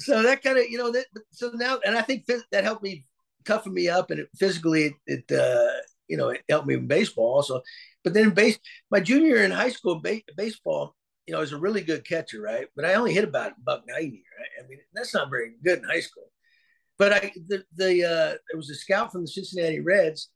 so 0.00 0.22
that 0.22 0.42
kind 0.42 0.58
of 0.58 0.64
you 0.68 0.78
know 0.78 0.92
that 0.92 1.06
so 1.30 1.50
now 1.54 1.78
and 1.84 1.96
I 1.96 2.02
think 2.02 2.26
that 2.26 2.64
helped 2.64 2.82
me 2.82 3.04
toughen 3.44 3.72
me 3.72 3.88
up 3.88 4.10
and 4.10 4.20
it, 4.20 4.28
physically 4.36 4.94
it, 5.06 5.26
it 5.28 5.38
uh, 5.38 5.80
you 6.08 6.16
know 6.16 6.28
it 6.28 6.42
helped 6.48 6.66
me 6.66 6.74
in 6.74 6.86
baseball 6.86 7.34
also. 7.34 7.62
But 8.04 8.14
then 8.14 8.30
base 8.30 8.58
my 8.90 9.00
junior 9.00 9.36
in 9.36 9.50
high 9.50 9.70
school 9.70 10.00
ba- 10.00 10.22
baseball, 10.36 10.94
you 11.26 11.32
know, 11.32 11.38
I 11.38 11.40
was 11.40 11.52
a 11.52 11.58
really 11.58 11.82
good 11.82 12.06
catcher, 12.06 12.40
right? 12.40 12.66
But 12.76 12.84
I 12.84 12.94
only 12.94 13.12
hit 13.12 13.24
about 13.24 13.52
buck 13.64 13.82
ninety, 13.86 14.24
right? 14.38 14.64
I 14.64 14.68
mean 14.68 14.78
that's 14.94 15.14
not 15.14 15.30
very 15.30 15.52
good 15.64 15.78
in 15.78 15.84
high 15.84 16.00
school. 16.00 16.30
But 16.98 17.12
I 17.12 17.32
the 17.48 17.64
the 17.76 18.04
uh, 18.04 18.36
there 18.50 18.56
was 18.56 18.70
a 18.70 18.74
scout 18.74 19.12
from 19.12 19.22
the 19.22 19.28
Cincinnati 19.28 19.80
Reds 19.80 20.30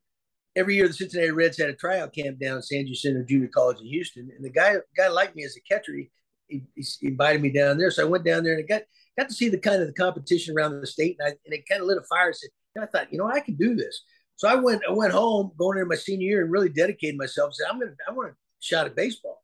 every 0.56 0.76
year 0.76 0.88
the 0.88 0.94
Cincinnati 0.94 1.30
Reds 1.30 1.58
had 1.58 1.70
a 1.70 1.74
tryout 1.74 2.14
camp 2.14 2.38
down 2.38 2.58
at 2.58 2.64
San 2.64 2.86
Jacinto 2.86 3.24
Junior 3.24 3.48
College 3.48 3.80
in 3.80 3.86
Houston, 3.86 4.30
and 4.34 4.44
the 4.44 4.50
guy 4.50 4.76
guy 4.96 5.08
liked 5.08 5.36
me 5.36 5.44
as 5.44 5.56
a 5.56 5.60
catcher. 5.60 5.94
He, 5.94 6.10
he, 6.52 6.82
he, 7.00 7.08
invited 7.08 7.42
me 7.42 7.50
down 7.50 7.78
there, 7.78 7.90
so 7.90 8.02
I 8.02 8.08
went 8.08 8.24
down 8.24 8.44
there 8.44 8.54
and 8.54 8.64
I 8.64 8.66
got 8.66 8.82
got 9.18 9.28
to 9.28 9.34
see 9.34 9.48
the 9.48 9.58
kind 9.58 9.80
of 9.80 9.88
the 9.88 9.94
competition 9.94 10.56
around 10.56 10.80
the 10.80 10.86
state, 10.86 11.16
and, 11.18 11.28
I, 11.28 11.30
and 11.44 11.54
it 11.54 11.68
kind 11.68 11.80
of 11.80 11.86
lit 11.86 11.98
a 11.98 12.02
fire. 12.02 12.28
I 12.28 12.32
said, 12.32 12.50
I 12.80 12.86
thought, 12.86 13.12
you 13.12 13.18
know, 13.18 13.26
I 13.26 13.40
can 13.40 13.54
do 13.54 13.74
this. 13.74 14.02
So 14.36 14.48
I 14.48 14.54
went 14.56 14.82
I 14.88 14.92
went 14.92 15.12
home 15.12 15.52
going 15.56 15.78
into 15.78 15.88
my 15.88 15.94
senior 15.94 16.26
year 16.26 16.42
and 16.42 16.50
really 16.50 16.68
dedicated 16.68 17.16
myself. 17.16 17.54
Said, 17.54 17.66
I'm 17.70 17.78
gonna 17.78 17.92
I 18.08 18.12
want 18.12 18.30
a 18.30 18.34
shot 18.60 18.86
at 18.86 18.96
baseball. 18.96 19.40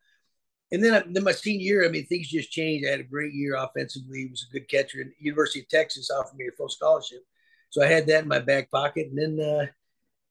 And 0.71 0.85
then, 0.85 0.93
I, 0.93 1.03
then 1.09 1.25
my 1.25 1.33
senior 1.33 1.65
year, 1.65 1.87
I 1.87 1.89
mean, 1.89 2.05
things 2.07 2.29
just 2.29 2.51
changed. 2.51 2.87
I 2.87 2.91
had 2.91 3.01
a 3.01 3.05
great 3.05 3.33
year 3.33 3.57
offensively. 3.57 4.19
He 4.19 4.27
was 4.27 4.47
a 4.49 4.53
good 4.53 4.69
catcher. 4.69 5.01
And 5.01 5.13
University 5.19 5.61
of 5.61 5.69
Texas 5.69 6.11
offered 6.11 6.37
me 6.37 6.47
a 6.47 6.57
full 6.57 6.69
scholarship, 6.69 7.25
so 7.71 7.83
I 7.83 7.87
had 7.87 8.07
that 8.09 8.25
in 8.25 8.29
my 8.29 8.41
back 8.41 8.71
pocket. 8.71 9.09
And 9.11 9.19
then, 9.19 9.47
uh, 9.47 9.67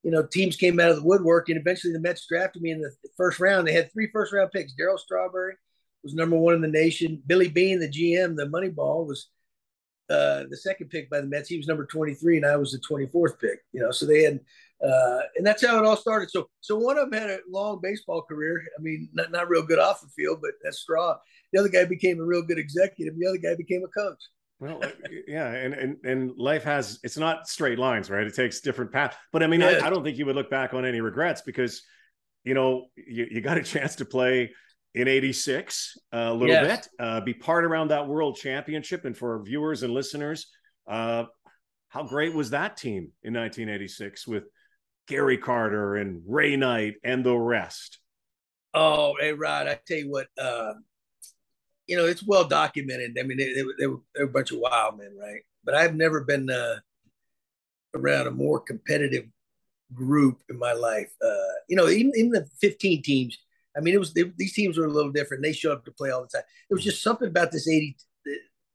you 0.04 0.12
know, 0.12 0.26
teams 0.26 0.56
came 0.56 0.80
out 0.80 0.92
of 0.92 0.98
the 0.98 1.04
woodwork, 1.04 1.50
and 1.50 1.58
eventually 1.58 1.94
the 1.94 2.00
Mets 2.00 2.28
drafted 2.28 2.62
me 2.62 2.72
in 2.72 2.82
the 2.82 2.92
first 3.16 3.40
round. 3.40 3.68
They 3.68 3.74
had 3.74 3.92
three 3.92 4.10
first 4.14 4.32
round 4.32 4.52
picks. 4.52 4.74
Darryl 4.80 5.00
Strawberry 5.00 5.56
was 6.04 6.14
number 6.14 6.38
one 6.38 6.56
in 6.56 6.62
the 6.62 6.68
nation. 6.68 7.22
Billy 7.26 7.50
Beane, 7.50 7.80
the 7.80 7.90
GM, 7.90 8.36
the 8.36 8.46
Moneyball, 8.46 9.06
was 9.06 9.28
uh, 10.10 10.44
the 10.50 10.58
second 10.58 10.90
pick 10.90 11.10
by 11.10 11.22
the 11.22 11.28
Mets. 11.28 11.50
He 11.50 11.58
was 11.58 11.68
number 11.68 11.86
23, 11.86 12.38
and 12.38 12.46
I 12.46 12.56
was 12.56 12.72
the 12.72 12.80
24th 12.80 13.40
pick. 13.40 13.60
You 13.74 13.82
know, 13.82 13.92
so 13.92 14.06
they 14.06 14.24
had, 14.24 14.40
uh, 14.86 15.20
and 15.36 15.46
that's 15.46 15.66
how 15.66 15.78
it 15.78 15.86
all 15.86 15.98
started. 15.98 16.32
So, 16.32 16.50
so 16.62 16.78
one 16.78 16.98
of 16.98 17.10
them 17.10 17.20
had 17.20 17.30
a 17.30 17.40
long 17.50 17.80
baseball 17.82 18.22
career. 18.22 18.62
I 18.78 18.82
mean, 18.82 19.10
not 19.14 19.32
not 19.32 19.50
real 19.50 19.64
good 19.64 19.80
off 19.80 20.02
the 20.02 20.08
field, 20.16 20.40
but 20.42 20.52
that's 20.64 20.80
straw. 20.80 21.18
The 21.52 21.60
other 21.60 21.70
guy 21.70 21.86
became 21.86 22.20
a 22.20 22.26
real 22.26 22.42
good 22.42 22.60
executive. 22.60 23.18
The 23.18 23.28
other 23.28 23.38
guy 23.38 23.56
became 23.56 23.84
a 23.84 23.88
coach. 23.88 24.22
Well, 24.60 24.80
uh, 24.84 24.90
yeah, 25.28 25.52
and 25.52 25.74
and 25.74 25.98
and 26.04 26.38
life 26.38 26.64
has 26.64 27.00
it's 27.04 27.18
not 27.18 27.48
straight 27.48 27.80
lines, 27.80 28.10
right? 28.10 28.26
It 28.26 28.36
takes 28.36 28.62
different 28.62 28.92
paths. 28.92 29.18
But 29.32 29.44
I 29.44 29.48
mean, 29.48 29.62
yeah. 29.62 29.80
I, 29.84 29.88
I 29.88 29.90
don't 29.90 30.04
think 30.04 30.18
you 30.18 30.26
would 30.26 30.36
look 30.36 30.50
back 30.50 30.74
on 30.74 30.86
any 30.86 31.02
regrets 31.02 31.42
because, 31.42 31.84
you 32.44 32.54
know, 32.54 32.88
you, 32.96 33.28
you 33.30 33.42
got 33.42 33.58
a 33.58 33.64
chance 33.64 33.96
to 33.98 34.06
play 34.06 34.52
in 34.96 35.08
86 35.08 35.98
uh, 36.14 36.18
a 36.18 36.34
little 36.34 36.48
yes. 36.48 36.88
bit 36.88 37.06
uh, 37.06 37.22
be 37.22 37.34
part 37.34 37.66
around 37.66 37.90
that 37.90 38.08
world 38.08 38.36
championship 38.36 39.06
and 39.06 39.16
for 39.16 39.42
viewers 39.44 39.84
and 39.84 39.94
listeners 39.94 40.48
uh, 40.90 41.26
how 41.90 42.04
great 42.04 42.34
was 42.34 42.50
that 42.52 42.78
team 42.78 43.12
in 43.24 43.34
1986 43.34 44.28
with 44.28 44.44
gary 45.08 45.38
carter 45.38 45.96
and 45.96 46.22
ray 46.28 46.56
knight 46.56 46.96
and 47.04 47.24
the 47.24 47.36
rest? 47.36 48.00
Oh 48.74 49.16
hey 49.20 49.34
rod 49.34 49.68
i 49.68 49.80
tell 49.88 49.98
you 49.98 50.10
what 50.10 50.28
uh, 50.42 50.74
you 51.88 51.96
know 51.96 52.06
it's 52.06 52.26
well 52.26 52.48
documented. 52.48 53.18
I 53.20 53.24
mean 53.24 53.38
they, 53.38 53.54
they, 53.54 53.54
they, 53.54 53.64
were, 53.64 53.76
they, 53.80 53.88
were, 53.88 54.30
a 54.30 54.32
bunch 54.32 54.52
of 54.52 54.60
wild 54.60 54.98
men 54.98 55.16
right? 55.20 55.42
But 55.64 55.76
i've 55.76 55.96
never 55.96 56.22
been 56.22 56.50
uh, 56.50 56.76
around 57.96 58.28
a 58.28 58.32
more 58.32 58.60
competitive 58.60 59.26
group 59.94 60.42
in 60.50 60.60
my 60.60 60.74
life. 60.74 61.12
Uh, 61.24 61.54
you 61.68 61.76
know 61.76 61.88
even, 61.88 62.12
even 62.16 62.32
the 62.32 62.48
15 62.62 63.02
teams 63.02 63.38
I 63.78 63.82
mean, 63.82 63.94
it 63.94 64.00
was 64.00 64.14
they, 64.14 64.32
these 64.38 64.54
teams 64.54 64.78
were 64.78 64.86
a 64.86 64.92
little 64.92 65.12
different. 65.12 65.44
They 65.44 65.54
showed 65.54 65.74
up 65.74 65.86
to 65.86 65.92
play 65.92 66.10
all 66.10 66.22
the 66.22 66.28
time. 66.28 66.46
There 66.70 66.76
was 66.76 66.84
just 66.84 67.04
something 67.04 67.28
about 67.28 67.52
this 67.52 67.68
80, 67.68 67.96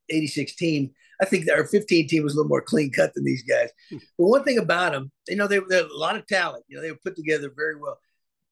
86 0.09 0.55
team. 0.55 0.91
I 1.21 1.25
think 1.25 1.49
our 1.51 1.65
15 1.65 2.09
team 2.09 2.23
was 2.23 2.35
a 2.35 2.37
little 2.37 2.49
more 2.49 2.63
clean 2.63 2.91
cut 2.91 3.15
than 3.15 3.25
these 3.25 3.43
guys. 3.43 3.71
Hmm. 3.91 3.99
But 4.19 4.27
one 4.27 4.45
thing 4.45 4.59
about 4.59 4.93
them, 4.93 5.11
you 5.29 5.37
know, 5.37 5.47
they, 5.47 5.57
had 5.57 5.85
a 5.85 5.97
lot 5.97 6.17
of 6.17 6.27
talent. 6.27 6.65
You 6.69 6.77
know, 6.77 6.83
they 6.83 6.91
were 6.91 6.99
put 7.05 7.17
together 7.17 7.51
very 7.55 7.77
well. 7.77 7.99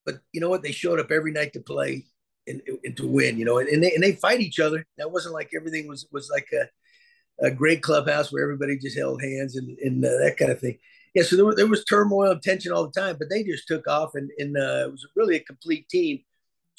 But 0.04 0.20
you 0.32 0.40
know 0.40 0.48
what? 0.48 0.62
They 0.62 0.72
showed 0.72 1.00
up 1.00 1.10
every 1.10 1.32
night 1.32 1.52
to 1.54 1.60
play 1.60 2.06
and, 2.46 2.62
and 2.84 2.96
to 2.96 3.06
win. 3.06 3.38
You 3.38 3.44
know, 3.44 3.58
and, 3.58 3.68
and 3.68 3.82
they 3.82 3.92
and 3.94 4.02
they 4.02 4.12
fight 4.12 4.40
each 4.40 4.60
other. 4.60 4.84
That 4.98 5.12
wasn't 5.12 5.34
like 5.34 5.50
everything 5.54 5.88
was 5.88 6.06
was 6.10 6.30
like 6.30 6.48
a, 6.52 7.46
a 7.46 7.50
great 7.50 7.82
clubhouse 7.82 8.32
where 8.32 8.42
everybody 8.42 8.78
just 8.78 8.98
held 8.98 9.22
hands 9.22 9.56
and, 9.56 9.78
and 9.78 10.04
uh, 10.04 10.08
that 10.08 10.36
kind 10.38 10.50
of 10.50 10.60
thing. 10.60 10.78
Yeah, 11.14 11.24
so 11.24 11.34
there, 11.34 11.44
were, 11.44 11.56
there 11.56 11.66
was 11.66 11.84
turmoil 11.84 12.30
and 12.30 12.42
tension 12.42 12.70
all 12.70 12.86
the 12.86 13.00
time, 13.00 13.16
but 13.18 13.28
they 13.28 13.42
just 13.42 13.66
took 13.66 13.88
off, 13.88 14.14
and, 14.14 14.30
and 14.38 14.56
uh, 14.56 14.86
it 14.86 14.92
was 14.92 15.06
really 15.16 15.36
a 15.36 15.40
complete 15.42 15.88
team. 15.88 16.20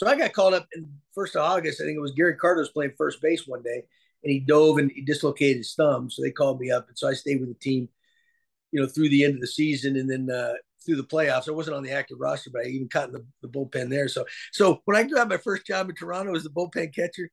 So 0.01 0.07
I 0.07 0.15
got 0.15 0.33
called 0.33 0.55
up 0.55 0.67
in 0.73 0.89
first 1.13 1.35
of 1.35 1.43
August. 1.43 1.79
I 1.79 1.85
think 1.85 1.95
it 1.95 2.01
was 2.01 2.13
Gary 2.13 2.35
Carter 2.35 2.61
was 2.61 2.69
playing 2.69 2.93
first 2.97 3.21
base 3.21 3.45
one 3.45 3.61
day, 3.61 3.83
and 4.23 4.31
he 4.31 4.39
dove 4.39 4.79
and 4.79 4.91
he 4.91 5.01
dislocated 5.01 5.57
his 5.57 5.75
thumb. 5.75 6.09
So 6.09 6.23
they 6.23 6.31
called 6.31 6.59
me 6.59 6.71
up, 6.71 6.87
and 6.87 6.97
so 6.97 7.07
I 7.07 7.13
stayed 7.13 7.39
with 7.39 7.49
the 7.49 7.59
team, 7.59 7.87
you 8.71 8.81
know, 8.81 8.87
through 8.87 9.09
the 9.09 9.23
end 9.23 9.35
of 9.35 9.41
the 9.41 9.47
season, 9.47 9.97
and 9.97 10.09
then 10.09 10.35
uh, 10.35 10.53
through 10.83 10.95
the 10.95 11.03
playoffs. 11.03 11.47
I 11.47 11.51
wasn't 11.51 11.77
on 11.77 11.83
the 11.83 11.91
active 11.91 12.19
roster, 12.19 12.49
but 12.51 12.65
I 12.65 12.69
even 12.69 12.89
caught 12.89 13.09
in 13.09 13.13
the, 13.13 13.23
the 13.43 13.47
bullpen 13.47 13.91
there. 13.91 14.07
So 14.07 14.25
so 14.51 14.81
when 14.85 14.97
I 14.97 15.03
got 15.03 15.29
my 15.29 15.37
first 15.37 15.67
job 15.67 15.87
in 15.87 15.95
Toronto 15.95 16.35
as 16.35 16.41
the 16.41 16.49
bullpen 16.49 16.95
catcher, 16.95 17.29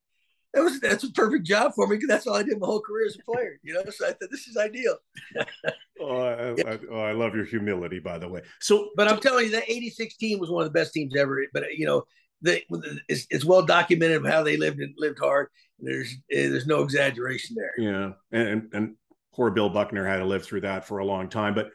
that 0.53 0.61
was 0.61 0.79
that's 0.79 1.05
a 1.05 1.13
perfect 1.13 1.47
job 1.47 1.73
for 1.75 1.87
me 1.87 1.97
because 1.97 2.09
that's 2.09 2.27
all 2.27 2.37
I 2.37 2.43
did 2.43 2.61
my 2.61 2.67
whole 2.67 2.83
career 2.83 3.07
as 3.07 3.17
a 3.17 3.33
player. 3.33 3.59
You 3.63 3.73
know, 3.73 3.85
so 3.91 4.09
I 4.09 4.11
thought 4.11 4.29
this 4.31 4.47
is 4.47 4.59
ideal. 4.59 4.99
oh, 6.03 6.21
I, 6.21 6.55
yeah. 6.55 6.71
I, 6.73 6.79
oh, 6.91 7.01
I 7.01 7.13
love 7.13 7.35
your 7.35 7.47
humility, 7.47 7.99
by 7.99 8.19
the 8.19 8.29
way. 8.29 8.43
So, 8.61 8.91
but 8.95 9.09
I'm 9.09 9.21
telling 9.21 9.47
you, 9.47 9.53
that 9.53 9.71
'86 9.71 10.19
team 10.19 10.39
was 10.39 10.51
one 10.51 10.67
of 10.67 10.71
the 10.71 10.79
best 10.79 10.93
teams 10.93 11.17
ever. 11.17 11.43
But 11.55 11.75
you 11.75 11.87
know, 11.87 12.05
they, 12.43 12.65
it's, 13.09 13.27
it's 13.31 13.45
well 13.45 13.63
documented 13.65 14.25
how 14.27 14.43
they 14.43 14.57
lived 14.57 14.81
and 14.81 14.95
lived 14.97 15.19
hard. 15.19 15.49
There's 15.79 16.13
eh, 16.31 16.49
there's 16.49 16.67
no 16.67 16.83
exaggeration 16.83 17.57
there. 17.57 17.75
Yeah, 17.79 18.13
and 18.33 18.69
and 18.73 18.97
poor 19.35 19.51
Bill 19.51 19.71
Buckner 19.71 20.07
had 20.07 20.19
to 20.19 20.25
live 20.25 20.45
through 20.45 20.63
that 20.63 20.87
for 20.87 20.99
a 20.99 21.05
long 21.05 21.29
time. 21.29 21.55
But 21.55 21.71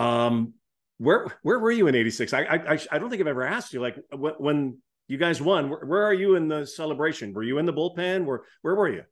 um, 0.00 0.54
where 0.98 1.26
where 1.42 1.58
were 1.58 1.70
you 1.70 1.86
in 1.86 1.94
'86? 1.94 2.32
I, 2.32 2.42
I 2.42 2.78
I 2.90 2.98
don't 2.98 3.10
think 3.10 3.20
I've 3.20 3.28
ever 3.28 3.44
asked 3.44 3.72
you. 3.72 3.80
Like 3.80 3.96
when 4.12 4.78
you 5.08 5.18
guys 5.18 5.40
won, 5.40 5.70
where, 5.70 5.84
where, 5.84 6.02
are 6.04 6.14
you 6.14 6.36
in 6.36 6.46
the 6.46 6.64
celebration? 6.64 7.32
Were 7.32 7.42
you 7.42 7.58
in 7.58 7.66
the 7.66 7.72
bullpen? 7.72 8.24
Where 8.24 8.42
where 8.62 8.74
were 8.74 8.88
you? 8.88 9.02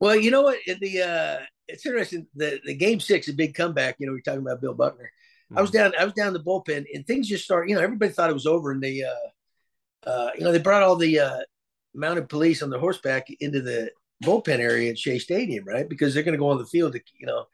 Well, 0.00 0.16
you 0.16 0.30
know 0.30 0.42
what? 0.42 0.58
In 0.66 0.78
the 0.80 1.02
uh, 1.02 1.44
it's 1.68 1.86
interesting. 1.86 2.26
The 2.34 2.60
the 2.64 2.74
game 2.74 3.00
six, 3.00 3.28
a 3.28 3.32
big 3.32 3.54
comeback. 3.54 3.96
You 3.98 4.06
know, 4.06 4.12
we're 4.12 4.20
talking 4.20 4.40
about 4.40 4.60
Bill 4.60 4.74
Buckner. 4.74 5.10
Mm-hmm. 5.50 5.58
I 5.58 5.60
was 5.60 5.70
hmm. 5.70 5.76
down. 5.76 5.92
I 5.98 6.04
was 6.04 6.14
down 6.14 6.32
the 6.32 6.40
bullpen, 6.40 6.84
and 6.92 7.06
things 7.06 7.28
just 7.28 7.44
started. 7.44 7.70
You 7.70 7.76
know, 7.76 7.82
everybody 7.82 8.12
thought 8.12 8.30
it 8.30 8.34
was 8.34 8.46
over, 8.46 8.72
and 8.72 8.82
they 8.82 9.02
uh, 9.02 9.28
uh, 10.06 10.30
you 10.36 10.44
know, 10.44 10.52
they 10.52 10.58
brought 10.58 10.82
all 10.82 10.96
the 10.96 11.20
uh, 11.20 11.40
mounted 11.94 12.28
police 12.28 12.62
on 12.62 12.70
the 12.70 12.78
horseback 12.78 13.28
into 13.40 13.60
the 13.60 13.90
bullpen 14.22 14.58
area 14.58 14.90
at 14.90 14.98
Shea 14.98 15.18
Stadium, 15.18 15.64
right? 15.64 15.88
Because 15.88 16.14
they're 16.14 16.22
going 16.22 16.34
to 16.34 16.38
go 16.38 16.50
on 16.50 16.58
the 16.58 16.66
field 16.66 16.92
to, 16.92 17.00
you 17.18 17.26
know, 17.26 17.46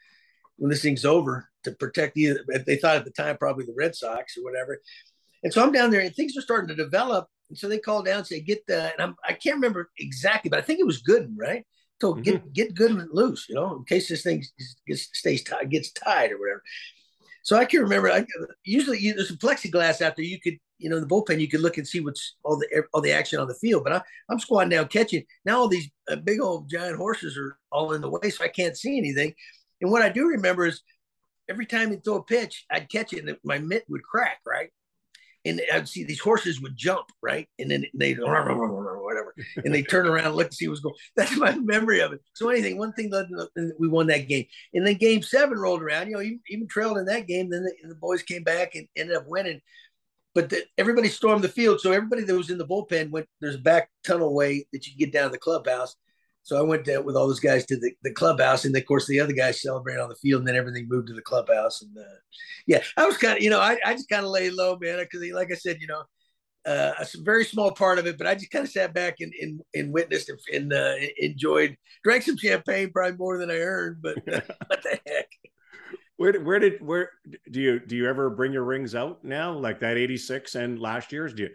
when 0.57 0.71
this 0.71 0.83
thing's 0.83 1.05
over 1.05 1.49
to 1.65 1.73
protect 1.73 2.17
either. 2.17 2.45
They 2.67 2.77
thought 2.77 2.97
at 2.97 3.05
the 3.05 3.11
time 3.11 3.37
probably 3.37 3.65
the 3.65 3.75
Red 3.77 3.95
Sox 3.95 4.37
or 4.37 4.45
whatever. 4.45 4.81
And 5.43 5.53
so 5.53 5.63
I'm 5.63 5.73
down 5.73 5.91
there, 5.91 6.01
and 6.01 6.15
things 6.15 6.37
are 6.37 6.43
starting 6.43 6.69
to 6.69 6.75
develop. 6.75 7.27
And 7.49 7.59
so 7.59 7.69
they 7.69 7.79
call 7.79 8.03
down 8.03 8.19
and 8.19 8.27
say, 8.27 8.41
"Get 8.41 8.67
the," 8.67 8.93
and 8.93 9.01
I'm, 9.01 9.17
I 9.27 9.33
can't 9.33 9.57
remember 9.57 9.91
exactly, 9.99 10.51
but 10.51 10.59
I 10.59 10.63
think 10.63 10.81
it 10.81 10.87
was 10.87 11.03
Gooden, 11.03 11.35
right? 11.37 11.67
So 12.01 12.13
mm-hmm. 12.13 12.23
get 12.23 12.53
get 12.53 12.75
Gooden 12.75 13.07
loose, 13.13 13.47
you 13.49 13.55
know, 13.55 13.77
in 13.77 13.85
case 13.85 14.09
this 14.09 14.23
thing 14.23 14.45
gets, 14.87 15.09
stays 15.15 15.43
tied, 15.43 15.71
gets 15.71 15.93
tied 15.93 16.33
or 16.33 16.39
whatever. 16.39 16.63
So 17.43 17.57
I 17.57 17.65
can 17.65 17.81
remember. 17.81 18.11
I, 18.11 18.25
usually, 18.65 18.99
you, 18.99 19.15
there's 19.15 19.29
some 19.29 19.39
plexiglass 19.39 20.03
out 20.03 20.15
there. 20.17 20.25
You 20.25 20.41
could 20.41 20.59
you 20.81 20.89
know, 20.89 20.99
the 20.99 21.07
bullpen, 21.07 21.41
you 21.41 21.49
could 21.49 21.61
look 21.61 21.79
and 21.79 21.87
see 21.87 22.01
what's 22.01 22.37
all 22.43 22.57
the 22.57 22.85
all 22.93 23.01
the 23.01 23.13
action 23.13 23.39
on 23.39 23.49
the 23.49 23.55
field. 23.55 23.85
But 23.85 23.93
I, 23.93 24.03
I'm 24.29 24.41
squatting 24.41 24.71
down 24.71 24.89
catching. 24.89 25.25
Now 25.45 25.59
all 25.59 25.69
these 25.69 25.89
uh, 26.11 26.17
big 26.17 26.41
old 26.41 26.69
giant 26.69 26.97
horses 26.97 27.37
are 27.37 27.59
all 27.71 27.93
in 27.93 28.01
the 28.01 28.11
way, 28.11 28.31
so 28.31 28.45
I 28.45 28.49
can't 28.49 28.77
see 28.77 28.99
anything. 28.99 29.35
And 29.81 29.91
what 29.91 30.03
I 30.03 30.09
do 30.09 30.27
remember 30.27 30.67
is 30.67 30.83
every 31.49 31.67
time 31.67 31.91
you 31.91 32.01
throw 32.01 32.17
a 32.17 32.23
pitch, 32.23 32.65
I'd 32.71 32.91
catch 32.91 33.13
it 33.13 33.27
and 33.27 33.37
my 33.45 33.59
mitt 33.59 33.85
would 33.89 34.03
crack, 34.03 34.39
right? 34.47 34.71
And 35.45 35.61
I'd 35.73 35.89
see 35.89 36.05
these 36.05 36.21
horses 36.21 36.61
would 36.61 36.77
jump, 36.77 37.07
right? 37.23 37.49
And 37.59 37.71
then 37.71 37.87
they'd 37.95 38.19
whatever, 38.21 39.35
and 39.65 39.75
they 39.75 39.83
turn 39.83 40.07
around 40.07 40.27
and 40.27 40.37
look 40.37 40.51
to 40.51 40.57
see 40.57 40.69
what's 40.69 40.81
going. 40.81 40.95
That's 41.17 41.37
my 41.37 41.57
memory 41.57 42.01
of 42.01 42.13
it. 42.13 42.21
So 42.35 42.51
anything, 42.51 42.77
one 42.77 42.93
thing 42.93 43.11
we 43.79 43.89
won 43.89 44.07
that 44.09 44.29
game, 44.29 44.45
and 44.75 44.87
then 44.87 44.95
Game 44.95 45.23
Seven 45.23 45.59
rolled 45.59 45.83
around. 45.83 46.09
You 46.09 46.15
know, 46.15 46.21
even, 46.21 46.41
even 46.49 46.69
trailed 46.69 46.99
in 46.99 47.07
that 47.07 47.27
game, 47.27 47.49
then 47.49 47.65
the, 47.65 47.89
the 47.89 47.95
boys 47.95 48.23
came 48.23 48.45
back 48.45 48.75
and 48.75 48.87
ended 48.97 49.17
up 49.17 49.25
winning 49.27 49.63
but 50.35 50.51
the, 50.51 50.65
everybody 50.79 51.09
stormed 51.09 51.43
the 51.43 51.49
field. 51.49 51.81
So 51.81 51.93
everybody 51.93 52.23
that 52.25 52.37
was 52.37 52.51
in 52.51 52.59
the 52.59 52.67
bullpen 52.67 53.11
went. 53.11 53.27
There's 53.41 53.57
a 53.57 53.59
back 53.59 53.91
tunnel 54.05 54.35
way 54.35 54.67
that 54.73 54.87
you 54.87 54.93
can 54.93 54.99
get 54.99 55.13
down 55.13 55.25
to 55.25 55.33
the 55.33 55.39
clubhouse. 55.39 55.97
So 56.43 56.59
I 56.59 56.63
went 56.63 56.87
with 57.05 57.17
all 57.17 57.27
those 57.27 57.41
guys 57.41 57.67
to 57.67 57.77
the, 57.79 57.93
the 58.03 58.13
clubhouse, 58.13 58.65
and 58.65 58.75
of 58.75 58.87
course 58.87 59.07
the 59.07 59.21
other 59.21 59.33
guys 59.33 59.61
celebrated 59.61 60.01
on 60.01 60.09
the 60.09 60.17
field, 60.17 60.41
and 60.41 60.49
then 60.49 60.57
everything 60.57 60.89
moved 60.89 61.09
to 61.09 61.15
the 61.15 61.23
clubhouse. 61.23 61.83
And 61.83 61.97
uh, 61.97 62.17
yeah, 62.67 62.83
I 62.97 63.07
was 63.07 63.19
kind 63.19 63.37
of, 63.37 63.43
you 63.43 63.51
know, 63.51 63.61
I, 63.61 63.77
I 63.85 63.93
just 63.93 64.09
kind 64.09 64.25
of 64.25 64.31
laid 64.31 64.55
low, 64.55 64.79
man, 64.81 64.99
because 64.99 65.29
like 65.33 65.53
I 65.53 65.57
said, 65.57 65.79
you 65.81 65.87
know, 65.87 66.03
uh, 66.67 66.93
a 66.99 67.07
very 67.23 67.45
small 67.45 67.73
part 67.73 67.99
of 67.99 68.07
it, 68.07 68.19
but 68.19 68.27
I 68.27 68.35
just 68.35 68.51
kind 68.51 68.65
of 68.65 68.71
sat 68.71 68.95
back 68.95 69.17
and, 69.21 69.33
and, 69.41 69.61
and 69.75 69.93
witnessed 69.93 70.31
and, 70.31 70.39
and 70.53 70.73
uh, 70.73 70.95
enjoyed, 71.19 71.77
drank 72.05 72.23
some 72.23 72.37
champagne, 72.37 72.91
probably 72.91 73.17
more 73.17 73.39
than 73.39 73.51
I 73.51 73.59
earned, 73.59 73.99
but 74.03 74.17
what 74.27 74.83
the 74.83 74.99
heck 75.07 75.29
where 76.21 76.39
where 76.39 76.59
did 76.59 76.87
where 76.87 77.13
do 77.51 77.63
you 77.63 77.81
do 77.81 77.97
you 77.97 78.07
ever 78.07 78.29
bring 78.29 78.53
your 78.53 78.65
rings 78.65 78.95
out 78.95 79.25
now 79.25 79.55
like 79.55 79.81
that 79.81 79.97
86 79.97 80.55
and 80.55 80.79
last 80.79 81.13
year's? 81.13 81.33
Do 81.33 81.49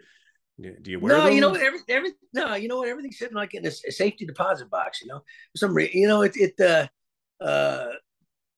you 0.58 0.74
do 0.82 0.90
you 0.90 0.98
wear 0.98 1.12
them? 1.12 1.20
no 1.20 1.26
them? 1.26 1.34
you 1.36 1.40
know 1.40 1.50
what 1.50 1.60
every, 1.60 1.78
every 1.88 2.10
no 2.34 2.54
you 2.56 2.66
know 2.66 2.78
what? 2.78 2.88
Everything's 2.88 3.16
sitting 3.16 3.36
like 3.36 3.54
in 3.54 3.64
a, 3.64 3.68
a 3.68 3.92
safety 3.92 4.26
deposit 4.26 4.68
box 4.68 5.00
you 5.00 5.06
know? 5.06 5.20
For 5.52 5.58
some 5.58 5.78
you 5.78 6.08
know 6.08 6.22
it 6.22 6.32
it 6.34 6.60
uh 6.60 6.88
uh 7.40 7.92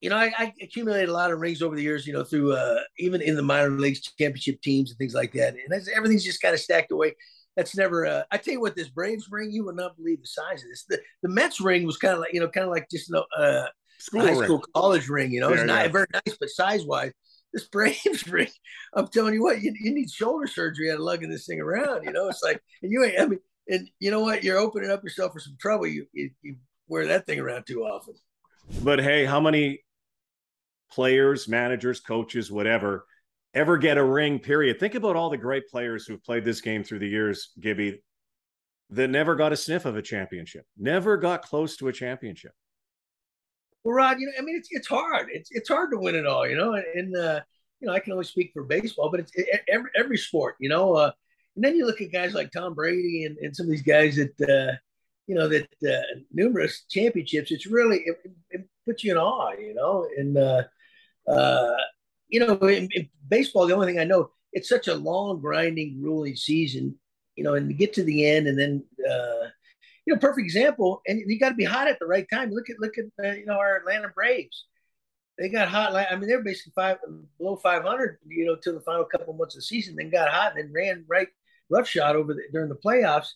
you 0.00 0.08
know 0.08 0.16
I, 0.16 0.32
I 0.38 0.54
accumulated 0.62 1.10
a 1.10 1.12
lot 1.12 1.30
of 1.30 1.40
rings 1.40 1.60
over 1.60 1.76
the 1.76 1.82
years 1.82 2.06
you 2.06 2.14
know 2.14 2.24
through 2.24 2.54
uh 2.54 2.80
even 2.98 3.20
in 3.20 3.36
the 3.36 3.42
minor 3.42 3.68
leagues 3.68 4.00
championship 4.00 4.62
teams 4.62 4.90
and 4.90 4.96
things 4.96 5.12
like 5.12 5.34
that. 5.34 5.56
And 5.62 5.88
everything's 5.94 6.24
just 6.24 6.40
kind 6.40 6.54
of 6.54 6.60
stacked 6.60 6.90
away. 6.90 7.16
That's 7.54 7.76
never 7.76 8.06
uh, 8.06 8.22
I 8.30 8.38
tell 8.38 8.54
you 8.54 8.62
what 8.62 8.76
this 8.76 8.88
Braves 8.88 9.28
ring 9.30 9.50
you 9.52 9.66
would 9.66 9.76
not 9.76 9.98
believe 9.98 10.22
the 10.22 10.26
size 10.26 10.62
of 10.62 10.70
this. 10.70 10.86
The, 10.88 11.00
the 11.22 11.28
Mets 11.28 11.60
ring 11.60 11.84
was 11.84 11.98
kind 11.98 12.14
of 12.14 12.20
like 12.20 12.32
you 12.32 12.40
know 12.40 12.48
kind 12.48 12.64
of 12.64 12.72
like 12.72 12.88
just 12.90 13.10
no 13.10 13.26
uh 13.36 13.66
school 13.98 14.20
high 14.22 14.30
ring. 14.30 14.44
school 14.44 14.64
college 14.74 15.08
ring. 15.08 15.30
You 15.32 15.40
know, 15.40 15.48
yeah, 15.50 15.56
it's 15.56 15.64
not 15.64 15.90
very 15.90 16.06
nice, 16.12 16.36
but 16.38 16.48
size 16.48 16.84
wise. 16.84 17.12
this 17.52 17.68
Braves 17.68 18.26
ring. 18.30 18.48
I'm 18.94 19.08
telling 19.08 19.34
you 19.34 19.42
what, 19.42 19.60
you, 19.60 19.74
you 19.80 19.94
need 19.94 20.10
shoulder 20.10 20.46
surgery 20.46 20.90
out 20.90 20.94
of 20.94 21.00
lugging 21.00 21.30
this 21.30 21.46
thing 21.46 21.60
around. 21.60 22.04
You 22.04 22.12
know, 22.12 22.28
it's 22.28 22.42
like, 22.42 22.62
and 22.82 22.90
you 22.92 23.04
ain't. 23.04 23.20
I 23.20 23.26
mean, 23.26 23.40
and 23.68 23.90
you 24.00 24.10
know 24.10 24.20
what? 24.20 24.44
You're 24.44 24.58
opening 24.58 24.90
up 24.90 25.02
yourself 25.02 25.32
for 25.32 25.40
some 25.40 25.56
trouble. 25.60 25.86
You 25.86 26.06
you, 26.12 26.30
you 26.42 26.56
wear 26.88 27.06
that 27.06 27.26
thing 27.26 27.38
around 27.38 27.66
too 27.66 27.82
often. 27.82 28.14
But 28.82 29.00
hey, 29.00 29.24
how 29.24 29.40
many 29.40 29.84
players, 30.90 31.48
managers, 31.48 32.00
coaches, 32.00 32.50
whatever, 32.50 33.06
ever 33.54 33.78
get 33.78 33.98
a 33.98 34.04
ring? 34.04 34.38
Period. 34.38 34.78
Think 34.78 34.94
about 34.94 35.16
all 35.16 35.30
the 35.30 35.36
great 35.36 35.68
players 35.68 36.06
who've 36.06 36.22
played 36.22 36.44
this 36.44 36.60
game 36.60 36.84
through 36.84 36.98
the 37.00 37.08
years, 37.08 37.50
Gibby, 37.60 38.02
that 38.90 39.08
never 39.08 39.34
got 39.34 39.52
a 39.52 39.56
sniff 39.56 39.84
of 39.84 39.96
a 39.96 40.02
championship, 40.02 40.64
never 40.76 41.16
got 41.16 41.42
close 41.42 41.76
to 41.78 41.88
a 41.88 41.92
championship. 41.92 42.52
Well, 43.84 43.94
Rod, 43.94 44.18
you 44.18 44.26
know, 44.26 44.32
I 44.38 44.42
mean, 44.42 44.56
it's 44.56 44.68
it's 44.70 44.88
hard. 44.88 45.28
It's 45.32 45.50
it's 45.52 45.68
hard 45.68 45.90
to 45.92 45.98
win 45.98 46.14
it 46.14 46.26
all, 46.26 46.46
you 46.48 46.56
know. 46.56 46.74
And, 46.74 46.84
and 46.94 47.16
uh, 47.16 47.40
you 47.80 47.86
know, 47.86 47.94
I 47.94 48.00
can 48.00 48.12
only 48.12 48.24
speak 48.24 48.50
for 48.52 48.64
baseball, 48.64 49.10
but 49.10 49.20
it's 49.20 49.32
it, 49.34 49.62
every 49.68 49.90
every 49.96 50.18
sport, 50.18 50.56
you 50.60 50.68
know. 50.68 50.94
Uh, 50.94 51.10
and 51.56 51.64
then 51.64 51.76
you 51.76 51.86
look 51.86 52.00
at 52.00 52.12
guys 52.12 52.34
like 52.34 52.52
Tom 52.52 52.74
Brady 52.74 53.24
and, 53.24 53.36
and 53.38 53.54
some 53.54 53.66
of 53.66 53.70
these 53.70 53.82
guys 53.82 54.16
that 54.16 54.40
uh, 54.40 54.76
you 55.26 55.34
know 55.34 55.48
that 55.48 55.68
uh, 55.88 56.20
numerous 56.32 56.84
championships. 56.88 57.50
It's 57.50 57.66
really 57.66 57.98
it, 57.98 58.16
it, 58.50 58.68
puts 58.86 59.04
you 59.04 59.12
in 59.12 59.18
awe, 59.18 59.52
you 59.52 59.74
know. 59.74 60.08
And 60.16 60.36
uh, 60.36 60.62
uh, 61.28 61.76
you 62.28 62.40
know, 62.40 62.56
in, 62.68 62.88
in 62.92 63.08
baseball, 63.28 63.66
the 63.66 63.74
only 63.74 63.86
thing 63.86 63.98
I 63.98 64.04
know, 64.04 64.30
it's 64.52 64.68
such 64.68 64.88
a 64.88 64.94
long, 64.94 65.40
grinding, 65.40 66.00
grueling 66.00 66.36
season, 66.36 66.96
you 67.36 67.44
know, 67.44 67.54
and 67.54 67.68
to 67.68 67.74
get 67.74 67.92
to 67.94 68.02
the 68.02 68.26
end, 68.26 68.46
and 68.46 68.58
then 68.58 68.84
uh, 69.08 69.48
you 70.08 70.14
know, 70.14 70.20
perfect 70.20 70.44
example. 70.44 71.02
And 71.06 71.20
you 71.26 71.38
got 71.38 71.50
to 71.50 71.54
be 71.54 71.64
hot 71.64 71.86
at 71.86 71.98
the 71.98 72.06
right 72.06 72.26
time. 72.32 72.50
Look 72.50 72.70
at 72.70 72.80
look 72.80 72.94
at 72.96 73.04
uh, 73.22 73.34
you 73.36 73.44
know 73.44 73.58
our 73.58 73.76
Atlanta 73.76 74.08
Braves. 74.08 74.64
They 75.38 75.50
got 75.50 75.68
hot. 75.68 75.94
I 75.94 76.16
mean, 76.16 76.28
they're 76.28 76.42
basically 76.42 76.72
five 76.74 76.96
below 77.36 77.56
500, 77.56 78.18
you 78.26 78.46
know, 78.46 78.56
till 78.56 78.72
the 78.72 78.80
final 78.80 79.04
couple 79.04 79.34
months 79.34 79.54
of 79.54 79.58
the 79.58 79.66
season. 79.66 79.96
Then 79.96 80.08
got 80.08 80.30
hot 80.30 80.56
and 80.56 80.64
then 80.64 80.72
ran 80.72 81.04
right 81.06 81.28
roughshod 81.68 82.16
over 82.16 82.32
the, 82.32 82.42
during 82.50 82.70
the 82.70 82.74
playoffs, 82.74 83.34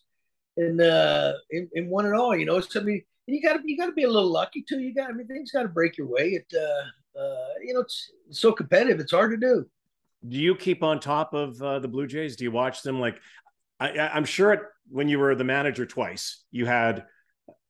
and 0.57 0.81
uh, 0.81 1.35
and, 1.51 1.69
and 1.75 1.91
won 1.91 2.07
it 2.07 2.15
all. 2.15 2.35
You 2.35 2.47
know, 2.47 2.59
so 2.61 2.81
I 2.81 2.85
mean, 2.85 3.03
you 3.27 3.43
got 3.43 3.59
to 3.59 3.61
you 3.65 3.77
got 3.77 3.87
to 3.87 3.93
be 3.93 4.05
a 4.05 4.11
little 4.11 4.33
lucky 4.33 4.65
too. 4.67 4.81
You 4.81 4.95
got 4.95 5.11
I 5.11 5.13
mean, 5.13 5.27
things 5.27 5.53
got 5.53 5.63
to 5.63 5.69
break 5.69 5.99
your 5.99 6.07
way. 6.07 6.31
It 6.31 6.47
uh, 6.57 7.21
uh, 7.21 7.55
you 7.63 7.75
know, 7.75 7.81
it's, 7.81 8.11
it's 8.31 8.41
so 8.41 8.53
competitive. 8.53 8.99
It's 8.99 9.13
hard 9.13 9.31
to 9.33 9.37
do. 9.37 9.67
Do 10.27 10.37
you 10.37 10.55
keep 10.55 10.83
on 10.83 11.01
top 11.01 11.35
of 11.35 11.61
uh, 11.61 11.81
the 11.81 11.89
Blue 11.89 12.07
Jays? 12.07 12.37
Do 12.37 12.45
you 12.45 12.53
watch 12.53 12.83
them? 12.83 13.01
Like, 13.01 13.21
I, 13.81 13.99
I'm 13.99 14.25
sure 14.25 14.53
it, 14.53 14.61
when 14.89 15.09
you 15.09 15.19
were 15.19 15.35
the 15.35 15.45
manager 15.45 15.87
twice, 15.87 16.45
you 16.51 16.67
had 16.67 17.05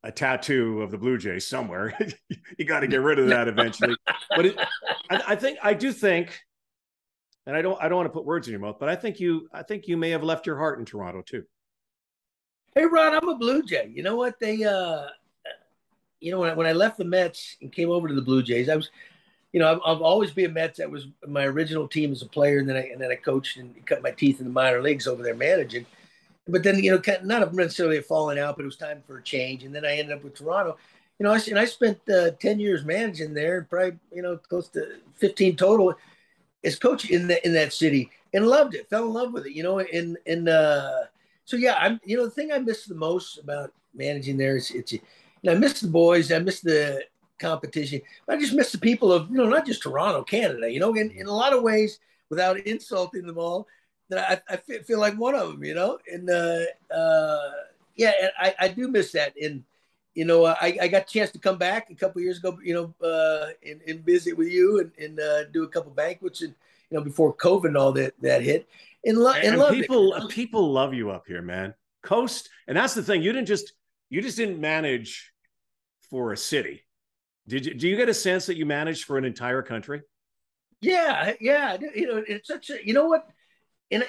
a 0.03 0.11
tattoo 0.11 0.83
of 0.83 0.91
the 0.91 0.99
Blue 0.99 1.17
Jays 1.17 1.47
somewhere. 1.47 1.97
you 2.59 2.65
got 2.65 2.81
to 2.81 2.87
get 2.87 3.01
rid 3.01 3.19
of 3.19 3.29
that 3.29 3.49
eventually. 3.49 3.97
but 4.31 4.47
it, 4.47 4.59
I, 5.11 5.23
I, 5.29 5.37
think 5.37 5.59
I 5.63 5.75
do 5.75 5.93
think, 5.93 6.41
and 7.47 7.57
I 7.57 7.63
don't 7.63 7.81
I 7.81 7.89
don't 7.89 7.97
want 7.97 8.07
to 8.07 8.13
put 8.13 8.25
words 8.25 8.49
in 8.49 8.53
your 8.53 8.61
mouth, 8.61 8.77
but 8.79 8.89
I 8.89 8.97
think 8.97 9.21
you 9.21 9.49
I 9.53 9.63
think 9.63 9.89
you 9.89 9.97
may 9.97 10.11
have 10.11 10.23
left 10.23 10.47
your 10.47 10.59
heart 10.59 10.79
in 10.79 10.85
Toronto 10.85 11.23
too. 11.23 11.45
Hey 12.75 12.87
Ron, 12.87 13.15
I'm 13.15 13.29
a 13.29 13.37
Blue 13.37 13.63
Jay. 13.63 13.91
You 13.95 14.03
know 14.03 14.17
what 14.17 14.39
they 14.41 14.65
uh 14.65 15.07
you 16.21 16.31
know 16.31 16.41
when 16.41 16.51
I, 16.51 16.55
when 16.55 16.67
I 16.67 16.73
left 16.73 16.99
the 16.99 17.05
Mets 17.05 17.57
and 17.61 17.73
came 17.73 17.91
over 17.91 18.09
to 18.09 18.15
the 18.15 18.23
Blue 18.23 18.43
Jays, 18.43 18.69
I 18.69 18.77
was 18.77 18.91
you 19.53 19.61
know, 19.61 19.71
I've, 19.71 19.81
I've, 19.85 20.03
always 20.03 20.31
been 20.31 20.55
Mets. 20.55 20.79
That 20.79 20.91
was 20.91 21.09
my 21.27 21.45
original 21.45 21.87
team 21.87 22.11
as 22.11 22.23
a 22.23 22.27
player, 22.27 22.59
and 22.59 22.69
then 22.69 22.77
I 22.77 22.89
and 22.89 23.01
then 23.01 23.11
I 23.11 23.17
coached 23.17 23.59
and 23.59 23.75
cut 23.87 24.03
my 24.03 24.11
teeth 24.11 24.41
in 24.41 24.47
the 24.47 24.53
minor 24.53 24.81
leagues 24.81 25.07
over 25.07 25.23
there 25.23 25.35
managing 25.35 25.87
but 26.49 26.63
then 26.63 26.83
you 26.83 26.91
know, 26.91 27.01
not 27.23 27.55
necessarily 27.55 27.99
a 27.99 28.03
falling 28.03 28.39
out, 28.39 28.57
but 28.57 28.63
it 28.63 28.67
was 28.67 28.77
time 28.77 29.03
for 29.07 29.19
a 29.19 29.23
change. 29.23 29.65
And 29.65 29.75
then 29.75 29.85
I 29.85 29.97
ended 29.97 30.17
up 30.17 30.25
with 30.25 30.35
Toronto. 30.35 30.77
You 31.19 31.25
know, 31.25 31.33
I, 31.33 31.41
and 31.49 31.59
I 31.59 31.65
spent 31.67 32.01
uh, 32.09 32.31
ten 32.41 32.59
years 32.59 32.85
managing 32.85 33.33
there, 33.35 33.67
probably 33.69 33.99
you 34.13 34.23
know 34.23 34.37
close 34.37 34.69
to 34.71 34.97
fifteen 35.15 35.57
total 35.57 35.95
as 36.65 36.79
coach 36.79 37.11
in 37.11 37.29
that 37.29 37.45
in 37.45 37.53
that 37.53 37.73
city, 37.73 38.11
and 38.35 38.49
loved 38.49 38.75
it. 38.75 38.89
Fell 38.91 39.05
in 39.05 39.13
love 39.13 39.33
with 39.33 39.47
it. 39.47 39.53
You 39.53 39.63
know, 39.63 39.79
and 39.79 40.17
and 40.27 40.49
uh, 40.49 41.05
so 41.45 41.57
yeah, 41.57 41.77
I'm 41.79 42.01
you 42.05 42.17
know 42.17 42.25
the 42.25 42.31
thing 42.31 42.51
I 42.51 42.59
miss 42.59 42.87
the 42.87 42.95
most 42.95 43.39
about 43.39 43.73
managing 43.95 44.37
there 44.37 44.57
is 44.57 44.73
it's 44.73 44.93
you 44.93 45.01
know 45.45 45.53
I 45.53 45.55
miss 45.55 45.81
the 45.81 45.89
boys, 45.89 46.33
I 46.33 46.41
miss 46.41 46.61
the 46.61 47.05
competition, 47.43 48.01
I 48.29 48.37
just 48.37 48.55
miss 48.55 48.73
the 48.73 48.79
people 48.79 49.13
of 49.13 49.31
you 49.31 49.37
know 49.37 49.49
not 49.49 49.67
just 49.67 49.83
Toronto, 49.83 50.23
Canada. 50.23 50.71
You 50.71 50.81
know, 50.81 50.95
in 50.95 51.11
in 51.11 51.27
a 51.27 51.33
lot 51.33 51.53
of 51.53 51.63
ways, 51.63 51.99
without 52.31 52.59
insulting 52.61 53.27
them 53.27 53.39
all 53.39 53.67
that 54.13 54.43
I, 54.49 54.55
I 54.55 54.57
feel 54.57 55.01
like 55.01 55.15
one 55.15 55.35
of 55.35 55.49
them, 55.49 55.65
you 55.65 55.75
know, 55.75 55.99
and 56.11 56.29
uh, 56.31 56.95
uh, 56.95 57.51
yeah, 57.97 58.13
and 58.23 58.31
I, 58.39 58.55
I 58.61 58.69
do 58.69 58.89
miss 58.89 59.13
that. 59.13 59.35
And 59.41 59.65
you 60.15 60.25
know, 60.27 60.45
I, 60.45 60.77
I 60.81 60.89
got 60.89 61.03
a 61.03 61.13
chance 61.13 61.31
to 61.33 61.39
come 61.39 61.57
back 61.57 61.91
a 61.91 61.95
couple 61.95 62.21
years 62.21 62.39
ago, 62.39 62.59
you 62.63 62.75
know, 62.75 63.07
uh, 63.07 63.49
and, 63.67 63.81
and 63.87 64.05
visit 64.05 64.37
with 64.37 64.49
you 64.49 64.81
and, 64.81 64.93
and 64.99 65.21
uh, 65.21 65.45
do 65.45 65.63
a 65.63 65.69
couple 65.69 65.91
banquets 65.93 66.43
and 66.43 66.55
you 66.91 66.99
know 66.99 67.05
before 67.05 67.35
COVID 67.35 67.67
and 67.67 67.77
all 67.77 67.93
that 67.93 68.15
that 68.21 68.43
hit. 68.43 68.69
And, 69.05 69.19
lo- 69.19 69.33
and, 69.33 69.61
and 69.61 69.75
people 69.75 70.15
it. 70.15 70.29
people 70.29 70.71
love 70.73 70.95
you 70.95 71.11
up 71.11 71.27
here, 71.27 71.43
man. 71.43 71.75
Coast, 72.03 72.51
and 72.67 72.77
that's 72.77 72.95
the 72.95 73.03
thing. 73.03 73.23
You 73.23 73.33
didn't 73.33 73.49
just 73.49 73.73
you 74.11 74.21
just 74.21 74.37
didn't 74.37 74.61
manage 74.61 75.33
for 76.11 76.33
a 76.33 76.37
city. 76.37 76.83
Did 77.49 77.67
you? 77.67 77.75
Do 77.75 77.89
you 77.89 77.97
get 77.97 78.09
a 78.09 78.15
sense 78.15 78.47
that 78.47 78.57
you 78.57 78.67
managed 78.67 79.05
for 79.05 79.19
an 79.19 79.25
entire 79.25 79.63
country? 79.63 80.03
Yeah, 80.81 81.35
yeah. 81.41 81.77
You 81.95 82.07
know, 82.07 82.25
it's 82.27 82.49
such 82.49 82.71
a. 82.71 82.79
You 82.85 82.95
know 82.95 83.07
what? 83.07 83.27
and 83.93 84.05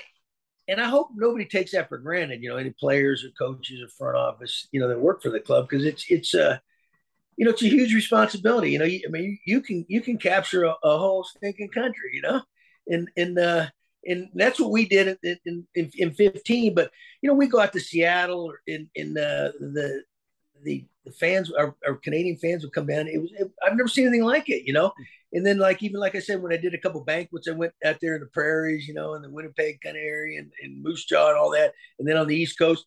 and 0.67 0.79
I 0.79 0.85
hope 0.85 1.09
nobody 1.13 1.45
takes 1.45 1.73
that 1.73 1.89
for 1.89 1.97
granted. 1.97 2.41
You 2.41 2.49
know, 2.49 2.57
any 2.57 2.71
players 2.79 3.23
or 3.23 3.29
coaches 3.37 3.81
or 3.81 3.89
front 3.89 4.17
office, 4.17 4.67
you 4.71 4.79
know, 4.79 4.87
that 4.87 4.99
work 4.99 5.21
for 5.21 5.29
the 5.29 5.39
club 5.39 5.67
because 5.69 5.85
it's 5.85 6.05
it's 6.09 6.33
a 6.33 6.61
you 7.37 7.45
know 7.45 7.51
it's 7.51 7.61
a 7.61 7.67
huge 7.67 7.93
responsibility. 7.93 8.71
You 8.71 8.79
know, 8.79 8.85
I 8.85 9.09
mean, 9.09 9.37
you, 9.45 9.55
you, 9.55 9.61
can 9.61 9.85
you 9.89 10.01
can 10.01 10.17
capture 10.17 10.63
a, 10.63 10.75
a, 10.83 10.97
whole 10.97 11.23
stinking 11.23 11.69
country. 11.69 12.11
You 12.13 12.21
know, 12.21 12.41
and 12.87 13.09
and 13.17 13.37
uh, 13.37 13.67
and 14.05 14.29
that's 14.33 14.59
what 14.59 14.71
we 14.71 14.87
did 14.87 15.17
in 15.23 15.37
in, 15.45 15.67
in, 15.75 15.91
in 15.95 16.11
15. 16.13 16.73
But 16.73 16.91
you 17.21 17.27
know, 17.27 17.35
we 17.35 17.47
go 17.47 17.59
out 17.59 17.73
to 17.73 17.79
Seattle 17.81 18.53
in 18.65 18.89
in 18.95 19.17
uh, 19.17 19.51
the 19.59 20.03
the 20.63 20.86
the 21.06 21.12
fans, 21.12 21.52
our, 21.52 21.76
our 21.86 21.95
Canadian 21.95 22.38
fans 22.38 22.63
would 22.63 22.73
come 22.73 22.88
down. 22.88 23.08
It 23.08 23.21
was 23.21 23.32
it, 23.34 23.52
I've 23.65 23.76
never 23.76 23.89
seen 23.89 24.08
anything 24.08 24.23
like 24.23 24.49
it. 24.49 24.65
You 24.65 24.73
know, 24.73 24.93
and 25.34 25.45
then 25.45 25.58
like 25.58 25.84
even 25.84 25.99
like 25.99 26.15
I 26.15 26.19
said, 26.19 26.41
when 26.41 26.54
I 26.54 26.58
did 26.58 26.73
a 26.73 26.80
couple 26.80 27.02
banquets, 27.02 27.47
I 27.47 27.52
went 27.52 27.73
out 27.86 27.97
there 28.02 28.15
in 28.15 28.21
the 28.21 28.28
prairies, 28.28 28.88
you 28.88 28.93
know, 28.93 29.15
in 29.15 29.21
the 29.21 29.30
Winnipeg 29.30 29.82
kind 29.82 29.97
of 29.97 30.04
area 30.04 30.39
and, 30.39 30.52
and 30.62 30.82
Moose 30.82 31.06
Jaw 31.06 31.30
and 31.30 31.38
all 31.38 31.52
that, 31.52 31.73
and 31.99 32.08
then 32.08 32.17
on 32.17 32.28
the 32.28 32.36
East 32.36 32.58
Coast, 32.58 32.86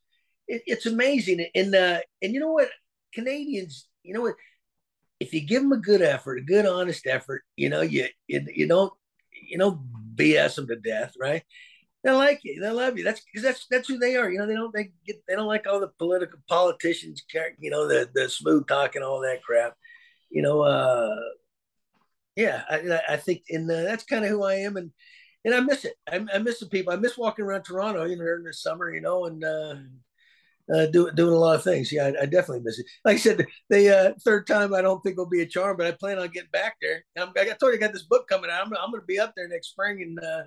it, 0.48 0.62
it's 0.66 0.86
amazing. 0.86 1.46
And 1.54 1.74
uh, 1.74 2.00
and 2.22 2.32
you 2.32 2.40
know 2.40 2.52
what, 2.52 2.68
Canadians, 3.12 3.86
you 4.02 4.14
know 4.14 4.22
what, 4.22 4.36
if 5.20 5.32
you 5.32 5.40
give 5.40 5.62
them 5.62 5.72
a 5.72 5.78
good 5.78 6.02
effort, 6.02 6.38
a 6.38 6.42
good 6.42 6.66
honest 6.66 7.06
effort, 7.06 7.42
you 7.56 7.68
know, 7.68 7.82
you 7.82 8.08
you, 8.26 8.46
you 8.54 8.68
don't 8.68 8.92
you 9.32 9.58
don't 9.58 9.80
BS 10.14 10.56
them 10.56 10.66
to 10.68 10.76
death, 10.76 11.14
right? 11.20 11.42
They 12.06 12.12
like 12.12 12.38
you, 12.44 12.60
they 12.60 12.70
love 12.70 12.96
you. 12.96 13.02
That's 13.02 13.20
because 13.20 13.42
that's 13.42 13.66
that's 13.68 13.88
who 13.88 13.98
they 13.98 14.14
are. 14.14 14.30
You 14.30 14.38
know, 14.38 14.46
they 14.46 14.54
don't 14.54 14.72
they 14.72 14.92
get 15.04 15.20
they 15.26 15.34
don't 15.34 15.48
like 15.48 15.66
all 15.66 15.80
the 15.80 15.90
political 15.98 16.38
politicians, 16.48 17.24
you 17.58 17.68
know, 17.68 17.88
the 17.88 18.08
the 18.14 18.28
smooth 18.28 18.68
talking, 18.68 19.02
all 19.02 19.20
that 19.22 19.42
crap. 19.42 19.74
You 20.30 20.42
know, 20.42 20.60
uh, 20.60 21.16
yeah, 22.36 22.62
I, 22.70 23.00
I 23.14 23.16
think, 23.16 23.42
and 23.50 23.68
uh, 23.68 23.82
that's 23.82 24.04
kind 24.04 24.24
of 24.24 24.30
who 24.30 24.44
I 24.44 24.54
am, 24.54 24.76
and 24.76 24.92
and 25.44 25.52
I 25.52 25.58
miss 25.58 25.84
it. 25.84 25.94
I, 26.08 26.24
I, 26.32 26.38
miss 26.38 26.60
the 26.60 26.66
people. 26.66 26.92
I 26.92 26.96
miss 26.96 27.18
walking 27.18 27.44
around 27.44 27.64
Toronto, 27.64 28.04
you 28.04 28.14
know, 28.14 28.24
in 28.36 28.44
the 28.44 28.52
summer, 28.52 28.94
you 28.94 29.00
know, 29.00 29.24
and 29.24 29.42
uh, 29.42 29.74
uh, 30.72 30.86
do, 30.86 31.10
doing 31.10 31.34
a 31.34 31.38
lot 31.38 31.56
of 31.56 31.64
things. 31.64 31.90
Yeah, 31.90 32.04
I, 32.04 32.22
I, 32.22 32.26
definitely 32.26 32.60
miss 32.60 32.78
it. 32.78 32.86
Like 33.04 33.16
I 33.16 33.18
said, 33.18 33.44
the 33.68 33.98
uh, 33.98 34.12
third 34.24 34.46
time 34.46 34.74
I 34.74 34.80
don't 34.80 35.02
think 35.02 35.16
will 35.16 35.26
be 35.26 35.42
a 35.42 35.46
charm, 35.46 35.76
but 35.76 35.88
I 35.88 35.90
plan 35.90 36.20
on 36.20 36.28
getting 36.28 36.50
back 36.52 36.76
there. 36.80 37.04
I'm, 37.18 37.32
I 37.36 37.46
told 37.58 37.72
you 37.72 37.74
I 37.74 37.76
got 37.78 37.92
this 37.92 38.04
book 38.04 38.28
coming 38.28 38.48
out. 38.48 38.64
I'm, 38.64 38.72
I'm 38.76 38.92
going 38.92 39.00
to 39.00 39.06
be 39.06 39.18
up 39.18 39.32
there 39.36 39.48
next 39.48 39.70
spring, 39.70 40.02
and 40.02 40.20
uh, 40.20 40.44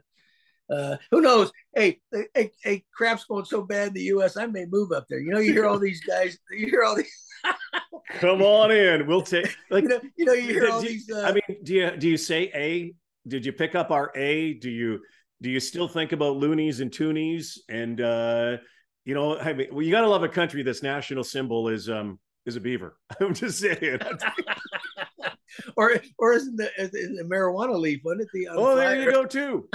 uh, 0.70 0.98
who 1.12 1.22
knows? 1.22 1.52
Hey, 1.76 2.00
hey, 2.34 2.52
hey, 2.64 2.84
crap's 2.94 3.26
going 3.26 3.46
so 3.46 3.62
bad 3.62 3.90
in 3.90 3.94
the 3.94 4.04
U.S. 4.04 4.38
I 4.38 4.46
may 4.46 4.66
move 4.66 4.92
up 4.92 5.06
there. 5.10 5.20
You 5.20 5.32
know, 5.32 5.40
you 5.40 5.54
hear 5.54 5.66
all 5.66 5.80
these 5.80 6.02
guys. 6.02 6.38
You 6.52 6.68
hear 6.68 6.84
all 6.84 6.96
these. 6.96 7.12
Come 8.20 8.42
on 8.42 8.72
in. 8.72 9.08
We'll 9.08 9.22
take 9.22 9.56
like 9.70 9.84
you 9.84 9.90
know, 9.90 10.00
you, 10.16 10.26
know, 10.26 10.34
you 10.34 10.54
hear 10.54 10.70
all 10.70 10.82
these. 10.82 11.10
Uh, 11.10 11.22
I 11.22 11.32
mean, 11.34 11.64
do 11.64 11.74
you 11.74 11.92
do 11.98 12.10
you 12.10 12.18
say 12.18 12.52
A? 12.54 12.94
Did 13.28 13.46
you 13.46 13.54
pick 13.54 13.76
up 13.76 13.92
our 13.92 14.12
A? 14.16 14.54
Do 14.56 14.70
you 14.70 15.00
do 15.42 15.50
you 15.50 15.60
still 15.60 15.88
think 15.88 16.12
about 16.12 16.38
loonies 16.38 16.82
and 16.82 16.92
toonies? 16.92 17.58
And 17.70 18.02
uh, 18.02 18.58
you 19.06 19.14
know, 19.14 19.38
I 19.38 19.54
mean, 19.54 19.68
well, 19.72 19.84
you 19.84 19.92
got 19.92 20.02
to 20.02 20.10
love 20.10 20.24
a 20.24 20.30
country 20.30 20.64
that's 20.64 20.84
national 20.84 21.24
symbol 21.24 21.70
is 21.70 21.90
um 21.90 22.20
is 22.50 22.56
a 22.58 22.60
beaver. 22.60 22.98
I'm 23.22 23.34
just 23.34 23.60
saying. 23.60 24.00
or 25.78 26.02
or 26.18 26.34
isn't 26.34 26.58
the, 26.58 26.70
is 26.78 26.92
the 26.92 27.24
marijuana 27.24 27.80
leaf? 27.80 28.02
Wasn't 28.04 28.22
it 28.22 28.28
the 28.34 28.48
oh, 28.52 28.76
there 28.76 29.02
you 29.02 29.12
go 29.12 29.26
too. 29.26 29.70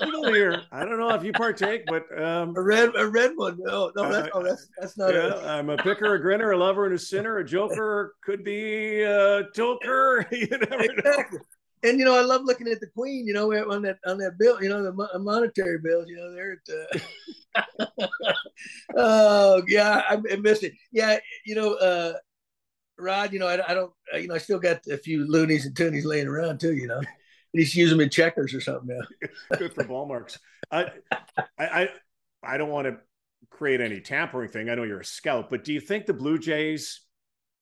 Legal 0.00 0.32
here. 0.32 0.62
I 0.72 0.84
don't 0.84 0.98
know 0.98 1.10
if 1.10 1.24
you 1.24 1.32
partake, 1.32 1.84
but 1.86 2.04
um, 2.20 2.54
a 2.56 2.60
red 2.60 2.90
a 2.96 3.08
red 3.08 3.32
one. 3.36 3.56
No, 3.60 3.90
no, 3.96 4.10
that's, 4.10 4.28
uh, 4.28 4.30
oh, 4.34 4.42
that's 4.42 4.68
that's 4.78 4.98
not. 4.98 5.14
Yeah, 5.14 5.34
i 5.44 5.58
am 5.58 5.70
a 5.70 5.76
picker, 5.76 6.14
a 6.14 6.20
grinner, 6.20 6.50
a 6.50 6.56
lover, 6.56 6.86
and 6.86 6.94
a 6.94 6.98
sinner. 6.98 7.38
A 7.38 7.44
joker 7.44 8.14
could 8.22 8.44
be 8.44 9.02
a 9.02 9.44
toker. 9.56 10.26
you 10.32 10.48
never 10.48 10.82
exactly. 10.82 11.38
know. 11.38 11.44
And 11.82 11.98
you 11.98 12.04
know, 12.04 12.16
I 12.16 12.22
love 12.22 12.42
looking 12.44 12.68
at 12.68 12.80
the 12.80 12.86
queen. 12.86 13.26
You 13.26 13.34
know, 13.34 13.52
on 13.70 13.82
that 13.82 13.98
on 14.06 14.18
that 14.18 14.38
bill. 14.38 14.62
You 14.62 14.68
know, 14.68 14.82
the 14.82 15.18
monetary 15.18 15.78
bills. 15.78 16.06
You 16.08 16.16
know, 16.16 16.34
there. 16.34 16.62
Uh... 17.88 18.06
oh 18.96 19.62
yeah, 19.68 20.02
I, 20.08 20.18
I 20.32 20.36
miss 20.36 20.62
it. 20.62 20.72
Yeah, 20.92 21.18
you 21.44 21.54
know. 21.54 21.74
uh 21.74 22.14
Rod, 22.98 23.32
you 23.32 23.38
know, 23.38 23.46
I, 23.46 23.70
I 23.70 23.74
don't, 23.74 23.92
you 24.14 24.28
know, 24.28 24.34
I 24.34 24.38
still 24.38 24.58
got 24.58 24.86
a 24.86 24.96
few 24.96 25.30
loonies 25.30 25.66
and 25.66 25.74
toonies 25.74 26.06
laying 26.06 26.26
around 26.26 26.60
too, 26.60 26.74
you 26.74 26.86
know. 26.86 27.02
He's 27.52 27.74
using 27.74 27.98
them 27.98 28.04
in 28.04 28.10
checkers 28.10 28.54
or 28.54 28.60
something. 28.60 28.98
Good 29.58 29.74
for 29.74 29.84
ball 29.84 30.06
marks. 30.06 30.38
I, 30.70 30.90
I, 31.58 31.88
I 32.42 32.56
don't 32.56 32.70
want 32.70 32.86
to 32.86 32.96
create 33.50 33.80
any 33.80 34.00
tampering 34.00 34.50
thing. 34.50 34.68
I 34.68 34.74
know 34.74 34.82
you're 34.82 35.00
a 35.00 35.04
scout, 35.04 35.50
but 35.50 35.64
do 35.64 35.72
you 35.72 35.80
think 35.80 36.06
the 36.06 36.12
Blue 36.12 36.38
Jays 36.38 37.00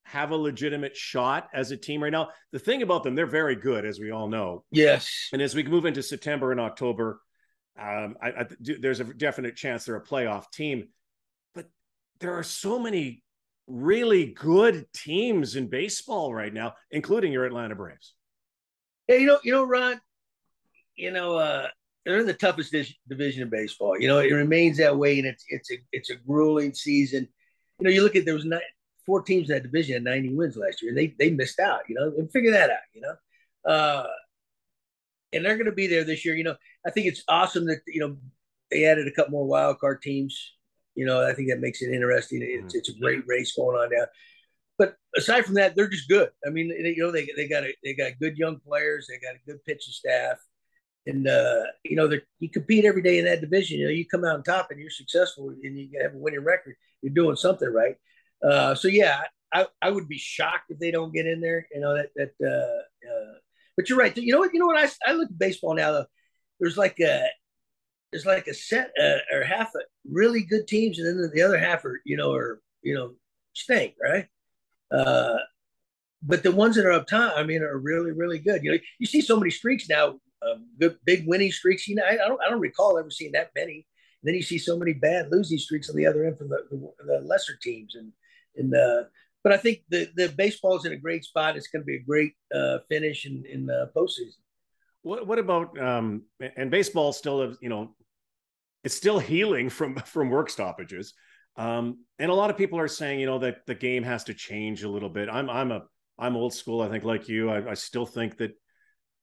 have 0.04 0.30
a 0.30 0.36
legitimate 0.36 0.96
shot 0.96 1.48
as 1.52 1.70
a 1.70 1.76
team 1.76 2.02
right 2.02 2.12
now? 2.12 2.30
The 2.52 2.58
thing 2.58 2.82
about 2.82 3.02
them, 3.02 3.14
they're 3.14 3.26
very 3.26 3.56
good, 3.56 3.84
as 3.84 3.98
we 3.98 4.10
all 4.10 4.28
know. 4.28 4.64
Yes. 4.70 5.28
And 5.32 5.42
as 5.42 5.54
we 5.54 5.62
move 5.62 5.86
into 5.86 6.02
September 6.02 6.52
and 6.52 6.60
October, 6.60 7.20
um, 7.78 8.16
I, 8.22 8.28
I, 8.28 8.46
there's 8.60 9.00
a 9.00 9.04
definite 9.04 9.56
chance 9.56 9.84
they're 9.84 9.96
a 9.96 10.04
playoff 10.04 10.50
team. 10.52 10.88
But 11.54 11.66
there 12.20 12.34
are 12.34 12.42
so 12.42 12.78
many 12.78 13.22
really 13.66 14.26
good 14.26 14.86
teams 14.92 15.56
in 15.56 15.68
baseball 15.68 16.34
right 16.34 16.52
now, 16.52 16.74
including 16.90 17.32
your 17.32 17.46
Atlanta 17.46 17.74
Braves. 17.74 18.14
Yeah, 19.08 19.16
you 19.16 19.26
know, 19.26 19.38
you 19.42 19.52
know, 19.52 19.64
Ron, 19.64 20.00
you 20.96 21.10
know, 21.10 21.36
uh, 21.36 21.68
they're 22.04 22.20
in 22.20 22.26
the 22.26 22.34
toughest 22.34 22.74
division 23.08 23.42
in 23.42 23.50
baseball. 23.50 23.98
You 23.98 24.08
know, 24.08 24.18
it 24.18 24.32
remains 24.32 24.76
that 24.78 24.96
way, 24.96 25.18
and 25.18 25.26
it's 25.26 25.44
it's 25.48 25.70
a 25.70 25.74
it's 25.92 26.10
a 26.10 26.16
grueling 26.16 26.74
season. 26.74 27.26
You 27.78 27.84
know, 27.84 27.90
you 27.90 28.02
look 28.02 28.16
at 28.16 28.24
there 28.24 28.34
was 28.34 28.44
nine, 28.44 28.60
four 29.06 29.22
teams 29.22 29.48
in 29.48 29.56
that 29.56 29.62
division 29.62 29.94
had 29.94 30.04
90 30.04 30.34
wins 30.34 30.56
last 30.56 30.82
year, 30.82 30.90
and 30.90 30.98
they 30.98 31.14
they 31.18 31.30
missed 31.30 31.60
out. 31.60 31.80
You 31.88 31.96
know, 31.96 32.12
and 32.16 32.30
figure 32.30 32.52
that 32.52 32.70
out. 32.70 32.78
You 32.94 33.02
know, 33.02 33.70
uh, 33.70 34.06
and 35.32 35.44
they're 35.44 35.56
going 35.56 35.66
to 35.66 35.72
be 35.72 35.86
there 35.86 36.04
this 36.04 36.24
year. 36.24 36.36
You 36.36 36.44
know, 36.44 36.56
I 36.86 36.90
think 36.90 37.06
it's 37.06 37.24
awesome 37.28 37.66
that 37.66 37.80
you 37.86 38.00
know 38.00 38.16
they 38.70 38.84
added 38.84 39.06
a 39.06 39.12
couple 39.12 39.32
more 39.32 39.46
wild 39.46 39.78
card 39.78 40.02
teams. 40.02 40.54
You 40.94 41.06
know, 41.06 41.26
I 41.26 41.32
think 41.34 41.48
that 41.48 41.60
makes 41.60 41.82
it 41.82 41.92
interesting. 41.92 42.40
It's, 42.42 42.58
mm-hmm. 42.58 42.78
it's 42.78 42.88
a 42.88 42.98
great 43.00 43.24
race 43.26 43.54
going 43.56 43.76
on 43.76 43.90
now. 43.90 44.06
But 44.78 44.96
aside 45.16 45.44
from 45.44 45.54
that, 45.54 45.74
they're 45.76 45.88
just 45.88 46.08
good. 46.08 46.30
I 46.46 46.50
mean, 46.50 46.68
you 46.68 47.02
know, 47.02 47.12
they 47.12 47.28
they 47.36 47.48
got 47.48 47.64
a, 47.64 47.74
they 47.84 47.94
got 47.94 48.18
good 48.20 48.36
young 48.36 48.58
players. 48.66 49.06
They 49.08 49.18
got 49.18 49.36
a 49.36 49.44
good 49.46 49.64
pitching 49.64 49.92
staff, 49.92 50.38
and 51.06 51.28
uh, 51.28 51.62
you 51.84 51.96
know, 51.96 52.10
you 52.38 52.50
compete 52.50 52.84
every 52.84 53.02
day 53.02 53.18
in 53.18 53.24
that 53.26 53.40
division. 53.40 53.78
You 53.78 53.86
know, 53.86 53.92
you 53.92 54.06
come 54.06 54.24
out 54.24 54.34
on 54.34 54.42
top 54.42 54.70
and 54.70 54.80
you're 54.80 54.90
successful, 54.90 55.50
and 55.50 55.78
you 55.78 55.88
have 56.02 56.14
a 56.14 56.18
winning 56.18 56.44
record. 56.44 56.74
You're 57.02 57.14
doing 57.14 57.36
something 57.36 57.72
right. 57.72 57.96
Uh, 58.46 58.74
so 58.74 58.88
yeah, 58.88 59.22
I, 59.52 59.66
I 59.80 59.90
would 59.90 60.08
be 60.08 60.18
shocked 60.18 60.70
if 60.70 60.78
they 60.78 60.90
don't 60.90 61.14
get 61.14 61.26
in 61.26 61.40
there. 61.40 61.66
You 61.72 61.80
know 61.80 61.94
that 61.94 62.10
that. 62.16 62.32
Uh, 62.42 63.08
uh, 63.08 63.34
but 63.76 63.88
you're 63.88 63.98
right. 63.98 64.16
You 64.16 64.32
know 64.32 64.38
what? 64.38 64.52
You 64.52 64.60
know 64.60 64.66
what? 64.66 64.78
I, 64.78 65.10
I 65.10 65.14
look 65.14 65.30
at 65.30 65.38
baseball 65.38 65.74
now. 65.74 65.92
Though, 65.92 66.06
there's 66.60 66.76
like 66.76 67.00
a 67.00 67.26
there's 68.12 68.26
like 68.26 68.46
a 68.46 68.54
set 68.54 68.90
uh, 69.00 69.18
or 69.32 69.42
half 69.42 69.74
of 69.74 69.82
really 70.10 70.42
good 70.42 70.68
teams, 70.68 70.98
and 70.98 71.06
then 71.06 71.30
the 71.32 71.42
other 71.42 71.58
half 71.58 71.84
are 71.84 72.00
you 72.04 72.16
know 72.16 72.32
are 72.32 72.60
you 72.82 72.94
know 72.94 73.14
stink, 73.54 73.94
right? 74.02 74.26
Uh, 74.90 75.38
but 76.22 76.42
the 76.42 76.52
ones 76.52 76.76
that 76.76 76.86
are 76.86 76.92
up 76.92 77.06
top, 77.06 77.34
I 77.36 77.42
mean, 77.42 77.62
are 77.62 77.78
really 77.78 78.12
really 78.12 78.38
good. 78.38 78.62
You 78.62 78.72
know, 78.72 78.78
you 78.98 79.06
see 79.06 79.20
so 79.20 79.36
many 79.36 79.50
streaks 79.50 79.88
now, 79.88 80.20
um, 80.42 80.68
good 80.78 80.96
big 81.04 81.26
winning 81.26 81.52
streaks. 81.52 81.88
You 81.88 81.96
know, 81.96 82.04
I, 82.04 82.12
I 82.12 82.28
don't 82.28 82.40
I 82.44 82.50
don't 82.50 82.60
recall 82.60 82.98
ever 82.98 83.10
seeing 83.10 83.32
that 83.32 83.50
many. 83.56 83.86
Then 84.22 84.34
you 84.34 84.42
see 84.42 84.58
so 84.58 84.78
many 84.78 84.94
bad 84.94 85.30
losing 85.30 85.58
streaks 85.58 85.90
on 85.90 85.96
the 85.96 86.06
other 86.06 86.24
end 86.24 86.38
from 86.38 86.48
the, 86.48 86.64
the, 86.70 86.92
the 87.04 87.20
lesser 87.20 87.56
teams, 87.60 87.94
and 87.94 88.10
and 88.56 88.74
uh, 88.74 89.04
but 89.42 89.52
I 89.52 89.56
think 89.56 89.82
the 89.88 90.08
the 90.16 90.28
baseball's 90.28 90.86
in 90.86 90.92
a 90.92 90.96
great 90.96 91.24
spot. 91.24 91.56
It's 91.56 91.68
going 91.68 91.82
to 91.82 91.86
be 91.86 91.96
a 91.96 92.02
great 92.02 92.32
uh, 92.54 92.78
finish 92.88 93.26
in 93.26 93.44
in 93.50 93.66
the 93.66 93.90
postseason. 93.96 94.40
What 95.02 95.26
what 95.26 95.38
about 95.38 95.78
um 95.78 96.22
and 96.56 96.70
baseball 96.70 97.12
still 97.12 97.54
you 97.60 97.68
know 97.68 97.94
it's 98.84 98.94
still 98.94 99.18
healing 99.18 99.68
from 99.70 99.96
from 100.06 100.30
work 100.30 100.50
stoppages. 100.50 101.14
Um, 101.56 102.04
and 102.18 102.30
a 102.30 102.34
lot 102.34 102.50
of 102.50 102.56
people 102.56 102.78
are 102.78 102.88
saying, 102.88 103.20
you 103.20 103.26
know, 103.26 103.38
that 103.38 103.66
the 103.66 103.74
game 103.74 104.02
has 104.02 104.24
to 104.24 104.34
change 104.34 104.82
a 104.82 104.88
little 104.88 105.08
bit. 105.08 105.28
I'm 105.28 105.48
I'm 105.50 105.72
a 105.72 105.82
I'm 106.18 106.36
old 106.36 106.54
school. 106.54 106.80
I 106.80 106.88
think 106.88 107.04
like 107.04 107.28
you, 107.28 107.50
I, 107.50 107.70
I 107.70 107.74
still 107.74 108.06
think 108.06 108.36
that 108.38 108.52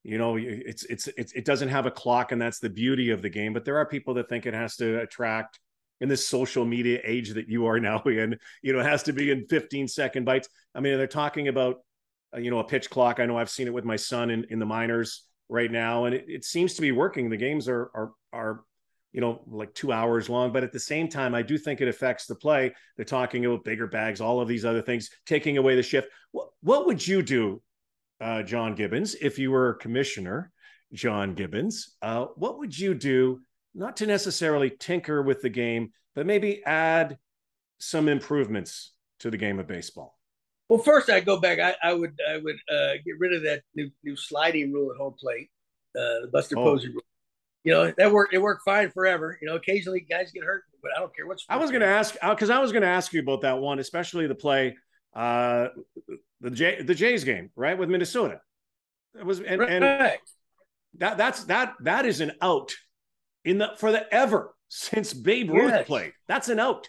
you 0.04 0.18
know 0.18 0.38
it's, 0.38 0.84
it's 0.86 1.08
it's 1.18 1.34
it 1.34 1.46
doesn't 1.46 1.70
have 1.70 1.86
a 1.86 1.92
clock, 1.92 2.32
and 2.32 2.42
that's 2.42 2.60
the 2.60 2.70
beauty 2.70 3.12
of 3.12 3.22
the 3.22 3.30
game. 3.30 3.54
But 3.54 3.66
there 3.66 3.78
are 3.78 3.86
people 3.86 4.16
that 4.16 4.30
think 4.30 4.46
it 4.46 4.54
has 4.54 4.76
to 4.78 5.00
attract 5.00 5.60
in 6.02 6.10
this 6.10 6.28
social 6.28 6.66
media 6.66 7.00
age 7.06 7.30
that 7.30 7.48
you 7.48 7.68
are 7.68 7.80
now 7.80 8.02
in, 8.06 8.38
you 8.62 8.74
know, 8.74 8.80
it 8.80 8.86
has 8.86 9.04
to 9.04 9.14
be 9.14 9.32
in 9.32 9.48
15 9.48 9.88
second 9.88 10.26
bites. 10.26 10.50
I 10.76 10.82
mean, 10.82 10.98
they're 10.98 11.08
talking 11.08 11.48
about, 11.48 11.78
uh, 12.36 12.40
you 12.40 12.52
know, 12.52 12.60
a 12.60 12.64
pitch 12.64 12.90
clock. 12.90 13.20
I 13.20 13.26
know 13.26 13.38
I've 13.38 13.50
seen 13.50 13.68
it 13.68 13.74
with 13.74 13.86
my 13.86 13.96
son 13.96 14.32
in, 14.32 14.46
in 14.50 14.60
the 14.60 14.66
minors 14.66 15.24
right 15.48 15.72
now, 15.72 16.06
and 16.06 16.16
it, 16.16 16.26
it 16.28 16.44
seems 16.44 16.74
to 16.74 16.82
be 16.82 16.92
working. 16.92 17.30
The 17.30 17.38
games 17.38 17.70
are, 17.70 17.92
are, 17.94 18.12
are, 18.34 18.64
you 19.14 19.22
know, 19.22 19.42
like 19.48 19.74
two 19.74 19.92
hours 19.92 20.30
long, 20.30 20.52
but 20.52 20.64
at 20.64 20.72
the 20.72 20.80
same 20.80 21.08
time, 21.08 21.36
I 21.36 21.44
do 21.44 21.58
think 21.58 21.82
it 21.82 21.88
affects 21.88 22.26
the 22.26 22.36
play. 22.36 22.74
They're 22.96 23.06
talking 23.06 23.46
about 23.46 23.64
bigger 23.64 23.88
bags, 23.88 24.22
all 24.22 24.42
of 24.42 24.48
these 24.48 24.66
other 24.66 24.82
things, 24.82 25.10
taking 25.26 25.58
away 25.58 25.76
the 25.76 25.84
shift. 25.84 26.08
What, 26.32 26.50
what 26.62 26.88
would 26.88 27.06
you 27.06 27.22
do, 27.22 27.62
uh, 28.22 28.42
John 28.44 28.74
Gibbons, 28.74 29.16
if 29.16 29.38
you 29.38 29.52
were 29.52 29.76
commissioner, 29.76 30.52
John 30.94 31.36
Gibbons? 31.36 31.96
Uh, 32.02 32.28
what 32.36 32.58
would 32.60 32.78
you 32.78 32.94
do 32.94 33.42
not 33.74 33.98
to 33.98 34.06
necessarily 34.06 34.70
tinker 34.70 35.22
with 35.22 35.42
the 35.42 35.50
game, 35.50 35.92
but 36.16 36.26
maybe 36.26 36.64
add 36.66 37.18
some 37.80 38.08
improvements 38.08 38.94
to 39.20 39.32
the 39.32 39.38
game 39.38 39.60
of 39.60 39.68
baseball? 39.68 40.18
Well, 40.70 40.80
first 40.80 41.10
I 41.10 41.20
go 41.20 41.40
back. 41.40 41.60
I, 41.60 41.76
I 41.84 41.94
would 41.94 42.18
I 42.30 42.38
would 42.38 42.56
uh, 42.72 42.94
get 43.06 43.20
rid 43.20 43.34
of 43.34 43.44
that 43.44 43.64
new, 43.76 43.90
new 44.04 44.16
sliding 44.16 44.72
rule 44.72 44.92
at 44.92 44.98
home 44.98 45.16
plate, 45.20 45.50
uh, 45.98 46.22
the 46.22 46.30
Buster 46.32 46.58
oh. 46.58 46.64
Posey 46.64 46.90
rule. 46.90 47.02
You 47.64 47.74
know 47.74 47.94
that 47.98 48.12
worked. 48.12 48.34
It 48.34 48.40
worked 48.40 48.64
fine 48.64 48.90
forever. 48.90 49.38
You 49.42 49.48
know, 49.48 49.56
occasionally 49.56 50.00
guys 50.10 50.32
get 50.32 50.44
hurt, 50.44 50.64
but 50.82 50.92
I 50.96 51.00
don't 51.00 51.16
care 51.16 51.28
what's. 51.28 51.46
I 51.48 51.58
was 51.58 51.70
going 51.70 51.82
to 51.82 51.88
ask 51.88 52.16
because 52.20 52.50
I 52.50 52.58
was 52.58 52.72
going 52.72 52.82
to 52.82 52.88
ask 52.88 53.14
you 53.14 53.20
about 53.20 53.42
that 53.42 53.60
one, 53.60 53.78
especially 53.78 54.26
the 54.26 54.34
play, 54.34 54.78
uh, 55.14 55.68
the 56.40 56.50
J, 56.50 56.82
the 56.82 56.96
Jays 56.96 57.24
game, 57.24 57.52
right 57.56 57.78
with 57.78 57.90
Minnesota. 57.90 58.42
It 59.20 59.26
was 59.26 59.42
and, 59.42 59.60
right. 59.60 59.70
and 59.70 59.84
that 60.98 61.18
that's 61.18 61.44
that 61.46 61.74
that 61.82 62.06
is 62.06 62.22
an 62.22 62.32
out 62.42 62.74
in 63.46 63.58
the 63.58 63.72
for 63.78 63.92
the 63.92 64.12
ever 64.14 64.54
since 64.70 65.14
Babe 65.14 65.52
Ruth 65.52 65.72
yes. 65.72 65.88
played. 65.88 66.14
That's 66.28 66.50
an 66.50 66.60
out. 66.60 66.88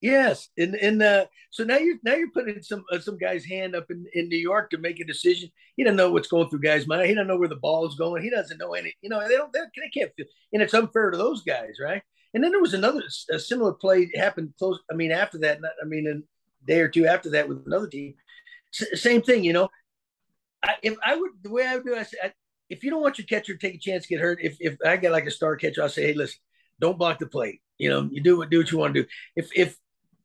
Yes, 0.00 0.48
and 0.56 0.74
and 0.76 1.02
uh, 1.02 1.26
so 1.50 1.62
now 1.62 1.76
you're 1.76 1.98
now 2.02 2.14
you're 2.14 2.30
putting 2.30 2.62
some 2.62 2.84
uh, 2.90 3.00
some 3.00 3.18
guy's 3.18 3.44
hand 3.44 3.76
up 3.76 3.90
in, 3.90 4.06
in 4.14 4.28
New 4.28 4.38
York 4.38 4.70
to 4.70 4.78
make 4.78 4.98
a 4.98 5.04
decision. 5.04 5.50
He 5.76 5.84
doesn't 5.84 5.96
know 5.96 6.10
what's 6.10 6.28
going 6.28 6.48
through 6.48 6.60
guys' 6.60 6.86
mind. 6.86 7.06
He 7.06 7.14
doesn't 7.14 7.28
know 7.28 7.36
where 7.36 7.48
the 7.48 7.56
ball 7.56 7.86
is 7.86 7.96
going. 7.96 8.22
He 8.22 8.30
doesn't 8.30 8.56
know 8.56 8.72
any. 8.72 8.94
You 9.02 9.10
know, 9.10 9.20
they 9.28 9.36
don't. 9.36 9.52
They, 9.52 9.60
can't 9.92 10.10
feel, 10.16 10.26
and 10.54 10.62
it's 10.62 10.72
unfair 10.72 11.10
to 11.10 11.18
those 11.18 11.42
guys, 11.42 11.74
right? 11.82 12.02
And 12.32 12.42
then 12.42 12.50
there 12.50 12.62
was 12.62 12.72
another 12.72 13.02
a 13.30 13.38
similar 13.38 13.72
play 13.72 14.10
happened 14.14 14.54
close. 14.58 14.78
I 14.90 14.94
mean, 14.94 15.12
after 15.12 15.36
that, 15.38 15.60
not, 15.60 15.72
I 15.82 15.84
mean, 15.84 16.06
a 16.06 16.66
day 16.66 16.80
or 16.80 16.88
two 16.88 17.06
after 17.06 17.30
that 17.30 17.48
with 17.48 17.66
another 17.66 17.88
team, 17.88 18.14
S- 18.72 19.02
same 19.02 19.20
thing. 19.20 19.44
You 19.44 19.52
know, 19.52 19.68
I, 20.62 20.76
if 20.82 20.96
I 21.04 21.16
would 21.16 21.32
the 21.42 21.50
way 21.50 21.66
I 21.66 21.76
would 21.76 21.84
do, 21.84 21.94
it, 21.94 21.98
I, 21.98 22.02
say, 22.04 22.32
if 22.70 22.84
you 22.84 22.90
don't 22.90 23.02
want 23.02 23.18
your 23.18 23.26
catcher 23.26 23.52
to 23.52 23.58
take 23.58 23.74
a 23.74 23.78
chance 23.78 24.04
to 24.04 24.08
get 24.08 24.20
hurt, 24.20 24.38
if, 24.40 24.56
if 24.60 24.76
I 24.86 24.96
get 24.96 25.12
like 25.12 25.26
a 25.26 25.30
star 25.30 25.56
catcher, 25.56 25.82
I'll 25.82 25.88
say, 25.88 26.06
hey, 26.06 26.14
listen, 26.14 26.38
don't 26.80 26.96
block 26.96 27.18
the 27.18 27.26
plate. 27.26 27.60
You 27.78 27.90
know, 27.90 28.08
you 28.10 28.22
do 28.22 28.38
what 28.38 28.50
do 28.50 28.58
what 28.58 28.70
you 28.70 28.78
want 28.78 28.94
to 28.94 29.02
do. 29.02 29.08
If 29.36 29.50
if 29.54 29.76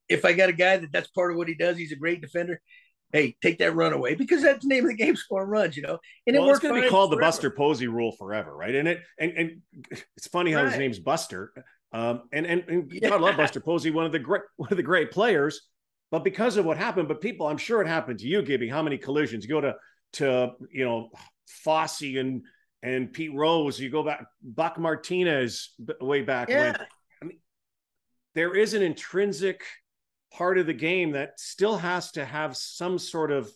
if 0.07 0.25
I 0.25 0.33
got 0.33 0.49
a 0.49 0.53
guy 0.53 0.77
that 0.77 0.91
that's 0.91 1.07
part 1.07 1.31
of 1.31 1.37
what 1.37 1.47
he 1.47 1.55
does, 1.55 1.77
he's 1.77 1.91
a 1.91 1.97
great 1.97 2.21
defender. 2.21 2.61
Hey, 3.11 3.35
take 3.41 3.59
that 3.59 3.75
run 3.75 3.93
away 3.93 4.15
because 4.15 4.41
that's 4.41 4.63
the 4.63 4.67
name 4.67 4.83
of 4.83 4.89
the 4.89 4.97
game: 4.97 5.15
score 5.15 5.45
runs. 5.45 5.77
You 5.77 5.83
know, 5.83 5.99
and 6.27 6.37
well, 6.37 6.49
it 6.49 6.51
it's 6.51 6.59
going 6.59 6.75
to 6.75 6.81
be 6.81 6.89
called 6.89 7.11
forever. 7.11 7.21
the 7.21 7.25
Buster 7.25 7.49
Posey 7.49 7.87
rule 7.87 8.11
forever, 8.11 8.55
right? 8.55 8.75
And 8.75 8.87
it 8.87 9.01
and 9.17 9.31
and 9.31 9.61
it's 10.17 10.27
funny 10.27 10.51
how 10.51 10.63
right. 10.63 10.69
his 10.69 10.77
name's 10.77 10.99
Buster. 10.99 11.53
Um, 11.93 12.23
and 12.33 12.45
and, 12.45 12.63
and 12.67 12.91
yeah. 12.91 13.09
God 13.09 13.21
love 13.21 13.37
Buster 13.37 13.61
Posey, 13.61 13.89
one 13.89 14.05
of 14.05 14.11
the 14.11 14.19
great 14.19 14.41
one 14.57 14.69
of 14.69 14.77
the 14.77 14.83
great 14.83 15.11
players. 15.11 15.61
But 16.11 16.23
because 16.23 16.57
of 16.57 16.65
what 16.65 16.77
happened, 16.77 17.07
but 17.07 17.19
people, 17.19 17.47
I'm 17.47 17.57
sure 17.57 17.81
it 17.81 17.87
happened 17.87 18.19
to 18.19 18.27
you, 18.27 18.41
Gibby. 18.41 18.69
How 18.69 18.83
many 18.83 18.97
collisions? 18.97 19.45
You 19.45 19.49
go 19.49 19.61
to 19.61 19.75
to 20.13 20.51
you 20.71 20.85
know 20.85 21.09
Fosse 21.47 22.01
and 22.01 22.43
and 22.83 23.11
Pete 23.11 23.33
Rose. 23.33 23.79
You 23.79 23.89
go 23.89 24.03
back 24.03 24.25
Buck 24.43 24.77
Martinez 24.77 25.71
way 25.99 26.21
back 26.21 26.49
yeah. 26.49 26.71
when. 26.71 26.75
I 27.21 27.25
mean, 27.25 27.39
there 28.33 28.55
is 28.55 28.73
an 28.73 28.81
intrinsic 28.81 29.63
part 30.31 30.57
of 30.57 30.65
the 30.65 30.73
game 30.73 31.11
that 31.11 31.39
still 31.39 31.77
has 31.77 32.11
to 32.11 32.25
have 32.25 32.55
some 32.55 32.99
sort 32.99 33.31
of 33.31 33.49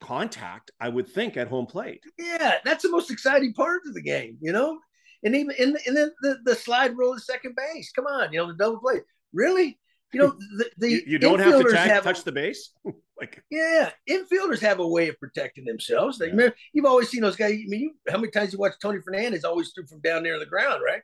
contact. 0.00 0.70
I 0.80 0.88
would 0.88 1.08
think 1.08 1.36
at 1.36 1.48
home 1.48 1.66
plate. 1.66 2.02
Yeah, 2.18 2.56
that's 2.64 2.82
the 2.82 2.90
most 2.90 3.10
exciting 3.10 3.54
part 3.54 3.82
of 3.86 3.94
the 3.94 4.02
game. 4.02 4.36
You 4.40 4.52
know, 4.52 4.78
and 5.22 5.34
even 5.34 5.54
in 5.58 5.76
and 5.86 5.96
then 5.96 6.12
the, 6.22 6.38
the 6.44 6.54
slide 6.54 6.96
rule 6.96 7.14
at 7.14 7.20
second 7.20 7.56
base. 7.56 7.92
Come 7.92 8.06
on, 8.06 8.32
you 8.32 8.38
know 8.38 8.48
the 8.48 8.54
double 8.54 8.80
play. 8.80 9.00
Really? 9.32 9.78
You 10.12 10.20
know 10.20 10.36
the, 10.58 10.70
the 10.76 10.90
you, 10.90 11.02
you 11.06 11.18
don't 11.18 11.38
have 11.38 11.62
to 11.62 11.72
tag, 11.72 11.90
have, 11.90 12.04
touch 12.04 12.24
the 12.24 12.32
base. 12.32 12.70
like 13.22 13.42
yeah, 13.50 13.90
infielders 14.10 14.60
have 14.60 14.80
a 14.80 14.86
way 14.86 15.08
of 15.08 15.18
protecting 15.20 15.64
themselves. 15.64 16.18
They, 16.18 16.32
yeah. 16.32 16.48
You've 16.72 16.86
always 16.86 17.08
seen 17.08 17.22
those 17.22 17.36
guys. 17.36 17.52
I 17.52 17.64
mean, 17.68 17.80
you, 17.80 17.94
how 18.08 18.18
many 18.18 18.32
times 18.32 18.52
you 18.52 18.58
watch 18.58 18.72
Tony 18.82 19.00
Fernandez 19.00 19.44
always 19.44 19.70
threw 19.72 19.86
from 19.86 20.00
down 20.00 20.24
near 20.24 20.40
the 20.40 20.46
ground, 20.46 20.82
right? 20.84 21.02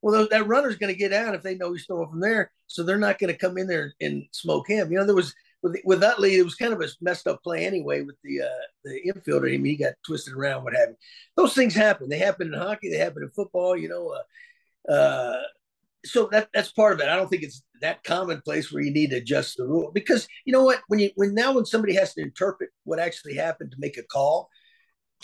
Well, 0.00 0.26
that 0.30 0.46
runner's 0.46 0.76
going 0.76 0.92
to 0.92 0.98
get 0.98 1.12
out 1.12 1.34
if 1.34 1.42
they 1.42 1.56
know 1.56 1.72
he's 1.72 1.84
throwing 1.84 2.08
from 2.08 2.20
there, 2.20 2.50
so 2.68 2.82
they're 2.82 2.96
not 2.96 3.18
going 3.18 3.32
to 3.32 3.38
come 3.38 3.58
in 3.58 3.66
there 3.66 3.92
and 4.00 4.24
smoke 4.32 4.68
him. 4.68 4.90
You 4.90 4.98
know, 4.98 5.04
there 5.04 5.14
was 5.14 5.34
with 5.62 5.76
with 5.84 6.00
that 6.00 6.20
lead, 6.20 6.38
it 6.38 6.44
was 6.44 6.54
kind 6.54 6.72
of 6.72 6.80
a 6.80 6.88
messed 7.02 7.26
up 7.26 7.42
play 7.42 7.66
anyway 7.66 8.00
with 8.00 8.16
the 8.24 8.42
uh, 8.42 8.64
the 8.84 9.00
infielder. 9.06 9.52
I 9.52 9.58
mean, 9.58 9.66
he 9.66 9.76
got 9.76 9.92
twisted 10.06 10.32
around, 10.32 10.64
what 10.64 10.74
have 10.74 10.88
you. 10.88 10.96
Those 11.36 11.52
things 11.52 11.74
happen. 11.74 12.08
They 12.08 12.18
happen 12.18 12.46
in 12.46 12.58
hockey. 12.58 12.90
They 12.90 12.96
happen 12.96 13.24
in 13.24 13.30
football. 13.30 13.76
You 13.76 13.90
know, 13.90 14.16
uh, 14.88 14.92
uh, 14.92 15.42
so 16.04 16.28
that 16.32 16.48
that's 16.54 16.72
part 16.72 16.94
of 16.94 17.00
it. 17.00 17.08
I 17.08 17.16
don't 17.16 17.28
think 17.28 17.42
it's 17.42 17.62
that 17.80 18.04
commonplace 18.04 18.72
where 18.72 18.82
you 18.82 18.92
need 18.92 19.10
to 19.10 19.16
adjust 19.16 19.56
the 19.56 19.66
rule 19.66 19.90
because 19.92 20.28
you 20.44 20.52
know 20.52 20.64
what 20.64 20.80
when 20.88 21.00
you 21.00 21.10
when 21.16 21.34
now 21.34 21.52
when 21.52 21.64
somebody 21.64 21.94
has 21.94 22.14
to 22.14 22.22
interpret 22.22 22.70
what 22.84 22.98
actually 22.98 23.34
happened 23.34 23.70
to 23.72 23.76
make 23.80 23.96
a 23.96 24.02
call 24.02 24.48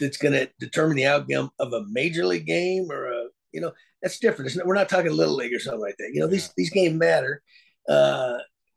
that's 0.01 0.17
going 0.17 0.33
to 0.33 0.49
determine 0.59 0.97
the 0.97 1.07
outcome 1.07 1.51
of 1.61 1.73
a 1.73 1.85
major 1.89 2.27
league 2.27 2.47
game 2.47 2.91
or 2.91 3.07
a 3.07 3.25
you 3.53 3.61
know 3.61 3.73
that's 4.05 4.19
different. 4.19 4.55
Not, 4.55 4.67
we're 4.67 4.75
not 4.75 4.89
talking 4.89 5.13
little 5.13 5.35
league 5.35 5.55
or 5.55 5.59
something 5.59 5.81
like 5.81 5.97
that. 5.99 6.11
You 6.13 6.21
know, 6.21 6.27
these 6.27 6.53
these 6.57 6.71
games 6.71 6.95
matter. 6.95 7.43
Uh, 7.89 8.35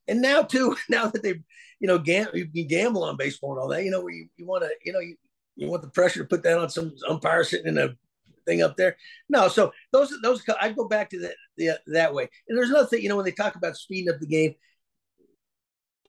and 0.08 0.22
now 0.22 0.41
too, 0.41 0.76
now 0.89 1.08
that 1.08 1.22
they, 1.22 1.36
you 1.80 1.88
know, 1.88 2.00
gam- 2.00 2.30
you 2.34 2.48
can 2.50 2.68
gamble 2.68 3.04
on 3.04 3.18
baseball 3.18 3.52
and 3.52 3.60
all 3.60 3.68
that. 3.68 3.84
You 3.84 3.91
know, 3.91 4.02
where 4.02 4.14
you, 4.14 4.28
you 4.38 4.45
want 4.48 4.64
to, 4.64 4.70
you 4.84 4.93
know, 4.93 5.00
you, 5.00 5.16
you 5.56 5.70
want 5.70 5.82
the 5.82 5.89
pressure 5.89 6.22
to 6.22 6.28
put 6.28 6.43
that 6.43 6.58
on 6.58 6.70
some 6.70 6.93
umpire 7.10 7.43
sitting 7.43 7.68
in 7.68 7.78
a 7.78 7.89
thing 8.48 8.62
up 8.62 8.78
there. 8.78 8.98
No, 9.30 9.48
so 9.48 9.72
those 9.91 10.14
those 10.24 10.43
I 10.60 10.72
go 10.72 10.88
back 10.88 11.10
to 11.12 11.20
that 11.20 11.36
the, 11.58 11.80
that 11.88 12.14
way. 12.14 12.30
And 12.48 12.58
there's 12.58 12.70
another 12.70 12.88
thing, 12.88 13.04
you 13.04 13.10
know, 13.10 13.16
when 13.16 13.26
they 13.26 13.32
talk 13.32 13.56
about 13.56 13.78
speeding 13.78 14.12
up 14.12 14.20
the 14.20 14.28
game, 14.28 14.56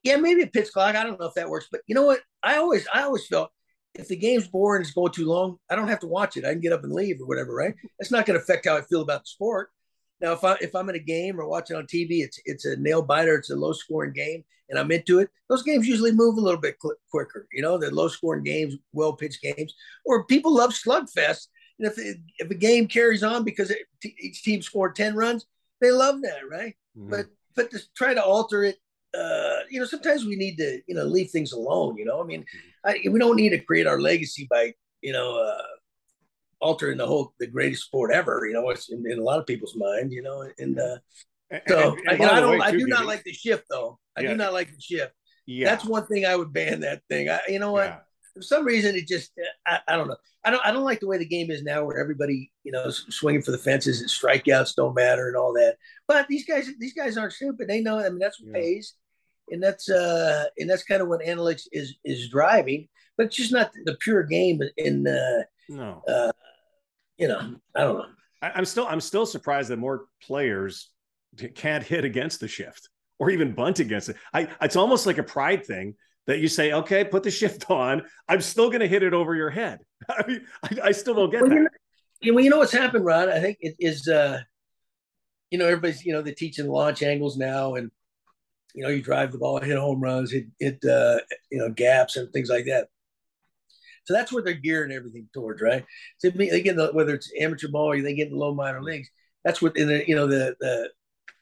yeah, 0.03 0.15
maybe 0.15 0.43
a 0.43 0.47
pitch 0.47 0.71
clock. 0.71 0.95
I 0.95 1.03
don't 1.03 1.19
know 1.19 1.27
if 1.27 1.35
that 1.35 1.49
works, 1.49 1.67
but 1.71 1.81
you 1.87 1.95
know 1.95 2.05
what? 2.05 2.21
I 2.41 2.57
always 2.57 2.87
I 2.93 3.03
always 3.03 3.27
felt 3.27 3.51
if 3.95 4.07
the 4.07 4.15
game's 4.15 4.47
boring, 4.47 4.81
it's 4.81 4.91
going 4.91 5.11
too 5.11 5.25
long, 5.25 5.57
I 5.69 5.75
don't 5.75 5.87
have 5.87 5.99
to 5.99 6.07
watch 6.07 6.37
it. 6.37 6.45
I 6.45 6.51
can 6.51 6.61
get 6.61 6.73
up 6.73 6.83
and 6.83 6.93
leave 6.93 7.19
or 7.21 7.25
whatever, 7.25 7.53
right? 7.53 7.73
That's 7.99 8.11
not 8.11 8.25
going 8.25 8.37
to 8.37 8.43
affect 8.43 8.67
how 8.67 8.77
I 8.77 8.81
feel 8.81 9.01
about 9.01 9.23
the 9.23 9.27
sport. 9.27 9.69
Now, 10.21 10.33
if 10.33 10.43
I 10.43 10.55
if 10.61 10.75
I'm 10.75 10.89
in 10.89 10.95
a 10.95 10.99
game 10.99 11.39
or 11.39 11.47
watching 11.47 11.75
on 11.77 11.85
TV, 11.85 12.21
it's 12.21 12.39
it's 12.45 12.65
a 12.65 12.77
nail 12.77 13.01
biter, 13.01 13.35
it's 13.35 13.51
a 13.51 13.55
low 13.55 13.73
scoring 13.73 14.13
game, 14.13 14.43
and 14.69 14.77
I'm 14.77 14.91
into 14.91 15.19
it. 15.19 15.29
Those 15.49 15.63
games 15.63 15.87
usually 15.87 16.11
move 16.11 16.37
a 16.37 16.41
little 16.41 16.59
bit 16.59 16.77
quicker. 17.09 17.47
You 17.53 17.61
know, 17.61 17.77
the 17.77 17.89
low 17.91 18.09
scoring 18.09 18.43
games, 18.43 18.75
well 18.91 19.13
pitched 19.13 19.41
games, 19.41 19.73
or 20.05 20.25
people 20.25 20.53
love 20.53 20.71
slugfest. 20.71 21.47
And 21.79 21.87
if 21.87 21.97
it, 21.97 22.17
if 22.37 22.51
a 22.51 22.55
game 22.55 22.87
carries 22.87 23.23
on 23.23 23.43
because 23.43 23.71
it, 23.71 23.79
each 24.19 24.43
team 24.43 24.61
scored 24.61 24.95
ten 24.95 25.15
runs, 25.15 25.45
they 25.81 25.91
love 25.91 26.21
that, 26.21 26.41
right? 26.49 26.75
Mm-hmm. 26.97 27.09
But 27.09 27.27
but 27.55 27.71
to 27.71 27.79
try 27.95 28.13
to 28.13 28.23
alter 28.23 28.63
it 28.63 28.77
uh, 29.17 29.59
you 29.69 29.79
know, 29.79 29.85
sometimes 29.85 30.25
we 30.25 30.35
need 30.35 30.57
to, 30.57 30.81
you 30.87 30.95
know, 30.95 31.03
leave 31.03 31.31
things 31.31 31.51
alone. 31.51 31.97
You 31.97 32.05
know, 32.05 32.21
I 32.21 32.25
mean, 32.25 32.45
I, 32.85 32.99
we 33.09 33.19
don't 33.19 33.35
need 33.35 33.49
to 33.49 33.59
create 33.59 33.87
our 33.87 33.99
legacy 33.99 34.47
by, 34.49 34.73
you 35.01 35.13
know, 35.13 35.37
uh, 35.37 35.63
altering 36.61 36.97
the 36.97 37.07
whole 37.07 37.33
the 37.39 37.47
greatest 37.47 37.83
sport 37.83 38.11
ever. 38.13 38.45
You 38.45 38.53
know, 38.53 38.69
it's 38.69 38.91
in, 38.91 39.03
in 39.09 39.19
a 39.19 39.23
lot 39.23 39.39
of 39.39 39.47
people's 39.47 39.75
mind. 39.75 40.11
You 40.11 40.21
know, 40.21 40.47
and 40.57 40.79
uh, 40.79 40.97
so 41.67 41.95
and, 42.07 42.21
and 42.21 42.23
I, 42.23 42.37
I, 42.37 42.39
don't, 42.39 42.61
I 42.61 42.71
do 42.71 42.87
not 42.87 43.05
like 43.05 43.23
the 43.23 43.33
shift 43.33 43.65
though. 43.69 43.99
I 44.15 44.21
yeah. 44.21 44.29
do 44.29 44.35
not 44.35 44.53
like 44.53 44.71
the 44.73 44.81
shift. 44.81 45.13
Yeah, 45.45 45.69
that's 45.69 45.85
one 45.85 46.05
thing 46.05 46.25
I 46.25 46.35
would 46.35 46.53
ban 46.53 46.81
that 46.81 47.01
thing. 47.09 47.29
I, 47.29 47.39
you 47.47 47.59
know 47.59 47.71
what? 47.71 47.87
Yeah. 47.87 47.99
For 48.39 48.43
some 48.43 48.65
reason, 48.65 48.95
it 48.95 49.07
just 49.07 49.31
I, 49.67 49.79
I 49.87 49.95
don't 49.95 50.07
know. 50.07 50.17
I 50.43 50.51
don't 50.51 50.65
I 50.65 50.71
don't 50.71 50.85
like 50.85 51.01
the 51.01 51.07
way 51.07 51.17
the 51.17 51.25
game 51.25 51.51
is 51.51 51.63
now, 51.63 51.83
where 51.83 51.99
everybody 51.99 52.51
you 52.63 52.71
know 52.71 52.85
is 52.85 53.05
swinging 53.09 53.41
for 53.41 53.51
the 53.51 53.57
fences 53.57 54.01
and 54.01 54.09
strikeouts 54.09 54.75
don't 54.75 54.95
matter 54.95 55.27
and 55.27 55.37
all 55.37 55.53
that. 55.53 55.77
But 56.07 56.27
these 56.27 56.45
guys 56.45 56.69
these 56.79 56.93
guys 56.93 57.17
aren't 57.17 57.33
stupid. 57.33 57.67
They 57.67 57.81
know. 57.81 57.99
I 57.99 58.09
mean, 58.09 58.19
that's 58.19 58.41
what 58.41 58.51
yeah. 58.55 58.61
pays 58.61 58.95
and 59.51 59.61
that's 59.61 59.89
uh 59.89 60.45
and 60.57 60.69
that's 60.69 60.83
kind 60.83 61.01
of 61.01 61.07
what 61.07 61.21
analytics 61.21 61.67
is 61.71 61.95
is 62.03 62.29
driving 62.29 62.87
but 63.17 63.27
it's 63.27 63.35
just 63.35 63.51
not 63.51 63.71
the 63.85 63.95
pure 63.99 64.23
game 64.23 64.61
in 64.77 65.07
uh 65.07 65.43
no 65.69 66.01
uh 66.07 66.31
you 67.17 67.27
know 67.27 67.55
i 67.75 67.81
don't 67.81 67.97
know 67.97 68.05
I, 68.41 68.51
i'm 68.55 68.65
still 68.65 68.87
i'm 68.87 69.01
still 69.01 69.25
surprised 69.25 69.69
that 69.69 69.77
more 69.77 70.05
players 70.23 70.89
can't 71.55 71.83
hit 71.83 72.05
against 72.05 72.39
the 72.39 72.47
shift 72.47 72.89
or 73.19 73.29
even 73.29 73.53
bunt 73.53 73.79
against 73.79 74.09
it 74.09 74.17
i 74.33 74.47
it's 74.61 74.75
almost 74.75 75.05
like 75.05 75.17
a 75.17 75.23
pride 75.23 75.65
thing 75.65 75.95
that 76.29 76.39
you 76.39 76.47
say 76.47 76.71
okay 76.71 77.03
put 77.03 77.23
the 77.23 77.31
shift 77.31 77.69
on 77.71 78.01
i'm 78.27 78.41
still 78.41 78.69
going 78.69 78.79
to 78.79 78.87
hit 78.87 79.03
it 79.03 79.13
over 79.13 79.35
your 79.35 79.49
head 79.49 79.79
i 80.09 80.25
mean 80.27 80.45
i, 80.63 80.69
I 80.85 80.91
still 80.91 81.13
don't 81.13 81.29
get 81.29 81.41
well, 81.41 81.49
that 81.49 81.69
you 82.21 82.31
know, 82.31 82.35
well, 82.35 82.43
you 82.43 82.49
know 82.49 82.57
what's 82.57 82.71
happened 82.71 83.05
rod 83.05 83.29
i 83.29 83.39
think 83.39 83.57
it 83.61 83.75
is 83.79 84.07
uh 84.07 84.39
you 85.51 85.57
know 85.57 85.65
everybody's 85.65 86.05
you 86.05 86.13
know 86.13 86.21
they're 86.21 86.33
teaching 86.33 86.67
launch 86.67 87.03
angles 87.03 87.37
now 87.37 87.75
and 87.75 87.91
you 88.73 88.83
know, 88.83 88.89
you 88.89 89.01
drive 89.01 89.31
the 89.31 89.37
ball, 89.37 89.59
hit 89.59 89.77
home 89.77 89.99
runs, 89.99 90.31
hit, 90.31 90.45
hit 90.59 90.83
uh, 90.85 91.19
you 91.51 91.59
know, 91.59 91.69
gaps 91.69 92.17
and 92.17 92.31
things 92.31 92.49
like 92.49 92.65
that. 92.65 92.87
So 94.05 94.13
that's 94.13 94.31
what 94.31 94.45
they're 94.45 94.53
gearing 94.53 94.91
everything 94.91 95.27
towards, 95.33 95.61
right? 95.61 95.85
So 96.17 96.29
they 96.29 96.61
get 96.61 96.75
the, 96.75 96.89
whether 96.93 97.13
it's 97.13 97.31
amateur 97.39 97.67
ball 97.67 97.91
or 97.91 98.01
they 98.01 98.15
get 98.15 98.27
in 98.27 98.33
the 98.33 98.39
low 98.39 98.53
minor 98.53 98.81
leagues. 98.81 99.09
That's 99.43 99.61
what 99.61 99.77
in 99.77 99.87
the 99.87 100.03
you 100.07 100.15
know 100.15 100.27
the 100.27 100.55
the, 100.59 100.89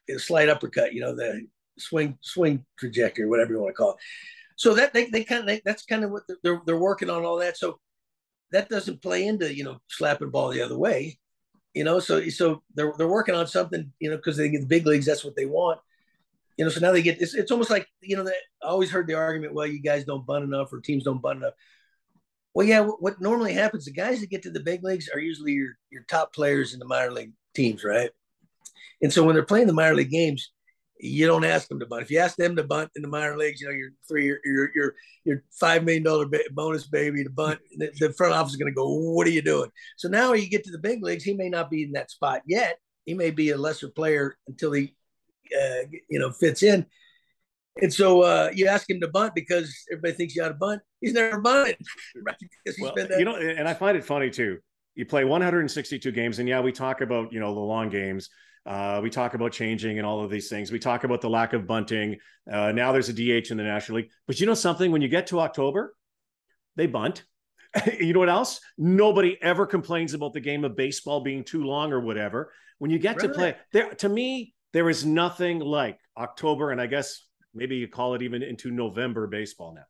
the 0.06 0.18
slight 0.18 0.48
uppercut, 0.48 0.92
you 0.92 1.00
know, 1.00 1.14
the 1.14 1.46
swing 1.78 2.18
swing 2.20 2.64
trajectory, 2.78 3.26
whatever 3.26 3.52
you 3.52 3.60
want 3.60 3.70
to 3.70 3.76
call 3.76 3.90
it. 3.92 3.96
So 4.58 4.74
that 4.74 4.92
they, 4.92 5.06
they 5.06 5.22
kind 5.22 5.40
of 5.40 5.46
they, 5.46 5.62
that's 5.64 5.84
kind 5.84 6.04
of 6.04 6.10
what 6.10 6.24
they're 6.42 6.60
they're 6.66 6.78
working 6.78 7.10
on 7.10 7.24
all 7.24 7.38
that. 7.38 7.56
So 7.56 7.78
that 8.50 8.68
doesn't 8.68 9.02
play 9.02 9.26
into 9.26 9.54
you 9.54 9.64
know 9.64 9.78
slapping 9.88 10.30
ball 10.30 10.50
the 10.50 10.62
other 10.62 10.76
way, 10.76 11.18
you 11.74 11.84
know. 11.84 12.00
So 12.00 12.28
so 12.28 12.62
they're 12.74 12.92
they're 12.98 13.08
working 13.08 13.36
on 13.36 13.46
something, 13.46 13.92
you 14.00 14.10
know, 14.10 14.16
because 14.16 14.36
they 14.36 14.48
get 14.48 14.60
the 14.60 14.66
big 14.66 14.86
leagues. 14.86 15.06
That's 15.06 15.24
what 15.24 15.36
they 15.36 15.46
want 15.46 15.80
you 16.58 16.64
know, 16.64 16.70
so 16.70 16.80
now 16.80 16.90
they 16.90 17.02
get 17.02 17.22
it's, 17.22 17.34
it's 17.34 17.52
almost 17.52 17.70
like 17.70 17.86
you 18.02 18.16
know, 18.16 18.24
they, 18.24 18.32
I 18.62 18.66
always 18.66 18.90
heard 18.90 19.06
the 19.06 19.14
argument, 19.14 19.54
well, 19.54 19.66
you 19.66 19.80
guys 19.80 20.04
don't 20.04 20.26
bunt 20.26 20.44
enough 20.44 20.72
or 20.72 20.80
teams 20.80 21.04
don't 21.04 21.22
bunt 21.22 21.38
enough. 21.38 21.54
Well, 22.52 22.66
yeah, 22.66 22.80
what, 22.80 23.00
what 23.00 23.20
normally 23.20 23.52
happens, 23.52 23.84
the 23.84 23.92
guys 23.92 24.20
that 24.20 24.30
get 24.30 24.42
to 24.42 24.50
the 24.50 24.58
big 24.58 24.82
leagues 24.82 25.08
are 25.08 25.20
usually 25.20 25.52
your 25.52 25.78
your 25.90 26.02
top 26.02 26.34
players 26.34 26.74
in 26.74 26.80
the 26.80 26.84
minor 26.84 27.12
league 27.12 27.32
teams, 27.54 27.84
right? 27.84 28.10
And 29.00 29.12
so 29.12 29.22
when 29.22 29.34
they're 29.34 29.44
playing 29.44 29.68
the 29.68 29.72
minor 29.72 29.94
league 29.94 30.10
games, 30.10 30.50
you 31.00 31.26
don't 31.26 31.44
ask 31.44 31.68
them 31.68 31.80
to 31.80 31.86
bunt. 31.86 32.02
If 32.02 32.10
you 32.10 32.18
ask 32.18 32.36
them 32.36 32.56
to 32.56 32.64
bunt 32.64 32.90
in 32.96 33.02
the 33.02 33.08
minor 33.08 33.36
leagues, 33.36 33.60
you 33.60 33.68
know 33.68 33.74
your 33.74 33.90
three, 34.08 34.26
your 34.26 34.38
your 34.44 34.94
your, 35.24 35.44
five 35.60 35.84
million 35.84 36.02
dollar 36.02 36.26
bonus 36.52 36.86
baby 36.86 37.24
to 37.24 37.30
bunt. 37.30 37.60
The, 37.76 37.90
the 37.98 38.12
front 38.14 38.34
office 38.34 38.52
is 38.52 38.56
going 38.56 38.72
to 38.72 38.76
go, 38.76 38.88
"What 38.88 39.26
are 39.26 39.30
you 39.30 39.42
doing?" 39.42 39.70
So 39.96 40.08
now 40.08 40.32
you 40.32 40.48
get 40.48 40.64
to 40.64 40.70
the 40.70 40.78
big 40.78 41.02
leagues, 41.02 41.24
he 41.24 41.34
may 41.34 41.48
not 41.48 41.70
be 41.70 41.84
in 41.84 41.92
that 41.92 42.10
spot 42.10 42.42
yet. 42.46 42.78
He 43.04 43.14
may 43.14 43.30
be 43.30 43.50
a 43.50 43.56
lesser 43.56 43.88
player 43.88 44.36
until 44.48 44.72
he 44.72 44.94
uh, 45.56 45.82
you 46.08 46.18
know, 46.18 46.30
fits 46.30 46.62
in. 46.62 46.86
And 47.80 47.92
so 47.92 48.22
uh, 48.22 48.50
you 48.52 48.66
ask 48.66 48.88
him 48.90 49.00
to 49.00 49.08
bunt 49.08 49.34
because 49.34 49.74
everybody 49.90 50.14
thinks 50.14 50.34
you 50.34 50.42
ought 50.42 50.48
to 50.48 50.54
bunt. 50.54 50.82
He's 51.00 51.12
never 51.12 51.40
bunted, 51.40 51.76
right? 52.26 52.36
well, 52.80 52.94
you 53.18 53.24
know, 53.24 53.36
and 53.36 53.68
I 53.68 53.74
find 53.74 53.96
it 53.96 54.04
funny 54.04 54.30
too. 54.30 54.58
You 54.96 55.06
play 55.06 55.24
162 55.24 56.10
games, 56.10 56.40
and 56.40 56.48
yeah, 56.48 56.60
we 56.60 56.72
talk 56.72 57.02
about 57.02 57.32
you 57.32 57.38
know 57.38 57.54
the 57.54 57.60
long 57.60 57.88
games. 57.88 58.30
Uh, 58.66 59.00
we 59.02 59.10
talk 59.10 59.34
about 59.34 59.52
changing 59.52 59.98
and 59.98 60.06
all 60.06 60.22
of 60.22 60.30
these 60.30 60.48
things. 60.48 60.70
We 60.70 60.78
talk 60.78 61.04
about 61.04 61.20
the 61.20 61.30
lack 61.30 61.52
of 61.52 61.66
bunting. 61.66 62.16
Uh, 62.50 62.72
now 62.72 62.92
there's 62.92 63.08
a 63.08 63.12
DH 63.12 63.50
in 63.50 63.56
the 63.56 63.62
National 63.62 63.98
League. 63.98 64.10
But 64.26 64.40
you 64.40 64.46
know 64.46 64.54
something? 64.54 64.92
When 64.92 65.02
you 65.02 65.08
get 65.08 65.28
to 65.28 65.40
October, 65.40 65.94
they 66.76 66.86
bunt. 66.86 67.24
you 68.00 68.12
know 68.12 68.20
what 68.20 68.28
else? 68.28 68.60
Nobody 68.76 69.38
ever 69.42 69.66
complains 69.66 70.14
about 70.14 70.32
the 70.32 70.40
game 70.40 70.64
of 70.64 70.76
baseball 70.76 71.20
being 71.20 71.44
too 71.44 71.64
long 71.64 71.92
or 71.92 72.00
whatever. 72.00 72.52
When 72.78 72.90
you 72.90 72.98
get 72.98 73.16
right. 73.16 73.28
to 73.28 73.34
play, 73.34 73.56
there 73.72 73.94
to 73.94 74.08
me, 74.08 74.54
there 74.72 74.88
is 74.88 75.04
nothing 75.04 75.58
like 75.58 75.98
October, 76.16 76.70
and 76.70 76.80
I 76.80 76.86
guess 76.86 77.24
maybe 77.54 77.76
you 77.76 77.88
call 77.88 78.14
it 78.14 78.22
even 78.22 78.42
into 78.42 78.70
November 78.70 79.26
baseball 79.26 79.74
now. 79.74 79.84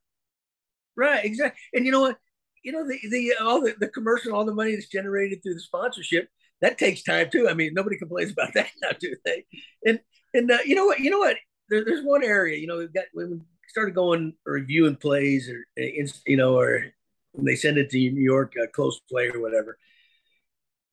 Right, 0.97 1.25
exactly. 1.25 1.61
And 1.75 1.85
you 1.85 1.93
know 1.93 2.01
what? 2.01 2.16
You 2.64 2.73
know 2.73 2.87
the 2.87 2.99
the 3.09 3.35
all 3.41 3.61
the, 3.61 3.75
the 3.79 3.89
commercial, 3.89 4.35
all 4.35 4.45
the 4.45 4.55
money 4.55 4.75
that's 4.75 4.89
generated 4.89 5.43
through 5.43 5.55
the 5.55 5.61
sponsorship, 5.61 6.29
that 6.61 6.79
takes 6.79 7.03
time 7.03 7.29
too. 7.31 7.49
I 7.49 7.55
mean, 7.55 7.75
nobody 7.75 7.97
complains 7.97 8.33
about 8.33 8.53
that 8.55 8.71
now, 8.83 8.91
do 8.99 9.15
they? 9.25 9.45
And 9.85 10.01
and 10.35 10.51
uh, 10.51 10.59
you 10.65 10.75
know 10.75 10.87
what? 10.87 11.01
You 11.01 11.11
know 11.11 11.19
what? 11.19 11.37
There, 11.69 11.85
there's 11.85 12.05
one 12.05 12.25
area. 12.25 12.59
You 12.59 12.67
know, 12.67 12.79
we've 12.79 12.93
got 12.93 13.05
when 13.13 13.31
we 13.31 13.41
started 13.69 13.95
going 13.95 14.35
reviewing 14.45 14.97
plays, 14.97 15.51
or 15.51 15.65
you 16.27 16.37
know, 16.37 16.59
or 16.59 16.85
when 17.33 17.45
they 17.45 17.57
send 17.57 17.79
it 17.79 17.91
to 17.91 17.99
New 17.99 18.23
York, 18.23 18.55
a 18.63 18.67
close 18.67 19.01
play 19.11 19.29
or 19.29 19.41
whatever 19.41 19.79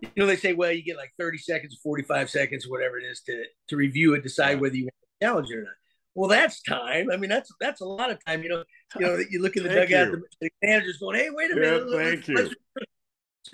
you 0.01 0.09
know, 0.17 0.25
they 0.25 0.35
say, 0.35 0.53
well, 0.53 0.71
you 0.71 0.83
get 0.83 0.97
like 0.97 1.13
30 1.19 1.37
seconds, 1.37 1.79
45 1.81 2.29
seconds, 2.29 2.67
whatever 2.67 2.97
it 2.97 3.05
is 3.05 3.21
to, 3.21 3.43
to 3.69 3.75
review 3.75 4.13
it, 4.13 4.23
decide 4.23 4.59
whether 4.59 4.75
you 4.75 4.85
want 4.85 4.93
to 5.19 5.25
challenge 5.25 5.49
it 5.49 5.57
or 5.57 5.63
not. 5.63 5.73
Well, 6.13 6.29
that's 6.29 6.61
time. 6.61 7.09
I 7.11 7.17
mean, 7.17 7.29
that's 7.29 7.51
that's 7.59 7.81
a 7.81 7.85
lot 7.85 8.09
of 8.09 8.23
time. 8.25 8.41
You 8.41 8.49
know, 8.49 8.63
you 8.97 9.05
know, 9.05 9.17
you 9.29 9.41
look 9.41 9.57
in 9.57 9.63
the 9.63 9.69
dugout, 9.69 10.11
the, 10.11 10.21
the 10.39 10.49
manager's 10.63 10.97
going, 10.97 11.19
"Hey, 11.19 11.29
wait 11.29 11.51
a 11.51 11.55
minute." 11.55 11.87
Yeah, 11.89 11.97
thank 11.97 12.15
let's, 12.15 12.27
you. 12.29 12.35
Let's, 12.35 12.55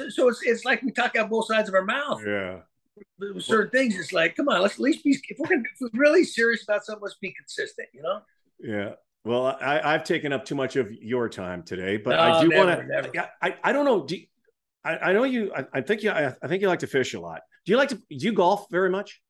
so 0.09 0.29
it's 0.29 0.41
it's 0.43 0.65
like 0.65 0.81
we 0.81 0.91
talk 0.91 1.15
out 1.15 1.29
both 1.29 1.47
sides 1.47 1.69
of 1.69 1.75
our 1.75 1.85
mouth. 1.85 2.21
Yeah. 2.25 2.59
With 3.19 3.43
certain 3.43 3.71
things, 3.71 3.97
it's 3.97 4.13
like, 4.13 4.35
come 4.35 4.49
on, 4.49 4.61
let's 4.61 4.75
at 4.75 4.79
least 4.79 5.03
be. 5.03 5.17
If 5.29 5.39
we're, 5.39 5.47
gonna, 5.47 5.63
if 5.63 5.79
we're 5.81 5.99
really 5.99 6.23
serious 6.23 6.63
about 6.63 6.85
something, 6.85 7.01
let's 7.01 7.15
be 7.15 7.33
consistent. 7.33 7.87
You 7.93 8.01
know. 8.01 8.21
Yeah. 8.59 8.93
Well, 9.23 9.45
I, 9.45 9.81
I've 9.83 10.03
taken 10.03 10.33
up 10.33 10.45
too 10.45 10.55
much 10.55 10.75
of 10.75 10.91
your 10.91 11.29
time 11.29 11.63
today, 11.63 11.97
but 11.97 12.11
no, 12.11 12.17
I 12.17 12.37
oh, 12.39 12.41
do 12.41 12.55
want 12.55 13.13
to. 13.13 13.29
I, 13.41 13.55
I 13.63 13.71
don't 13.71 13.85
know. 13.85 14.03
Do, 14.03 14.17
I, 14.83 14.97
I 14.97 15.13
know 15.13 15.23
you. 15.23 15.51
I, 15.55 15.65
I 15.73 15.81
think 15.81 16.03
you. 16.03 16.11
I, 16.11 16.33
I, 16.41 16.47
think 16.47 16.61
you 16.61 16.67
like 16.67 16.79
to 16.79 16.87
fish 16.87 17.13
a 17.13 17.19
lot. 17.19 17.41
Do 17.65 17.71
you 17.71 17.77
like 17.77 17.89
to? 17.89 17.95
Do 17.95 18.03
you 18.09 18.33
golf 18.33 18.65
very 18.71 18.89
much? 18.89 19.21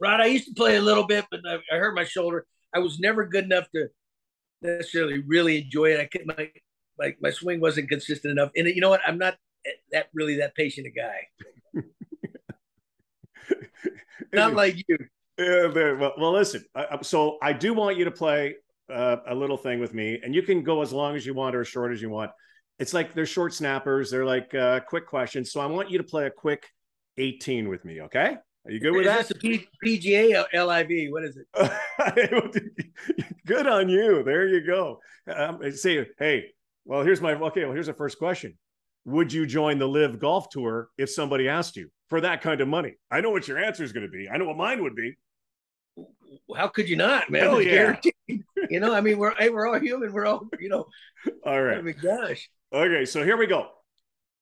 Rod, 0.00 0.20
I 0.20 0.26
used 0.26 0.46
to 0.46 0.54
play 0.54 0.76
a 0.76 0.82
little 0.82 1.06
bit, 1.06 1.26
but 1.30 1.40
I, 1.46 1.56
I 1.74 1.78
hurt 1.78 1.94
my 1.94 2.04
shoulder. 2.04 2.46
I 2.74 2.78
was 2.78 3.00
never 3.00 3.26
good 3.26 3.44
enough 3.44 3.68
to 3.74 3.88
necessarily 4.62 5.18
really 5.26 5.62
enjoy 5.62 5.92
it. 5.92 6.00
I 6.00 6.06
could, 6.06 6.26
my 6.26 6.50
my 7.00 7.14
my 7.20 7.30
swing 7.30 7.60
wasn't 7.60 7.88
consistent 7.88 8.32
enough. 8.32 8.50
And 8.56 8.68
you 8.68 8.80
know 8.80 8.90
what? 8.90 9.00
I'm 9.06 9.18
not 9.18 9.36
that 9.92 10.08
really 10.14 10.36
that 10.36 10.54
patient 10.54 10.86
a 10.86 10.90
guy. 10.90 11.82
not 14.32 14.54
like 14.54 14.76
you. 14.86 14.96
Yeah, 15.38 15.68
well, 15.68 16.12
well, 16.18 16.32
listen. 16.32 16.64
so 17.02 17.38
I 17.42 17.54
do 17.54 17.72
want 17.72 17.96
you 17.96 18.04
to 18.04 18.10
play 18.10 18.56
uh, 18.92 19.16
a 19.26 19.34
little 19.34 19.56
thing 19.56 19.80
with 19.80 19.94
me, 19.94 20.20
and 20.22 20.34
you 20.34 20.42
can 20.42 20.62
go 20.62 20.82
as 20.82 20.92
long 20.92 21.16
as 21.16 21.24
you 21.24 21.32
want 21.32 21.56
or 21.56 21.62
as 21.62 21.68
short 21.68 21.92
as 21.92 22.02
you 22.02 22.10
want 22.10 22.30
it's 22.80 22.94
like 22.94 23.12
they're 23.12 23.26
short 23.26 23.52
snappers. 23.52 24.10
They're 24.10 24.24
like 24.24 24.54
uh, 24.54 24.80
quick 24.80 25.06
questions. 25.06 25.52
So 25.52 25.60
I 25.60 25.66
want 25.66 25.90
you 25.90 25.98
to 25.98 26.04
play 26.04 26.26
a 26.26 26.30
quick 26.30 26.66
18 27.18 27.68
with 27.68 27.84
me. 27.84 28.00
Okay. 28.00 28.36
Are 28.64 28.70
you 28.70 28.80
good 28.80 28.92
with 28.92 29.02
is 29.02 29.06
that? 29.06 29.28
That's 29.28 29.32
P- 29.40 29.68
PGA 29.84 30.44
or 30.52 30.66
LIV? 30.66 31.12
What 31.12 31.24
is 31.24 31.36
it? 31.36 31.46
good 33.46 33.66
on 33.66 33.88
you. 33.88 34.22
There 34.22 34.48
you 34.48 34.66
go. 34.66 34.98
Um, 35.32 35.60
say, 35.72 36.06
hey, 36.18 36.46
Well, 36.90 37.02
here's 37.04 37.20
my 37.20 37.34
okay. 37.34 37.64
Well, 37.64 37.72
here's 37.72 37.86
the 37.86 37.94
first 37.94 38.18
question: 38.18 38.58
Would 39.04 39.32
you 39.32 39.46
join 39.46 39.78
the 39.78 39.86
LIV 39.86 40.18
Golf 40.18 40.48
Tour 40.48 40.88
if 40.98 41.08
somebody 41.08 41.48
asked 41.48 41.76
you 41.76 41.88
for 42.08 42.20
that 42.20 42.42
kind 42.42 42.60
of 42.60 42.66
money? 42.66 42.96
I 43.12 43.20
know 43.20 43.30
what 43.30 43.46
your 43.46 43.58
answer 43.58 43.84
is 43.84 43.92
going 43.92 44.06
to 44.06 44.10
be. 44.10 44.28
I 44.28 44.38
know 44.38 44.46
what 44.46 44.56
mine 44.56 44.82
would 44.82 44.96
be. 44.96 45.14
How 46.56 46.66
could 46.66 46.88
you 46.88 46.96
not, 46.96 47.30
man? 47.30 47.42
Hell 47.42 47.62
yeah. 47.62 47.96
you 48.26 48.80
know, 48.80 48.92
I 48.92 49.00
mean, 49.02 49.18
we're 49.18 49.36
hey, 49.36 49.50
we're 49.50 49.68
all 49.68 49.78
human. 49.78 50.12
We're 50.12 50.26
all, 50.26 50.48
you 50.58 50.68
know. 50.68 50.88
All 51.46 51.62
right. 51.62 51.78
I 51.78 51.82
mean, 51.82 51.94
gosh. 52.02 52.50
Okay, 52.72 53.04
so 53.04 53.22
here 53.22 53.36
we 53.36 53.46
go. 53.46 53.68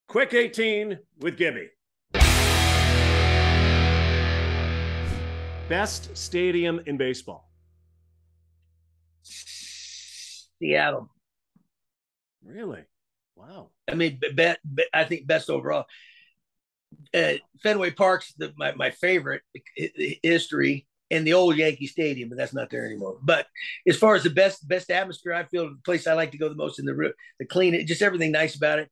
Quick 0.08 0.32
18 0.32 0.98
with 1.18 1.36
Gibby. 1.36 1.68
Best 5.68 6.16
stadium 6.16 6.80
in 6.86 6.96
baseball. 6.96 7.50
Seattle. 10.62 11.10
Really? 12.48 12.82
Wow. 13.36 13.70
I 13.86 13.94
mean, 13.94 14.18
be, 14.20 14.30
be, 14.32 14.84
I 14.92 15.04
think 15.04 15.26
best 15.26 15.50
overall. 15.50 15.84
Uh, 17.14 17.34
Fenway 17.62 17.90
Park's 17.90 18.32
the, 18.38 18.52
my, 18.56 18.72
my 18.74 18.90
favorite 18.90 19.42
history 20.22 20.86
and 21.10 21.26
the 21.26 21.34
old 21.34 21.56
Yankee 21.56 21.86
Stadium, 21.86 22.30
but 22.30 22.38
that's 22.38 22.54
not 22.54 22.70
there 22.70 22.86
anymore. 22.86 23.18
But 23.22 23.46
as 23.86 23.96
far 23.96 24.14
as 24.14 24.22
the 24.22 24.30
best 24.30 24.66
best 24.66 24.90
atmosphere, 24.90 25.34
I 25.34 25.44
feel 25.44 25.68
the 25.68 25.78
place 25.84 26.06
I 26.06 26.14
like 26.14 26.32
to 26.32 26.38
go 26.38 26.48
the 26.48 26.54
most 26.54 26.78
in 26.78 26.86
the 26.86 26.94
room, 26.94 27.12
the 27.38 27.44
clean, 27.44 27.86
just 27.86 28.02
everything 28.02 28.32
nice 28.32 28.56
about 28.56 28.78
it. 28.78 28.90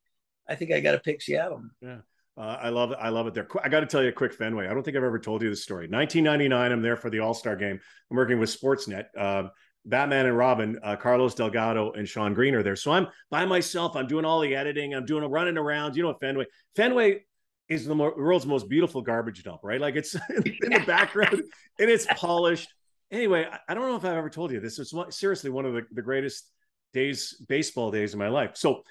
I 0.49 0.55
think 0.55 0.73
I 0.73 0.81
got 0.81 0.93
to 0.93 0.99
pick 0.99 1.23
Seattle. 1.23 1.63
Yeah. 1.81 1.99
Uh, 2.39 2.59
I 2.61 2.69
love 2.69 2.93
it. 2.93 2.99
I 3.01 3.09
love 3.09 3.27
it 3.27 3.35
there. 3.35 3.49
I 3.65 3.71
got 3.71 3.81
to 3.81 3.87
tell 3.87 4.03
you 4.03 4.11
a 4.11 4.13
quick 4.13 4.35
Fenway. 4.35 4.67
I 4.67 4.75
don't 4.75 4.83
think 4.83 4.97
I've 4.97 5.03
ever 5.03 5.19
told 5.19 5.43
you 5.43 5.49
this 5.49 5.63
story. 5.63 5.89
1999, 5.89 6.73
I'm 6.73 6.83
there 6.83 6.97
for 6.97 7.09
the 7.09 7.21
All 7.21 7.33
Star 7.33 7.57
game. 7.57 7.81
I'm 8.11 8.17
working 8.17 8.39
with 8.39 8.51
Sportsnet. 8.51 9.07
Uh, 9.19 9.49
Batman 9.87 10.27
and 10.27 10.37
Robin, 10.37 10.79
uh, 10.83 10.97
Carlos 10.97 11.35
Delgado 11.35 11.93
and 11.93 12.09
Shawn 12.09 12.35
Green 12.35 12.55
are 12.55 12.63
there. 12.63 12.77
So 12.77 12.93
I'm 12.93 13.07
by 13.31 13.47
myself. 13.47 13.97
I'm 13.97 14.07
doing 14.07 14.25
all 14.25 14.41
the 14.41 14.55
editing. 14.55 14.95
I'm 14.95 15.07
doing 15.07 15.23
a 15.23 15.29
running 15.29 15.57
around. 15.57 15.97
You 15.97 16.03
know 16.03 16.15
Fenway? 16.21 16.47
Fenway 16.75 17.25
is 17.69 17.87
the 17.87 17.95
world's 17.95 18.47
most 18.47 18.69
beautiful 18.69 19.01
garbage 19.03 19.43
dump, 19.43 19.61
right? 19.63 19.81
Like 19.81 19.97
it's 19.97 20.15
in 20.31 20.71
the 20.71 20.83
background 20.87 21.43
and 21.79 21.91
it's 21.91 22.07
polished. 22.17 22.69
Anyway, 23.11 23.47
I 23.69 23.75
don't 23.75 23.89
know 23.89 23.97
if 23.97 24.05
I've 24.05 24.17
ever 24.17 24.31
told 24.31 24.51
you 24.51 24.61
this. 24.61 24.79
It's 24.79 24.93
seriously 25.11 25.51
one 25.51 25.65
of 25.65 25.75
the, 25.75 25.83
the 25.93 26.03
greatest 26.03 26.51
days, 26.93 27.41
baseball 27.49 27.91
days 27.93 28.13
of 28.13 28.19
my 28.19 28.29
life. 28.29 28.53
So 28.55 28.83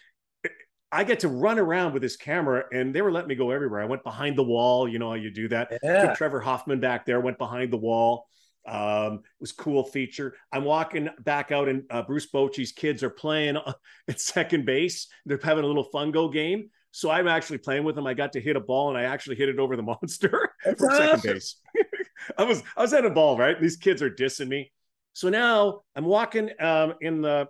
I 0.92 1.04
get 1.04 1.20
to 1.22 1.28
run 1.28 1.60
around 1.60 1.92
with 1.92 2.02
this 2.02 2.16
camera 2.16 2.64
and 2.72 2.96
they 2.96 3.02
were 3.02 3.12
letting 3.12 3.28
me 3.28 3.36
go 3.36 3.52
everywhere. 3.52 3.82
I 3.82 3.86
went 3.86 4.04
behind 4.04 4.38
the 4.38 4.44
wall. 4.44 4.88
You 4.88 5.00
know 5.00 5.10
how 5.10 5.16
you 5.16 5.30
do 5.30 5.50
that. 5.50 5.78
Yeah. 5.84 6.14
Trevor 6.14 6.40
Hoffman 6.40 6.80
back 6.80 7.06
there 7.06 7.20
went 7.20 7.38
behind 7.38 7.74
the 7.74 7.78
wall. 7.78 8.28
Um, 8.68 9.16
it 9.16 9.42
was 9.42 9.52
cool 9.52 9.84
feature. 9.84 10.36
I'm 10.52 10.64
walking 10.64 11.10
back 11.20 11.52
out 11.52 11.70
and 11.70 11.84
uh, 11.90 12.02
Bruce 12.02 12.30
Bochy's 12.32 12.72
kids 12.72 13.04
are 13.04 13.10
playing 13.10 13.58
at 14.08 14.20
second 14.20 14.66
base. 14.66 15.08
They're 15.26 15.40
having 15.42 15.64
a 15.64 15.68
little 15.68 15.88
fungo 15.94 16.32
game. 16.32 16.70
So 16.92 17.12
I'm 17.12 17.28
actually 17.28 17.58
playing 17.58 17.84
with 17.84 17.96
them. 17.96 18.08
I 18.08 18.14
got 18.14 18.32
to 18.34 18.42
hit 18.42 18.56
a 18.56 18.62
ball 18.62 18.90
and 18.90 18.98
I 18.98 19.04
actually 19.04 19.36
hit 19.36 19.50
it 19.50 19.60
over 19.60 19.76
the 19.76 19.84
monster 19.84 20.50
from 20.64 20.92
second 20.92 21.24
base. 21.24 21.58
I 22.38 22.44
was 22.44 22.64
I 22.76 22.82
was 22.82 22.94
at 22.94 23.06
a 23.06 23.10
ball, 23.10 23.38
right? 23.38 23.60
These 23.60 23.76
kids 23.78 24.02
are 24.02 24.10
dissing 24.10 24.48
me. 24.48 24.72
So 25.14 25.30
now 25.30 25.82
I'm 25.96 26.06
walking 26.06 26.50
um, 26.60 26.94
in 27.02 27.22
the 27.22 27.48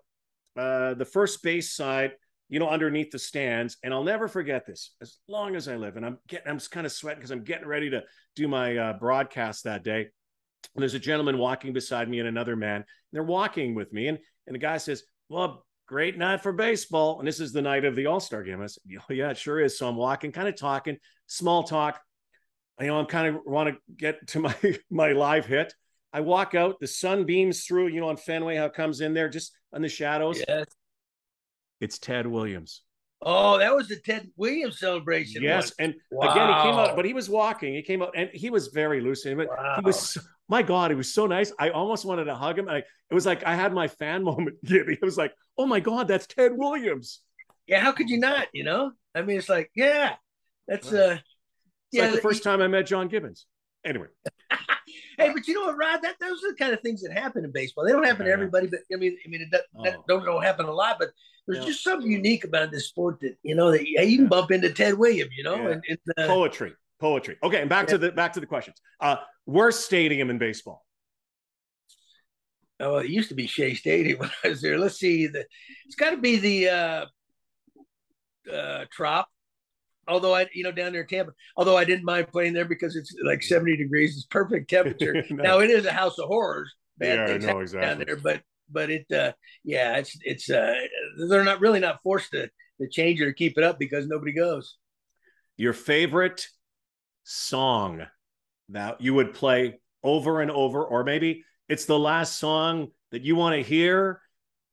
uh, 0.58 0.96
the 0.96 1.06
first 1.06 1.44
base 1.44 1.76
side, 1.76 2.14
you 2.50 2.60
know, 2.60 2.70
underneath 2.70 3.12
the 3.12 3.20
stands, 3.20 3.78
and 3.84 3.94
I'll 3.94 4.04
never 4.04 4.28
forget 4.28 4.66
this 4.66 4.96
as 5.02 5.18
long 5.28 5.56
as 5.56 5.68
I 5.68 5.76
live. 5.76 5.96
And 5.96 6.06
I'm 6.06 6.18
getting 6.28 6.50
I'm 6.50 6.60
kind 6.60 6.86
of 6.86 6.92
sweating 6.92 7.20
because 7.20 7.32
I'm 7.32 7.44
getting 7.44 7.68
ready 7.68 7.92
to 7.92 8.04
do 8.36 8.48
my 8.48 8.76
uh, 8.76 8.94
broadcast 8.94 9.66
that 9.66 9.84
day. 9.84 10.08
And 10.74 10.82
there's 10.82 10.94
a 10.94 11.00
gentleman 11.00 11.38
walking 11.38 11.74
beside 11.74 12.10
me 12.10 12.20
and 12.20 12.28
another 12.28 12.56
man. 12.56 12.78
And 12.78 12.86
they're 13.12 13.24
walking 13.24 13.76
with 13.76 13.92
me, 13.94 14.08
and 14.08 14.18
and 14.48 14.56
the 14.56 14.60
guy 14.60 14.78
says, 14.78 15.04
"Well, 15.30 15.66
great 15.88 16.18
night 16.18 16.42
for 16.42 16.52
baseball. 16.52 17.20
And 17.20 17.28
this 17.28 17.40
is 17.40 17.52
the 17.52 17.62
night 17.62 17.86
of 17.86 17.96
the 17.96 18.08
All 18.08 18.20
Star 18.20 18.44
game. 18.44 18.62
I 18.62 18.68
said, 18.68 18.84
yeah, 19.10 19.30
it 19.30 19.38
sure 19.38 19.60
is. 19.60 19.78
So 19.78 19.88
I'm 19.88 19.96
walking, 19.96 20.32
kind 20.32 20.48
of 20.48 20.56
talking, 20.56 20.98
small 21.28 21.64
talk. 21.64 22.00
You 22.80 22.88
know, 22.88 23.00
I'm 23.00 23.06
kind 23.06 23.36
of 23.36 23.42
want 23.46 23.70
to 23.70 23.76
get 23.96 24.28
to 24.30 24.40
my 24.40 24.56
my 24.90 25.12
live 25.12 25.46
hit. 25.46 25.74
I 26.12 26.22
walk 26.22 26.56
out, 26.56 26.80
the 26.80 26.88
sun 26.88 27.26
beams 27.26 27.66
through, 27.66 27.88
you 27.88 28.00
know, 28.00 28.08
on 28.08 28.16
Fenway, 28.16 28.56
how 28.56 28.66
it 28.66 28.74
comes 28.74 29.02
in 29.02 29.14
there 29.14 29.28
just 29.28 29.52
on 29.74 29.82
the 29.82 29.90
shadows. 29.90 30.42
Yes. 30.48 30.66
It's 31.82 32.00
Ted 32.00 32.26
Williams. 32.26 32.82
Oh, 33.28 33.58
that 33.58 33.76
was 33.76 33.88
the 33.88 33.96
Ted 33.96 34.30
Williams 34.38 34.80
celebration. 34.80 35.42
Yes, 35.42 35.74
and 35.80 35.96
wow. 36.12 36.32
again, 36.32 36.48
he 36.48 36.62
came 36.62 36.80
out, 36.80 36.96
but 36.96 37.06
he 37.06 37.14
was 37.14 37.28
walking. 37.28 37.74
He 37.74 37.82
came 37.82 38.04
out, 38.04 38.14
and 38.16 38.30
he 38.32 38.52
was 38.52 38.68
very 38.68 39.02
lucid. 39.02 39.36
But 39.36 39.48
wow. 39.50 39.78
he 39.80 39.82
was 39.84 40.16
my 40.48 40.62
God, 40.62 40.92
he 40.92 40.96
was 40.96 41.12
so 41.12 41.26
nice. 41.26 41.52
I 41.58 41.70
almost 41.72 42.06
wanted 42.06 42.26
to 42.26 42.36
hug 42.36 42.60
him. 42.60 42.70
I, 42.70 42.78
it 42.78 43.14
was 43.14 43.26
like 43.26 43.44
I 43.44 43.56
had 43.56 43.74
my 43.74 43.88
fan 43.88 44.24
moment, 44.30 44.58
Gibby. 44.64 44.94
It 44.94 45.04
was 45.04 45.18
like, 45.18 45.34
oh 45.58 45.66
my 45.66 45.80
God, 45.80 46.08
that's 46.08 46.28
Ted 46.28 46.52
Williams. 46.56 47.22
Yeah, 47.68 47.80
how 47.80 47.92
could 47.92 48.10
you 48.10 48.20
not? 48.20 48.48
You 48.54 48.64
know, 48.64 48.92
I 49.16 49.24
mean, 49.24 49.40
it's 49.40 49.50
like, 49.50 49.72
yeah, 49.76 50.16
that's 50.68 50.92
right. 50.92 51.02
uh, 51.02 51.18
yeah, 51.92 52.04
like 52.04 52.16
the 52.16 52.22
first 52.22 52.44
time 52.44 52.62
I 52.62 52.68
met 52.68 52.86
John 52.86 53.08
Gibbons. 53.08 53.48
Anyway. 53.84 54.08
hey, 55.18 55.32
but 55.34 55.48
you 55.48 55.54
know 55.54 55.66
what, 55.66 55.78
Rod? 55.78 56.00
That 56.02 56.16
those 56.20 56.44
are 56.44 56.52
the 56.52 56.58
kind 56.58 56.74
of 56.74 56.82
things 56.82 57.02
that 57.02 57.12
happen 57.12 57.44
in 57.44 57.52
baseball. 57.52 57.86
They 57.86 57.92
don't 57.92 58.06
happen 58.06 58.26
yeah. 58.26 58.32
to 58.32 58.34
everybody, 58.34 58.68
but 58.68 58.80
I 58.94 58.98
mean, 58.98 59.18
I 59.26 59.30
mean, 59.30 59.42
it 59.42 59.52
does, 59.52 59.62
oh. 59.78 59.84
that 59.84 59.98
don't, 60.08 60.26
don't 60.26 60.44
happen 60.44 60.66
a 60.66 60.72
lot. 60.72 60.98
But 61.00 61.10
there's 61.48 61.60
yeah. 61.60 61.72
just 61.72 61.84
something 61.84 62.10
unique 62.10 62.44
about 62.44 62.72
this 62.72 62.88
sport 62.88 63.20
that 63.22 63.38
you 63.44 63.56
know 63.56 63.72
that 63.72 63.88
you 63.88 64.18
can 64.18 64.28
bump 64.28 64.52
into 64.52 64.72
Ted 64.72 64.96
Williams. 64.96 65.32
You 65.38 65.44
know, 65.44 65.68
and, 65.68 65.84
and 65.88 66.00
uh, 66.18 66.28
poetry 66.28 66.74
poetry. 67.00 67.38
Okay, 67.44 67.62
and 67.62 67.70
back 67.70 67.88
to 67.88 67.98
the 67.98 68.12
back 68.12 68.34
to 68.34 68.40
the 68.40 68.46
questions. 68.46 68.78
Uh, 69.00 69.18
worst 69.46 69.86
stadium 69.86 70.30
in 70.30 70.38
baseball. 70.38 70.86
Oh, 72.80 72.98
it 72.98 73.10
used 73.10 73.30
to 73.30 73.36
be 73.36 73.48
Shea 73.48 73.74
Stadium 73.74 74.20
when 74.20 74.32
I 74.44 74.50
was 74.50 74.62
there. 74.62 74.78
Let's 74.78 75.00
see. 75.00 75.28
The, 75.28 75.46
it's 75.86 75.96
got 75.96 76.12
to 76.12 76.18
be 76.18 76.38
the 76.38 76.70
uh, 76.70 77.06
uh, 78.54 78.86
Trop. 78.92 79.28
Although 80.08 80.36
I, 80.36 80.48
you 80.54 80.64
know, 80.64 80.72
down 80.72 80.92
there 80.92 81.02
in 81.02 81.08
Tampa. 81.08 81.34
Although 81.58 81.78
I 81.78 81.84
didn't 81.84 82.06
mind 82.06 82.28
playing 82.28 82.54
there 82.54 82.66
because 82.66 82.96
it's 82.96 83.14
like 83.24 83.44
seventy 83.44 83.76
degrees. 83.76 84.16
It's 84.16 84.26
perfect 84.26 84.70
temperature. 84.70 85.24
no. 85.30 85.44
Now 85.44 85.60
it 85.60 85.70
is 85.70 85.86
a 85.86 85.92
house 85.92 86.18
of 86.20 86.28
horrors. 86.28 86.74
Bad 86.98 87.42
yeah, 87.42 87.52
no, 87.52 87.60
exactly. 87.60 87.88
Down 87.88 88.06
there, 88.06 88.18
but 88.18 88.42
but 88.70 88.90
it, 88.90 89.12
uh, 89.12 89.34
yeah, 89.64 89.98
it's 89.98 90.18
it's 90.22 90.50
uh, 90.50 90.74
they're 91.30 91.44
not 91.44 91.60
really 91.60 91.80
not 91.80 92.02
forced 92.04 92.32
to 92.32 92.50
to 92.82 92.90
change 92.90 93.22
it 93.22 93.26
or 93.26 93.34
keep 93.34 93.58
it 93.58 93.64
up 93.64 93.80
because 93.80 94.08
nobody 94.08 94.32
goes. 94.32 94.78
Your 95.58 95.74
favorite 95.74 96.48
song 97.24 98.06
that 98.70 99.02
you 99.02 99.14
would 99.14 99.34
play 99.34 99.80
over 100.04 100.42
and 100.42 100.52
over, 100.52 100.84
or 100.84 101.04
maybe 101.04 101.44
it's 101.68 101.86
the 101.86 101.98
last 102.00 102.38
song 102.38 102.90
that 103.12 103.22
you 103.22 103.36
want 103.36 103.56
to 103.56 103.62
hear 103.62 104.22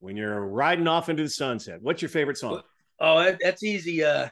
when 0.01 0.17
you're 0.17 0.41
riding 0.41 0.87
off 0.87 1.09
into 1.09 1.23
the 1.23 1.29
sunset. 1.29 1.81
What's 1.81 2.03
your 2.03 2.09
favorite 2.09 2.37
song? 2.37 2.63
Oh, 3.01 3.35
that's 3.41 3.63
easy. 3.63 4.05
Uh, 4.05 4.29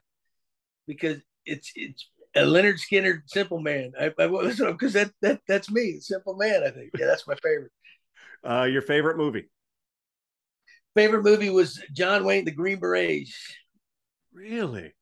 because 0.91 1.21
it's 1.47 1.73
it's 1.75 2.09
a 2.35 2.41
Lynyrd 2.41 2.79
Skynyrd 2.81 3.23
"Simple 3.27 3.61
Man." 3.61 3.93
I, 3.99 4.13
I 4.19 4.27
because 4.27 4.93
that 4.93 5.11
that 5.23 5.41
that's 5.47 5.71
me, 5.71 6.01
Simple 6.01 6.37
Man. 6.37 6.63
I 6.65 6.71
think 6.71 6.91
yeah, 6.99 7.07
that's 7.07 7.27
my 7.27 7.37
favorite. 7.43 7.73
Uh, 8.45 8.65
your 8.65 8.83
favorite 8.83 9.17
movie? 9.17 9.49
Favorite 10.95 11.23
movie 11.23 11.51
was 11.51 11.83
John 11.93 12.25
Wayne, 12.25 12.45
The 12.45 12.51
Green 12.51 12.81
Berets. 12.81 13.35
Really? 14.33 14.93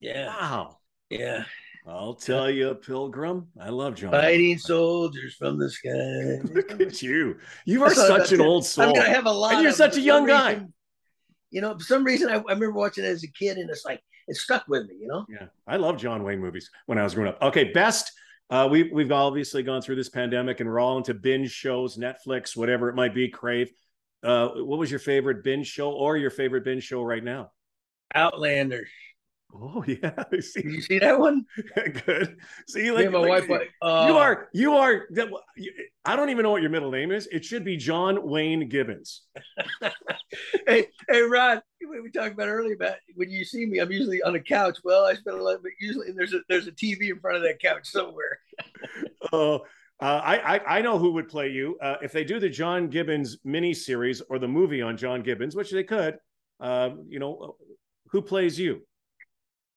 Yeah. 0.00 0.28
Wow. 0.28 0.78
Yeah. 1.10 1.44
I'll 1.86 2.14
tell 2.14 2.48
you, 2.48 2.74
Pilgrim. 2.74 3.48
I 3.60 3.68
love 3.68 3.94
John. 3.94 4.10
Fighting 4.10 4.56
soldiers 4.56 5.34
from 5.34 5.58
the 5.58 5.68
sky. 5.68 6.40
Look 6.54 6.80
at 6.80 7.02
you. 7.02 7.36
You 7.66 7.84
are 7.84 7.92
such 7.92 8.32
an 8.32 8.40
old 8.40 8.64
soul. 8.64 8.84
I 8.84 8.92
mean, 8.92 9.02
I 9.02 9.08
have 9.08 9.26
a 9.26 9.30
lot. 9.30 9.54
And 9.54 9.62
you're 9.62 9.72
such 9.72 9.98
a 9.98 10.00
young 10.00 10.26
guy. 10.26 10.62
you 11.50 11.60
know, 11.60 11.74
for 11.74 11.84
some 11.84 12.04
reason, 12.04 12.30
I, 12.30 12.36
I, 12.36 12.54
remember 12.54 12.72
watching 12.72 13.04
it 13.04 13.08
as 13.08 13.22
a 13.22 13.28
kid, 13.28 13.58
and 13.58 13.68
it's 13.68 13.84
like 13.84 14.00
it 14.28 14.36
stuck 14.36 14.66
with 14.68 14.88
me. 14.88 14.96
You 15.00 15.08
know. 15.08 15.26
Yeah, 15.28 15.46
I 15.66 15.76
love 15.76 15.96
John 15.96 16.22
Wayne 16.22 16.40
movies 16.40 16.70
when 16.86 16.98
I 16.98 17.02
was 17.02 17.14
growing 17.14 17.28
up. 17.28 17.40
Okay, 17.42 17.64
best. 17.72 18.12
Uh, 18.50 18.68
we 18.70 18.84
we've 18.92 19.12
obviously 19.12 19.62
gone 19.62 19.82
through 19.82 19.96
this 19.96 20.08
pandemic, 20.08 20.60
and 20.60 20.68
we're 20.68 20.80
all 20.80 20.98
into 20.98 21.14
binge 21.14 21.50
shows, 21.50 21.96
Netflix, 21.96 22.56
whatever 22.56 22.88
it 22.88 22.94
might 22.94 23.14
be. 23.14 23.28
Crave. 23.28 23.70
Uh, 24.22 24.48
what 24.48 24.78
was 24.78 24.90
your 24.90 25.00
favorite 25.00 25.44
binge 25.44 25.66
show, 25.66 25.90
or 25.90 26.16
your 26.16 26.30
favorite 26.30 26.64
binge 26.64 26.84
show 26.84 27.02
right 27.02 27.24
now? 27.24 27.50
Outlander. 28.14 28.86
Oh 29.56 29.84
yeah, 29.86 30.24
see, 30.40 30.62
Did 30.62 30.72
you 30.72 30.80
see 30.80 30.98
that 30.98 31.18
one? 31.18 31.44
Good. 32.06 32.38
See, 32.66 32.90
like, 32.90 33.10
my 33.10 33.20
like, 33.20 33.48
wife, 33.48 33.68
uh, 33.82 34.06
you 34.08 34.16
are 34.16 34.48
you 34.52 34.74
are. 34.74 35.06
I 36.04 36.16
don't 36.16 36.30
even 36.30 36.42
know 36.42 36.50
what 36.50 36.62
your 36.62 36.70
middle 36.70 36.90
name 36.90 37.12
is. 37.12 37.28
It 37.30 37.44
should 37.44 37.64
be 37.64 37.76
John 37.76 38.28
Wayne 38.28 38.68
Gibbons. 38.68 39.22
hey, 40.66 40.88
hey, 41.08 41.22
Rod. 41.22 41.62
We 41.80 42.10
talked 42.10 42.32
about 42.32 42.48
earlier 42.48 42.74
about 42.74 42.96
when 43.14 43.30
you 43.30 43.44
see 43.44 43.66
me, 43.66 43.78
I'm 43.78 43.92
usually 43.92 44.22
on 44.22 44.34
a 44.34 44.40
couch. 44.40 44.78
Well, 44.82 45.04
I 45.04 45.14
spend 45.14 45.38
a 45.38 45.42
lot, 45.42 45.58
but 45.62 45.72
usually 45.78 46.10
there's 46.12 46.34
a 46.34 46.40
there's 46.48 46.66
a 46.66 46.72
TV 46.72 47.10
in 47.10 47.20
front 47.20 47.36
of 47.36 47.42
that 47.44 47.60
couch 47.60 47.86
somewhere. 47.86 48.40
Oh. 49.32 49.64
Uh, 50.00 50.20
I, 50.24 50.56
I, 50.56 50.78
I 50.78 50.82
know 50.82 50.98
who 50.98 51.12
would 51.12 51.28
play 51.28 51.50
you 51.50 51.78
uh, 51.80 51.96
if 52.02 52.10
they 52.10 52.24
do 52.24 52.40
the 52.40 52.48
John 52.48 52.88
Gibbons 52.88 53.38
mini 53.44 53.72
series 53.72 54.20
or 54.28 54.40
the 54.40 54.48
movie 54.48 54.82
on 54.82 54.96
John 54.96 55.22
Gibbons, 55.22 55.54
which 55.54 55.70
they 55.70 55.84
could. 55.84 56.18
Uh, 56.58 56.90
you 57.08 57.20
know, 57.20 57.56
who 58.08 58.20
plays 58.20 58.58
you? 58.58 58.82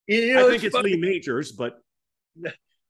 You 0.07 0.33
know, 0.33 0.47
I 0.47 0.51
think 0.51 0.63
it's, 0.63 0.75
it's 0.75 0.83
Lee 0.83 0.97
Majors, 0.97 1.51
but 1.51 1.79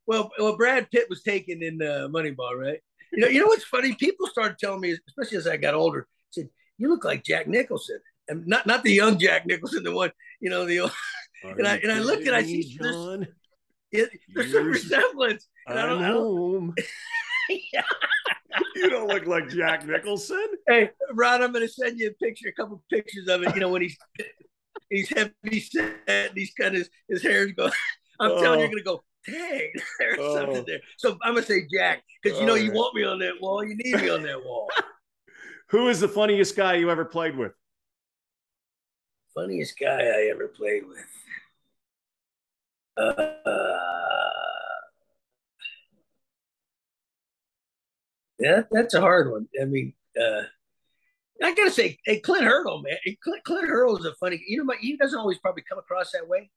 well, 0.06 0.32
well, 0.40 0.56
Brad 0.56 0.90
Pitt 0.92 1.10
was 1.10 1.24
taken 1.24 1.64
in 1.64 1.82
uh, 1.82 2.08
Moneyball, 2.10 2.56
right? 2.56 2.80
You 3.12 3.22
know, 3.22 3.28
you 3.28 3.42
know 3.42 3.48
what's 3.48 3.64
funny? 3.64 3.94
People 3.96 4.28
started 4.28 4.58
telling 4.60 4.82
me, 4.82 4.98
especially 5.08 5.38
as 5.38 5.48
I 5.48 5.58
got 5.58 5.74
older, 5.74 6.08
said, 6.32 6.50
"You 6.78 6.90
look 6.90 7.04
like 7.04 7.24
Jack 7.24 7.48
Nicholson." 7.48 8.00
and 8.30 8.46
not 8.48 8.66
not 8.68 8.84
the 8.84 8.92
young 8.92 9.18
Jack 9.18 9.46
Nicholson, 9.46 9.84
the 9.84 9.92
one 9.92 10.12
you 10.40 10.50
know 10.50 10.66
the. 10.66 10.82
old. 10.82 10.92
and 11.44 11.68
I 11.68 11.78
and 11.78 11.92
I 11.92 12.00
looked 12.00 12.26
and 12.26 12.36
I 12.36 12.44
see 12.44 12.64
John. 12.64 13.28
There's, 13.92 14.08
it, 14.10 14.20
there's 14.34 14.52
some 14.52 14.68
resemblance. 14.68 15.48
And 15.68 15.80
I'm 15.80 16.00
I 16.00 16.08
don't 16.08 16.14
home. 16.14 16.76
yeah. 17.74 17.84
you 18.76 18.90
don't 18.90 19.08
look 19.08 19.26
like 19.26 19.50
Jack 19.50 19.86
Nicholson. 19.86 20.46
Hey, 20.68 20.90
Ron, 21.14 21.44
I'm 21.44 21.52
going 21.52 21.66
to 21.66 21.72
send 21.72 22.00
you 22.00 22.10
a 22.10 22.14
picture, 22.14 22.50
a 22.50 22.54
couple 22.54 22.84
pictures 22.90 23.28
of 23.28 23.44
it. 23.44 23.54
You 23.54 23.62
know 23.62 23.70
when 23.70 23.82
he's 23.82 23.98
he's 24.90 25.10
heavy 25.10 25.60
set, 25.60 25.96
and 26.08 26.32
he's 26.36 26.54
got 26.54 26.74
his 26.74 26.90
his 27.08 27.22
hair's 27.22 27.52
going. 27.54 27.72
I'm 28.20 28.32
oh. 28.32 28.42
telling 28.42 28.60
you, 28.60 28.66
you're 28.66 28.84
going 28.84 28.84
to 28.84 28.84
go. 28.84 29.04
Dang, 29.28 29.72
there's 30.00 30.20
oh. 30.20 30.36
something 30.36 30.64
there. 30.66 30.80
So 30.98 31.18
I'm 31.22 31.34
gonna 31.34 31.46
say 31.46 31.68
Jack 31.72 32.02
because 32.24 32.40
you 32.40 32.46
know 32.46 32.56
you 32.56 32.72
want 32.72 32.96
me 32.96 33.04
on 33.04 33.20
that 33.20 33.34
wall. 33.42 33.64
You 33.64 33.76
need 33.76 33.96
me 33.96 34.10
on 34.10 34.24
that 34.24 34.44
wall. 34.44 34.70
Who 35.70 35.90
is 35.90 36.00
the 36.00 36.08
funniest 36.08 36.56
guy 36.56 36.76
you 36.76 36.90
ever 36.90 37.04
played 37.04 37.36
with? 37.36 37.52
Funniest 39.36 39.78
guy 39.78 40.00
I 40.00 40.30
ever 40.32 40.48
played 40.48 40.84
with. 40.88 41.06
Uh, 42.96 43.34
yeah, 48.40 48.62
that's 48.72 48.94
a 48.94 49.02
hard 49.02 49.30
one. 49.30 49.48
I 49.62 49.66
mean, 49.66 49.94
uh, 50.20 50.44
I 51.44 51.54
gotta 51.54 51.72
say, 51.72 51.98
hey, 52.06 52.20
Clint 52.20 52.44
Hurdle, 52.44 52.82
man. 52.82 52.98
Clint, 53.24 53.44
Clint 53.44 53.68
Hurdle 53.68 53.98
is 53.98 54.06
a 54.06 54.14
funny. 54.16 54.44
You 54.48 54.64
know, 54.64 54.74
he 54.80 54.98
doesn't 54.98 55.20
always 55.20 55.38
probably 55.38 55.64
come 55.70 55.78
across 55.78 56.12
that 56.12 56.28
way. 56.28 56.50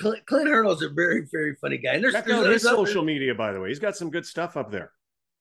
Clint, 0.00 0.26
Clint 0.26 0.48
Hurdle 0.48 0.72
is 0.72 0.82
a 0.82 0.88
very, 0.88 1.26
very 1.30 1.54
funny 1.56 1.78
guy. 1.78 1.94
And 1.94 2.04
there's, 2.04 2.14
Check 2.14 2.26
there's, 2.26 2.46
his 2.46 2.62
social 2.62 3.04
media, 3.04 3.34
by 3.34 3.52
the 3.52 3.60
way. 3.60 3.68
He's 3.68 3.78
got 3.78 3.96
some 3.96 4.10
good 4.10 4.26
stuff 4.26 4.56
up 4.56 4.70
there. 4.70 4.90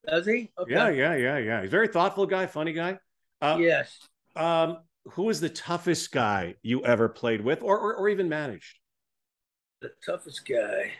Does 0.08 0.26
he? 0.26 0.52
Okay. 0.60 0.72
Yeah, 0.72 0.90
yeah, 0.90 1.16
yeah, 1.16 1.38
yeah. 1.38 1.62
He's 1.62 1.70
a 1.70 1.72
very 1.72 1.88
thoughtful 1.88 2.26
guy, 2.26 2.46
funny 2.46 2.74
guy. 2.74 3.00
Uh, 3.42 3.58
yes. 3.60 3.98
Um, 4.36 4.80
who 5.12 5.30
is 5.30 5.40
the 5.40 5.50
toughest 5.50 6.12
guy 6.12 6.56
you 6.62 6.84
ever 6.86 7.10
played 7.10 7.42
with, 7.42 7.62
or 7.62 7.78
or, 7.80 7.96
or 7.96 8.10
even 8.10 8.30
managed? 8.30 8.80
The 9.82 9.92
toughest 10.06 10.48
guy. 10.48 10.92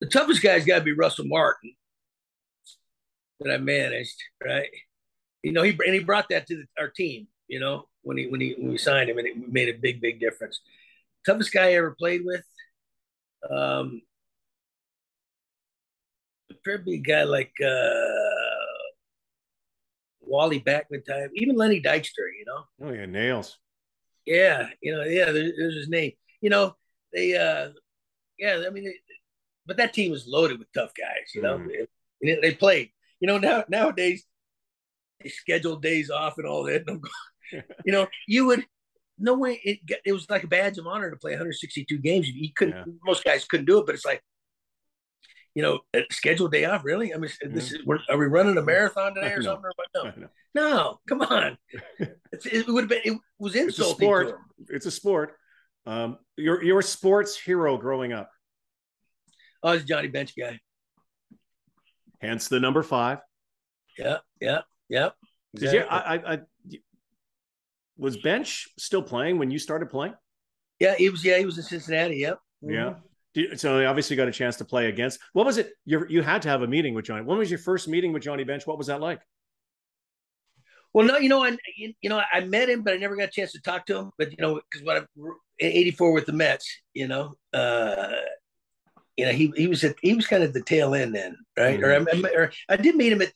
The 0.00 0.08
toughest 0.08 0.42
guy's 0.42 0.64
got 0.64 0.78
to 0.78 0.84
be 0.84 0.92
Russell 0.92 1.26
Martin 1.26 1.74
that 3.40 3.52
I 3.52 3.58
managed, 3.58 4.16
right? 4.44 4.68
You 5.46 5.52
know, 5.52 5.62
he 5.62 5.70
and 5.70 5.94
he 5.94 6.00
brought 6.00 6.28
that 6.30 6.48
to 6.48 6.56
the, 6.56 6.64
our 6.76 6.88
team. 6.88 7.28
You 7.46 7.60
know, 7.60 7.86
when 8.02 8.16
he 8.16 8.26
when 8.26 8.40
he 8.40 8.56
when 8.58 8.72
we 8.72 8.78
signed 8.78 9.08
him, 9.08 9.18
and 9.18 9.28
it 9.28 9.36
made 9.48 9.68
a 9.68 9.78
big 9.78 10.00
big 10.00 10.18
difference. 10.18 10.60
Toughest 11.24 11.52
guy 11.52 11.68
I 11.68 11.74
ever 11.74 11.94
played 11.96 12.22
with. 12.24 12.42
Um, 13.48 14.02
probably 16.64 16.94
a 16.94 16.98
guy 16.98 17.22
like 17.22 17.52
uh, 17.64 18.88
Wally 20.20 20.58
Backman 20.58 21.04
time, 21.06 21.30
even 21.34 21.54
Lenny 21.54 21.80
Dykstra. 21.80 22.26
You 22.36 22.44
know. 22.44 22.88
Oh 22.88 22.92
yeah, 22.92 23.06
nails. 23.06 23.56
Yeah, 24.24 24.68
you 24.82 24.96
know, 24.96 25.04
yeah. 25.04 25.30
There, 25.30 25.52
there's 25.56 25.76
his 25.76 25.88
name. 25.88 26.10
You 26.40 26.50
know, 26.50 26.74
they. 27.12 27.36
uh 27.36 27.68
Yeah, 28.36 28.64
I 28.66 28.70
mean, 28.70 28.86
they, 28.86 28.96
but 29.64 29.76
that 29.76 29.94
team 29.94 30.10
was 30.10 30.26
loaded 30.26 30.58
with 30.58 30.72
tough 30.72 30.90
guys. 30.98 31.32
You 31.36 31.42
know, 31.42 31.58
mm. 31.58 31.86
they, 32.20 32.38
they 32.42 32.54
played. 32.54 32.90
You 33.20 33.28
know, 33.28 33.38
now 33.38 33.62
nowadays 33.68 34.26
they 35.22 35.28
schedule 35.28 35.76
days 35.76 36.10
off 36.10 36.38
and 36.38 36.46
all 36.46 36.64
that. 36.64 36.84
And 36.86 37.04
you 37.84 37.92
know, 37.92 38.06
you 38.26 38.46
would 38.46 38.64
no 39.18 39.34
way 39.34 39.60
it 39.64 39.78
it 40.04 40.12
was 40.12 40.28
like 40.28 40.44
a 40.44 40.48
badge 40.48 40.78
of 40.78 40.86
honor 40.86 41.10
to 41.10 41.16
play 41.16 41.32
162 41.32 41.98
games. 41.98 42.28
You 42.28 42.52
couldn't 42.54 42.76
yeah. 42.76 42.92
most 43.04 43.24
guys 43.24 43.44
couldn't 43.44 43.66
do 43.66 43.78
it, 43.78 43.86
but 43.86 43.94
it's 43.94 44.04
like 44.04 44.22
you 45.56 45.62
know, 45.62 45.80
scheduled 46.10 46.52
day 46.52 46.66
off. 46.66 46.84
Really? 46.84 47.14
I 47.14 47.16
mean, 47.16 47.30
this 47.48 47.72
is 47.72 47.78
are 48.10 48.18
we 48.18 48.26
running 48.26 48.58
a 48.58 48.62
marathon 48.62 49.14
today 49.14 49.32
or 49.32 49.42
something? 49.42 49.70
Or 49.94 50.12
no, 50.14 50.28
no, 50.54 51.00
come 51.08 51.22
on. 51.22 51.56
it 51.98 52.68
would 52.68 52.82
have 52.82 52.90
been. 52.90 53.00
It 53.14 53.18
was 53.38 53.56
insulting. 53.56 53.70
It's 53.70 53.88
a 53.88 54.04
sport. 54.04 54.38
It's 54.68 54.86
a 54.86 54.90
sport. 54.90 55.36
Um, 55.86 56.18
your 56.36 56.62
your 56.62 56.82
sports 56.82 57.40
hero 57.40 57.78
growing 57.78 58.12
up. 58.12 58.30
Oh, 59.62 59.70
I 59.70 59.72
was 59.72 59.84
Johnny 59.84 60.08
Bench 60.08 60.34
guy. 60.38 60.60
Hence 62.20 62.48
the 62.48 62.60
number 62.60 62.82
five. 62.82 63.20
Yeah, 63.98 64.18
yeah, 64.42 64.60
yeah. 64.88 65.10
Did 65.54 65.72
you? 65.72 65.80
I, 65.80 66.14
I, 66.14 66.32
I 66.34 66.40
was 67.96 68.16
Bench 68.18 68.68
still 68.78 69.02
playing 69.02 69.38
when 69.38 69.50
you 69.50 69.58
started 69.58 69.90
playing? 69.90 70.14
Yeah, 70.78 70.94
he 70.94 71.08
was. 71.08 71.24
Yeah, 71.24 71.38
he 71.38 71.46
was 71.46 71.56
in 71.58 71.64
Cincinnati. 71.64 72.16
Yep. 72.16 72.38
Mm-hmm. 72.64 72.74
Yeah. 72.74 72.94
So 73.56 73.78
they 73.78 73.86
obviously 73.86 74.16
got 74.16 74.28
a 74.28 74.32
chance 74.32 74.56
to 74.56 74.64
play 74.64 74.86
against. 74.86 75.20
What 75.32 75.46
was 75.46 75.58
it? 75.58 75.72
You 75.84 76.06
you 76.08 76.22
had 76.22 76.42
to 76.42 76.48
have 76.48 76.62
a 76.62 76.66
meeting 76.66 76.94
with 76.94 77.04
Johnny. 77.04 77.24
When 77.24 77.38
was 77.38 77.50
your 77.50 77.58
first 77.58 77.88
meeting 77.88 78.12
with 78.12 78.22
Johnny 78.22 78.44
Bench? 78.44 78.66
What 78.66 78.78
was 78.78 78.86
that 78.86 79.00
like? 79.00 79.20
Well, 80.92 81.06
no, 81.06 81.18
you 81.18 81.28
know, 81.28 81.44
I 81.44 81.56
you 81.76 82.08
know 82.08 82.22
I 82.32 82.40
met 82.40 82.70
him, 82.70 82.82
but 82.82 82.94
I 82.94 82.96
never 82.96 83.16
got 83.16 83.28
a 83.28 83.30
chance 83.30 83.52
to 83.52 83.60
talk 83.60 83.84
to 83.86 83.98
him. 83.98 84.10
But 84.16 84.30
you 84.30 84.38
know, 84.40 84.54
because 84.54 84.84
what 84.84 84.96
I 84.96 85.06
'84 85.60 86.12
with 86.12 86.26
the 86.26 86.32
Mets, 86.32 86.66
you 86.94 87.08
know, 87.08 87.34
uh, 87.52 88.12
you 89.16 89.26
know, 89.26 89.32
he 89.32 89.52
he 89.56 89.66
was 89.66 89.84
at, 89.84 89.96
he 90.00 90.14
was 90.14 90.26
kind 90.26 90.42
of 90.42 90.54
the 90.54 90.62
tail 90.62 90.94
end 90.94 91.14
then, 91.14 91.36
right? 91.58 91.78
Mm-hmm. 91.78 92.24
Or, 92.24 92.28
I, 92.28 92.34
or 92.34 92.52
I 92.70 92.76
did 92.76 92.96
meet 92.96 93.12
him 93.12 93.22
at 93.22 93.32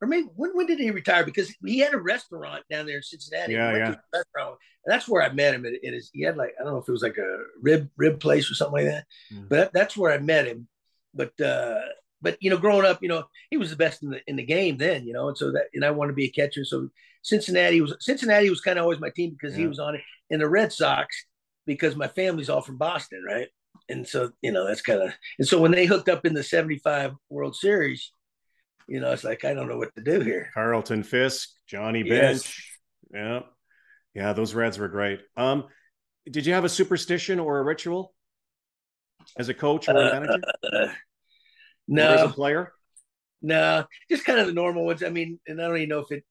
or 0.00 0.08
maybe 0.08 0.28
when, 0.36 0.52
when 0.52 0.66
did 0.66 0.78
he 0.78 0.90
retire? 0.90 1.24
Because 1.24 1.54
he 1.64 1.80
had 1.80 1.94
a 1.94 1.98
restaurant 1.98 2.64
down 2.70 2.86
there 2.86 2.96
in 2.96 3.02
Cincinnati. 3.02 3.54
Yeah, 3.54 3.76
yeah. 3.76 3.94
Restaurant, 4.12 4.58
and 4.84 4.92
that's 4.92 5.08
where 5.08 5.22
I 5.22 5.32
met 5.32 5.54
him. 5.54 5.66
It, 5.66 5.80
it 5.82 5.94
is 5.94 6.10
he 6.12 6.22
had 6.22 6.36
like 6.36 6.54
I 6.58 6.64
don't 6.64 6.74
know 6.74 6.78
if 6.78 6.88
it 6.88 6.92
was 6.92 7.02
like 7.02 7.18
a 7.18 7.38
rib 7.60 7.88
rib 7.96 8.20
place 8.20 8.50
or 8.50 8.54
something 8.54 8.84
like 8.84 8.92
that, 8.92 9.06
mm. 9.32 9.48
but 9.48 9.72
that's 9.72 9.96
where 9.96 10.12
I 10.12 10.18
met 10.18 10.46
him. 10.46 10.68
But 11.14 11.38
uh, 11.40 11.80
but 12.22 12.36
you 12.40 12.50
know, 12.50 12.58
growing 12.58 12.86
up, 12.86 13.02
you 13.02 13.08
know, 13.08 13.24
he 13.50 13.56
was 13.56 13.70
the 13.70 13.76
best 13.76 14.02
in 14.02 14.10
the 14.10 14.20
in 14.26 14.36
the 14.36 14.44
game 14.44 14.76
then, 14.76 15.06
you 15.06 15.12
know, 15.12 15.28
and 15.28 15.36
so 15.36 15.52
that 15.52 15.66
and 15.74 15.84
I 15.84 15.90
wanted 15.90 16.12
to 16.12 16.16
be 16.16 16.26
a 16.26 16.30
catcher. 16.30 16.64
So 16.64 16.88
Cincinnati 17.22 17.80
was 17.80 17.94
Cincinnati 18.00 18.50
was 18.50 18.60
kind 18.60 18.78
of 18.78 18.84
always 18.84 19.00
my 19.00 19.10
team 19.10 19.30
because 19.30 19.56
yeah. 19.56 19.62
he 19.62 19.68
was 19.68 19.78
on 19.78 19.94
it, 19.94 20.00
and 20.30 20.40
the 20.40 20.48
Red 20.48 20.72
Sox 20.72 21.26
because 21.66 21.96
my 21.96 22.08
family's 22.08 22.48
all 22.48 22.62
from 22.62 22.78
Boston, 22.78 23.24
right? 23.26 23.48
And 23.88 24.06
so 24.06 24.30
you 24.42 24.52
know 24.52 24.66
that's 24.66 24.82
kind 24.82 25.02
of 25.02 25.12
and 25.38 25.48
so 25.48 25.60
when 25.60 25.72
they 25.72 25.86
hooked 25.86 26.08
up 26.08 26.24
in 26.24 26.34
the 26.34 26.42
'75 26.42 27.14
World 27.30 27.56
Series 27.56 28.12
you 28.88 29.00
know, 29.00 29.12
it's 29.12 29.24
like 29.24 29.44
I 29.44 29.54
don't 29.54 29.68
know 29.68 29.76
what 29.76 29.94
to 29.94 30.02
do 30.02 30.20
here. 30.20 30.50
Carlton 30.54 31.02
Fisk, 31.02 31.50
Johnny 31.66 32.02
Bench. 32.02 32.72
Yes. 33.12 33.22
Yeah. 33.22 33.40
Yeah, 34.14 34.32
those 34.32 34.54
Reds 34.54 34.78
were 34.78 34.88
great. 34.88 35.20
Um, 35.36 35.64
did 36.28 36.46
you 36.46 36.54
have 36.54 36.64
a 36.64 36.68
superstition 36.68 37.38
or 37.38 37.58
a 37.58 37.62
ritual 37.62 38.14
as 39.36 39.48
a 39.48 39.54
coach 39.54 39.88
or 39.88 39.96
a 39.96 40.08
uh, 40.08 40.12
manager? 40.12 40.42
Uh, 40.64 40.88
no. 41.86 42.10
Or 42.10 42.14
as 42.14 42.30
a 42.30 42.34
player? 42.34 42.72
No, 43.40 43.84
just 44.10 44.24
kind 44.24 44.40
of 44.40 44.46
the 44.46 44.52
normal 44.52 44.84
ones. 44.84 45.02
I 45.02 45.10
mean, 45.10 45.38
and 45.46 45.60
I 45.60 45.68
don't 45.68 45.76
even 45.76 45.90
know 45.90 46.00
if 46.00 46.10
it 46.10 46.24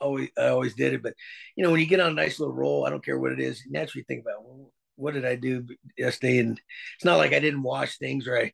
always 0.00 0.28
I 0.36 0.48
always 0.48 0.74
did 0.74 0.92
it, 0.92 1.02
but 1.02 1.14
you 1.56 1.64
know, 1.64 1.70
when 1.70 1.80
you 1.80 1.86
get 1.86 2.00
on 2.00 2.10
a 2.10 2.14
nice 2.14 2.38
little 2.38 2.54
roll, 2.54 2.84
I 2.84 2.90
don't 2.90 3.04
care 3.04 3.18
what 3.18 3.32
it 3.32 3.40
is, 3.40 3.64
you 3.64 3.70
naturally 3.72 4.04
think 4.06 4.22
about 4.22 4.44
well, 4.44 4.70
what 4.96 5.14
did 5.14 5.24
I 5.24 5.36
do 5.36 5.66
yesterday? 5.96 6.38
And 6.38 6.60
it's 6.96 7.04
not 7.04 7.16
like 7.16 7.32
I 7.32 7.40
didn't 7.40 7.62
wash 7.62 7.96
things 7.96 8.28
or 8.28 8.36
I 8.36 8.52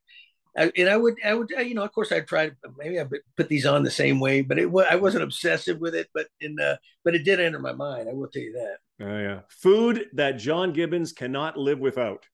I, 0.59 0.73
and 0.77 0.89
I 0.89 0.97
would, 0.97 1.15
I 1.25 1.35
would, 1.35 1.51
you 1.51 1.75
know, 1.75 1.85
of 1.85 1.93
course, 1.93 2.11
I'd 2.11 2.27
try. 2.27 2.51
Maybe 2.77 2.99
I 3.01 3.07
put 3.37 3.49
these 3.49 3.65
on 3.65 3.85
the 3.85 3.91
same 3.91 4.19
way, 4.19 4.41
but 4.41 4.59
it 4.59 4.69
I 4.91 4.97
wasn't 4.97 5.23
obsessive 5.23 5.79
with 5.79 5.95
it. 5.95 6.09
But 6.13 6.27
in, 6.41 6.59
uh, 6.59 6.77
but 7.05 7.15
it 7.15 7.25
did 7.25 7.39
enter 7.39 7.61
my 7.61 7.73
mind. 7.73 8.09
I 8.09 8.13
will 8.13 8.27
tell 8.27 8.43
you 8.43 8.53
that. 8.55 9.07
Oh 9.07 9.19
yeah, 9.19 9.41
food 9.49 10.07
that 10.15 10.33
John 10.33 10.73
Gibbons 10.73 11.13
cannot 11.13 11.57
live 11.57 11.79
without. 11.79 12.27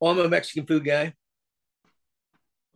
Oh, 0.00 0.08
I'm 0.08 0.18
a 0.18 0.28
Mexican 0.28 0.66
food 0.66 0.84
guy. 0.84 1.12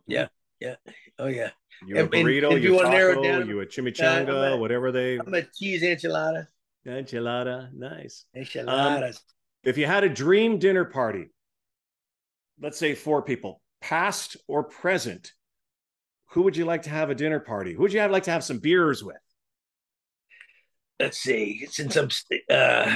Yeah, 0.05 0.27
yeah, 0.59 0.75
oh 1.17 1.27
yeah. 1.27 1.49
You 1.87 1.97
a 1.97 2.07
burrito, 2.07 2.45
and, 2.45 2.53
and 2.53 2.63
you, 2.63 2.73
you 2.75 2.81
taco, 2.81 3.23
down, 3.23 3.47
you 3.47 3.61
a 3.61 3.65
chimichanga, 3.65 4.51
uh, 4.51 4.53
a, 4.53 4.57
whatever 4.57 4.91
they. 4.91 5.17
I'm 5.17 5.33
a 5.33 5.41
cheese 5.41 5.81
enchilada. 5.81 6.45
Enchilada, 6.85 7.73
nice. 7.73 8.25
Enchiladas. 8.35 9.15
Um, 9.15 9.21
if 9.63 9.77
you 9.77 9.87
had 9.87 10.03
a 10.03 10.09
dream 10.09 10.59
dinner 10.59 10.85
party, 10.85 11.29
let's 12.59 12.77
say 12.77 12.93
four 12.93 13.23
people, 13.23 13.61
past 13.81 14.37
or 14.47 14.63
present, 14.63 15.33
who 16.31 16.43
would 16.43 16.55
you 16.55 16.65
like 16.65 16.83
to 16.83 16.89
have 16.89 17.09
a 17.09 17.15
dinner 17.15 17.39
party? 17.39 17.73
Who 17.73 17.81
would 17.81 17.93
you 17.93 17.99
have 17.99 18.11
like 18.11 18.23
to 18.23 18.31
have 18.31 18.43
some 18.43 18.59
beers 18.59 19.03
with? 19.03 19.17
Let's 20.99 21.17
see. 21.17 21.65
Since 21.69 21.95
I'm, 21.95 22.09
uh, 22.49 22.95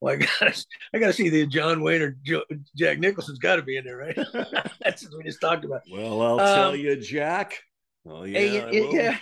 well, 0.00 0.14
I 0.14 0.16
got 0.16 0.64
I 0.94 0.98
got 0.98 1.06
to 1.08 1.12
see 1.12 1.28
the 1.28 1.46
John 1.46 1.82
Wayne 1.82 2.02
or 2.02 2.16
Joe, 2.22 2.42
Jack 2.76 2.98
Nicholson's 2.98 3.38
got 3.38 3.56
to 3.56 3.62
be 3.62 3.76
in 3.76 3.84
there, 3.84 3.96
right? 3.96 4.16
That's 4.80 5.04
what 5.04 5.18
we 5.18 5.24
just 5.24 5.40
talked 5.40 5.64
about. 5.64 5.82
Well, 5.90 6.22
I'll 6.22 6.40
um, 6.40 6.54
tell 6.54 6.76
you, 6.76 6.96
Jack. 6.96 7.60
Oh 8.06 8.24
yeah, 8.24 8.38
hey, 8.38 8.88
yeah. 8.92 9.16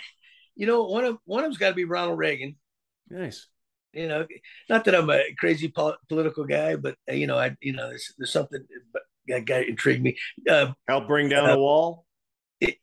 You 0.55 0.67
know, 0.67 0.83
one 0.83 1.05
of 1.05 1.17
one 1.25 1.43
of 1.43 1.45
them's 1.45 1.57
got 1.57 1.69
to 1.69 1.75
be 1.75 1.85
Ronald 1.85 2.17
Reagan. 2.17 2.55
Nice. 3.09 3.47
You 3.93 4.07
know, 4.07 4.25
not 4.69 4.85
that 4.85 4.95
I'm 4.95 5.09
a 5.09 5.21
crazy 5.37 5.67
pol- 5.67 5.97
political 6.07 6.45
guy, 6.45 6.75
but 6.77 6.95
uh, 7.09 7.13
you 7.13 7.27
know, 7.27 7.37
I 7.37 7.55
you 7.61 7.73
know, 7.73 7.89
there's, 7.89 8.13
there's 8.17 8.31
something. 8.31 8.65
That 9.27 9.45
guy 9.45 9.61
intrigued 9.61 10.03
me. 10.03 10.17
Uh, 10.49 10.73
Help 10.87 11.07
bring 11.07 11.29
down 11.29 11.49
uh, 11.49 11.53
a 11.53 11.57
wall. 11.57 12.05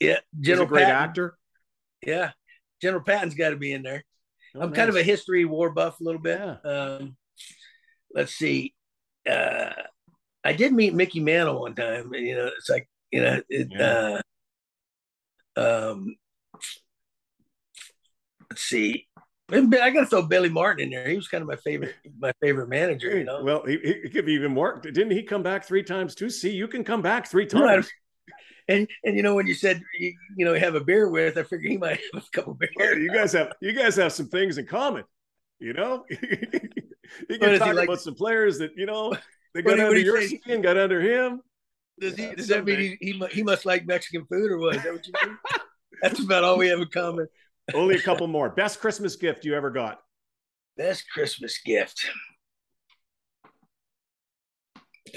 Yeah, 0.01 0.19
General 0.41 0.67
great 0.67 0.85
Patton. 0.85 0.97
actor. 0.97 1.39
Yeah, 2.05 2.33
General 2.81 3.03
Patton's 3.03 3.35
got 3.35 3.51
to 3.51 3.57
be 3.57 3.73
in 3.73 3.83
there. 3.83 4.05
Oh, 4.55 4.61
I'm 4.61 4.71
nice. 4.71 4.77
kind 4.77 4.89
of 4.89 4.97
a 4.97 5.03
history 5.03 5.45
war 5.45 5.71
buff 5.71 6.01
a 6.01 6.05
little 6.05 6.21
bit. 6.21 6.41
Yeah. 6.41 6.71
Um, 6.71 7.17
let's 8.15 8.35
see. 8.35 8.75
Uh, 9.29 9.71
I 10.45 10.53
did 10.53 10.73
meet 10.73 10.95
Mickey 10.95 11.21
Mantle 11.21 11.61
one 11.61 11.75
time. 11.75 12.13
And, 12.13 12.27
you 12.27 12.37
know, 12.37 12.51
it's 12.57 12.69
like 12.69 12.89
you 13.11 13.23
know, 13.23 13.43
it, 13.49 13.69
yeah. 13.71 14.21
uh, 15.57 15.91
um, 15.91 16.17
let's 18.51 18.63
see. 18.63 19.07
I 19.51 19.91
got 19.91 20.01
to 20.01 20.07
throw 20.07 20.23
Billy 20.23 20.51
Martin 20.51 20.85
in 20.85 20.91
there. 20.91 21.09
He 21.09 21.17
was 21.17 21.29
kind 21.29 21.41
of 21.41 21.49
my 21.49 21.57
favorite, 21.57 21.95
my 22.19 22.33
favorite 22.41 22.69
manager. 22.69 23.17
You 23.17 23.25
know. 23.25 23.43
Well, 23.43 23.65
he, 23.65 23.79
he 24.03 24.11
could 24.11 24.27
be 24.27 24.35
even 24.35 24.53
more. 24.53 24.79
Didn't 24.81 25.13
he 25.13 25.23
come 25.23 25.43
back 25.43 25.65
three 25.65 25.83
times 25.83 26.15
too? 26.15 26.29
See, 26.29 26.51
you 26.51 26.69
can 26.69 26.85
come 26.85 27.01
back 27.01 27.27
three 27.27 27.47
times. 27.47 27.87
Right. 27.87 27.87
And 28.71 28.87
and 29.03 29.17
you 29.17 29.23
know 29.23 29.35
when 29.35 29.47
you 29.47 29.55
said 29.55 29.83
you, 29.99 30.15
you 30.37 30.45
know 30.45 30.55
have 30.55 30.75
a 30.75 30.81
beer 30.81 31.09
with, 31.09 31.39
I 31.39 31.43
figured 31.43 31.71
he 31.71 31.79
might 31.79 31.99
have 32.13 32.23
a 32.23 32.31
couple 32.33 32.55
beers. 32.55 32.99
You 32.99 33.11
guys 33.11 33.33
have 33.33 33.55
you 33.63 33.73
guys 33.73 33.97
have 33.97 34.13
some 34.13 34.29
things 34.29 34.59
in 34.59 34.67
common. 34.67 35.05
You 35.59 35.73
know, 35.73 36.05
you 36.11 37.39
can 37.39 37.59
talk 37.59 37.75
like, 37.75 37.89
about 37.89 38.03
some 38.03 38.15
players 38.15 38.59
that 38.59 38.73
you 38.77 38.85
know 38.85 39.17
they 39.55 39.63
got 39.63 39.81
under 39.81 39.99
your 39.99 40.21
say? 40.21 40.39
skin, 40.39 40.61
got 40.61 40.77
under 40.77 41.01
him. 41.01 41.41
Does 41.99 42.17
he? 42.17 42.35
Does 42.35 42.49
that 42.49 42.67
mean 42.67 42.79
he, 42.79 42.97
he, 43.01 43.27
he 43.33 43.43
must 43.43 43.65
like 43.65 43.87
Mexican 43.87 44.27
food 44.27 44.51
or 44.51 44.59
what? 44.59 44.77
Is 44.77 44.83
that 44.83 44.93
what 44.93 45.07
you 45.07 45.13
mean? 45.25 45.39
That's 46.03 46.21
about 46.21 46.45
all 46.45 46.59
we 46.59 46.69
have 46.69 46.79
in 46.79 46.89
common. 46.89 47.27
Only 47.75 47.97
a 47.97 48.03
couple 48.03 48.27
more. 48.27 48.51
Best 48.51 48.81
Christmas 48.81 49.17
gift 49.17 49.45
you 49.45 49.55
ever 49.55 49.71
got? 49.71 50.01
Best 50.77 51.05
Christmas 51.13 51.59
gift. 51.65 52.09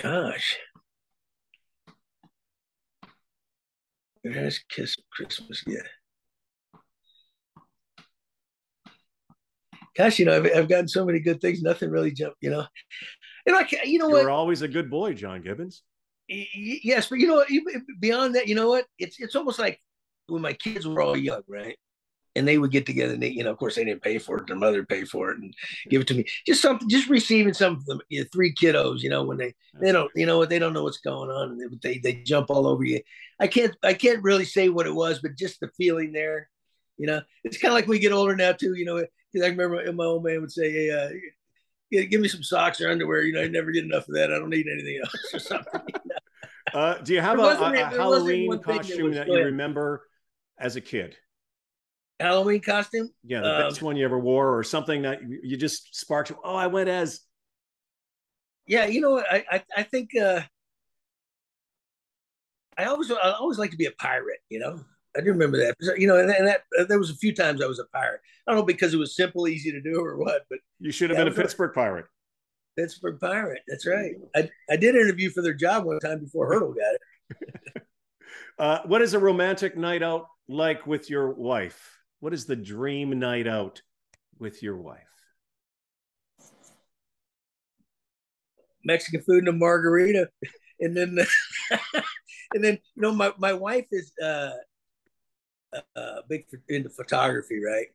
Gosh. 0.01 0.57
Best 4.23 4.65
kiss 4.69 4.95
Christmas 5.11 5.63
gift. 5.63 5.89
Gosh, 9.95 10.19
you 10.19 10.25
know, 10.25 10.37
I've, 10.37 10.45
I've 10.55 10.69
gotten 10.69 10.87
so 10.87 11.05
many 11.05 11.19
good 11.19 11.41
things. 11.41 11.61
Nothing 11.61 11.89
really 11.89 12.11
jumped, 12.11 12.37
you 12.41 12.49
know. 12.49 12.65
And 13.45 13.55
I, 13.55 13.67
you 13.83 13.97
know 13.97 14.07
you 14.07 14.13
what? 14.13 14.21
You're 14.21 14.29
always 14.29 14.61
a 14.61 14.67
good 14.67 14.89
boy, 14.89 15.13
John 15.13 15.41
Gibbons. 15.41 15.83
Yes, 16.27 17.07
but 17.09 17.19
you 17.19 17.27
know, 17.27 17.35
what? 17.35 17.49
beyond 17.99 18.35
that, 18.35 18.47
you 18.47 18.55
know 18.55 18.69
what? 18.69 18.85
It's 18.97 19.19
it's 19.19 19.35
almost 19.35 19.59
like 19.59 19.79
when 20.27 20.41
my 20.41 20.53
kids 20.53 20.87
were 20.87 21.01
all 21.01 21.17
young, 21.17 21.41
right? 21.47 21.77
And 22.33 22.47
they 22.47 22.57
would 22.57 22.71
get 22.71 22.85
together, 22.85 23.13
and 23.13 23.21
they, 23.21 23.27
you 23.27 23.43
know, 23.43 23.51
of 23.51 23.57
course, 23.57 23.75
they 23.75 23.83
didn't 23.83 24.03
pay 24.03 24.17
for 24.17 24.37
it; 24.37 24.47
their 24.47 24.55
mother 24.55 24.85
paid 24.85 25.09
for 25.09 25.31
it 25.31 25.39
and 25.39 25.53
give 25.89 25.99
it 26.01 26.07
to 26.07 26.13
me. 26.13 26.23
Just 26.47 26.61
something, 26.61 26.87
just 26.87 27.09
receiving 27.09 27.53
some 27.53 27.73
of 27.73 27.85
them, 27.85 27.99
you 28.07 28.21
know, 28.21 28.27
three 28.31 28.53
kiddos, 28.53 29.01
you 29.01 29.09
know, 29.09 29.23
when 29.23 29.37
they 29.37 29.53
they 29.81 29.91
don't, 29.91 30.09
you 30.15 30.25
know, 30.25 30.37
what 30.37 30.49
they 30.49 30.57
don't 30.57 30.71
know 30.71 30.83
what's 30.83 30.99
going 30.99 31.29
on, 31.29 31.51
and 31.51 31.81
they, 31.81 31.97
they 31.97 32.13
jump 32.23 32.49
all 32.49 32.67
over 32.67 32.85
you. 32.85 33.01
I 33.41 33.47
can't 33.47 33.75
I 33.83 33.93
can't 33.93 34.23
really 34.23 34.45
say 34.45 34.69
what 34.69 34.87
it 34.87 34.95
was, 34.95 35.19
but 35.19 35.35
just 35.35 35.59
the 35.59 35.67
feeling 35.75 36.13
there, 36.13 36.49
you 36.97 37.07
know, 37.07 37.21
it's 37.43 37.57
kind 37.57 37.71
of 37.71 37.75
like 37.75 37.87
we 37.87 37.99
get 37.99 38.13
older 38.13 38.35
now 38.35 38.53
too, 38.53 38.75
you 38.75 38.85
know. 38.85 39.03
Because 39.33 39.45
I 39.45 39.49
remember 39.49 39.91
my 39.91 40.05
old 40.05 40.23
man 40.23 40.39
would 40.39 40.51
say, 40.51 40.71
"Hey, 40.71 40.91
uh, 40.91 41.09
give 42.05 42.21
me 42.21 42.27
some 42.27 42.43
socks 42.43 42.79
or 42.79 42.89
underwear." 42.89 43.23
You 43.23 43.33
know, 43.33 43.41
I 43.41 43.47
never 43.47 43.71
get 43.71 43.83
enough 43.83 44.07
of 44.07 44.15
that. 44.15 44.31
I 44.31 44.39
don't 44.39 44.49
need 44.49 44.67
anything 44.71 45.01
else 45.03 45.33
or 45.33 45.39
something. 45.39 45.81
You 45.87 45.93
know? 46.05 46.15
Uh, 46.73 46.97
do 46.99 47.13
you 47.13 47.19
have 47.19 47.37
a, 47.37 47.41
a, 47.41 47.71
a 47.73 47.85
Halloween 47.89 48.57
costume 48.59 49.11
that, 49.11 49.27
that 49.27 49.33
you 49.33 49.43
remember 49.43 50.07
as 50.57 50.77
a 50.77 50.81
kid? 50.81 51.17
Halloween 52.21 52.61
costume? 52.61 53.09
Yeah, 53.23 53.41
the 53.41 53.55
um, 53.55 53.61
best 53.63 53.81
one 53.81 53.95
you 53.95 54.05
ever 54.05 54.19
wore, 54.19 54.57
or 54.57 54.63
something 54.63 55.01
that 55.03 55.21
you 55.23 55.57
just 55.57 55.95
sparked. 55.95 56.31
Oh, 56.43 56.55
I 56.55 56.67
went 56.67 56.89
as. 56.89 57.21
Yeah, 58.67 58.85
you 58.85 59.01
know, 59.01 59.19
I 59.19 59.43
I, 59.51 59.63
I 59.77 59.83
think 59.83 60.11
uh, 60.15 60.41
I 62.77 62.85
always 62.85 63.11
I 63.11 63.31
always 63.31 63.57
like 63.57 63.71
to 63.71 63.77
be 63.77 63.85
a 63.85 63.91
pirate. 63.91 64.39
You 64.49 64.59
know, 64.59 64.79
I 65.15 65.21
do 65.21 65.27
remember 65.31 65.57
that. 65.57 65.75
You 65.97 66.07
know, 66.07 66.17
and, 66.17 66.29
and 66.29 66.47
that 66.47 66.61
uh, 66.79 66.85
there 66.85 66.99
was 66.99 67.09
a 67.09 67.15
few 67.15 67.33
times 67.33 67.61
I 67.61 67.67
was 67.67 67.79
a 67.79 67.85
pirate. 67.93 68.21
I 68.47 68.51
don't 68.51 68.59
know 68.59 68.65
because 68.65 68.93
it 68.93 68.97
was 68.97 69.15
simple, 69.15 69.47
easy 69.47 69.71
to 69.71 69.81
do, 69.81 69.99
or 69.99 70.17
what. 70.17 70.43
But 70.49 70.59
you 70.79 70.91
should 70.91 71.09
have 71.09 71.17
been 71.17 71.27
a 71.27 71.31
Pittsburgh 71.31 71.73
pirate. 71.73 72.05
Pittsburgh 72.77 73.19
Pirate. 73.19 73.61
That's 73.67 73.85
right. 73.85 74.15
I, 74.35 74.49
I 74.69 74.77
did 74.77 74.95
interview 74.95 75.29
for 75.29 75.41
their 75.41 75.53
job 75.53 75.85
one 75.85 75.99
time 75.99 76.19
before 76.19 76.47
Hurdle 76.47 76.73
got 76.73 76.95
it. 76.95 77.83
uh, 78.59 78.79
what 78.85 79.01
is 79.01 79.13
a 79.13 79.19
romantic 79.19 79.77
night 79.77 80.03
out 80.03 80.27
like 80.47 80.87
with 80.87 81.09
your 81.09 81.33
wife? 81.33 81.97
What 82.21 82.33
is 82.33 82.45
the 82.45 82.55
dream 82.55 83.17
night 83.19 83.47
out 83.47 83.81
with 84.39 84.61
your 84.61 84.77
wife? 84.77 85.01
Mexican 88.85 89.21
food 89.21 89.39
and 89.39 89.47
a 89.47 89.53
margarita, 89.53 90.29
and 90.79 90.95
then 90.95 91.17
and 92.53 92.63
then 92.63 92.77
you 92.95 93.01
know 93.01 93.11
my 93.11 93.33
my 93.39 93.53
wife 93.53 93.87
is 93.91 94.13
uh, 94.23 94.51
uh 95.95 96.21
big 96.29 96.45
into 96.69 96.89
photography, 96.91 97.59
right? 97.63 97.87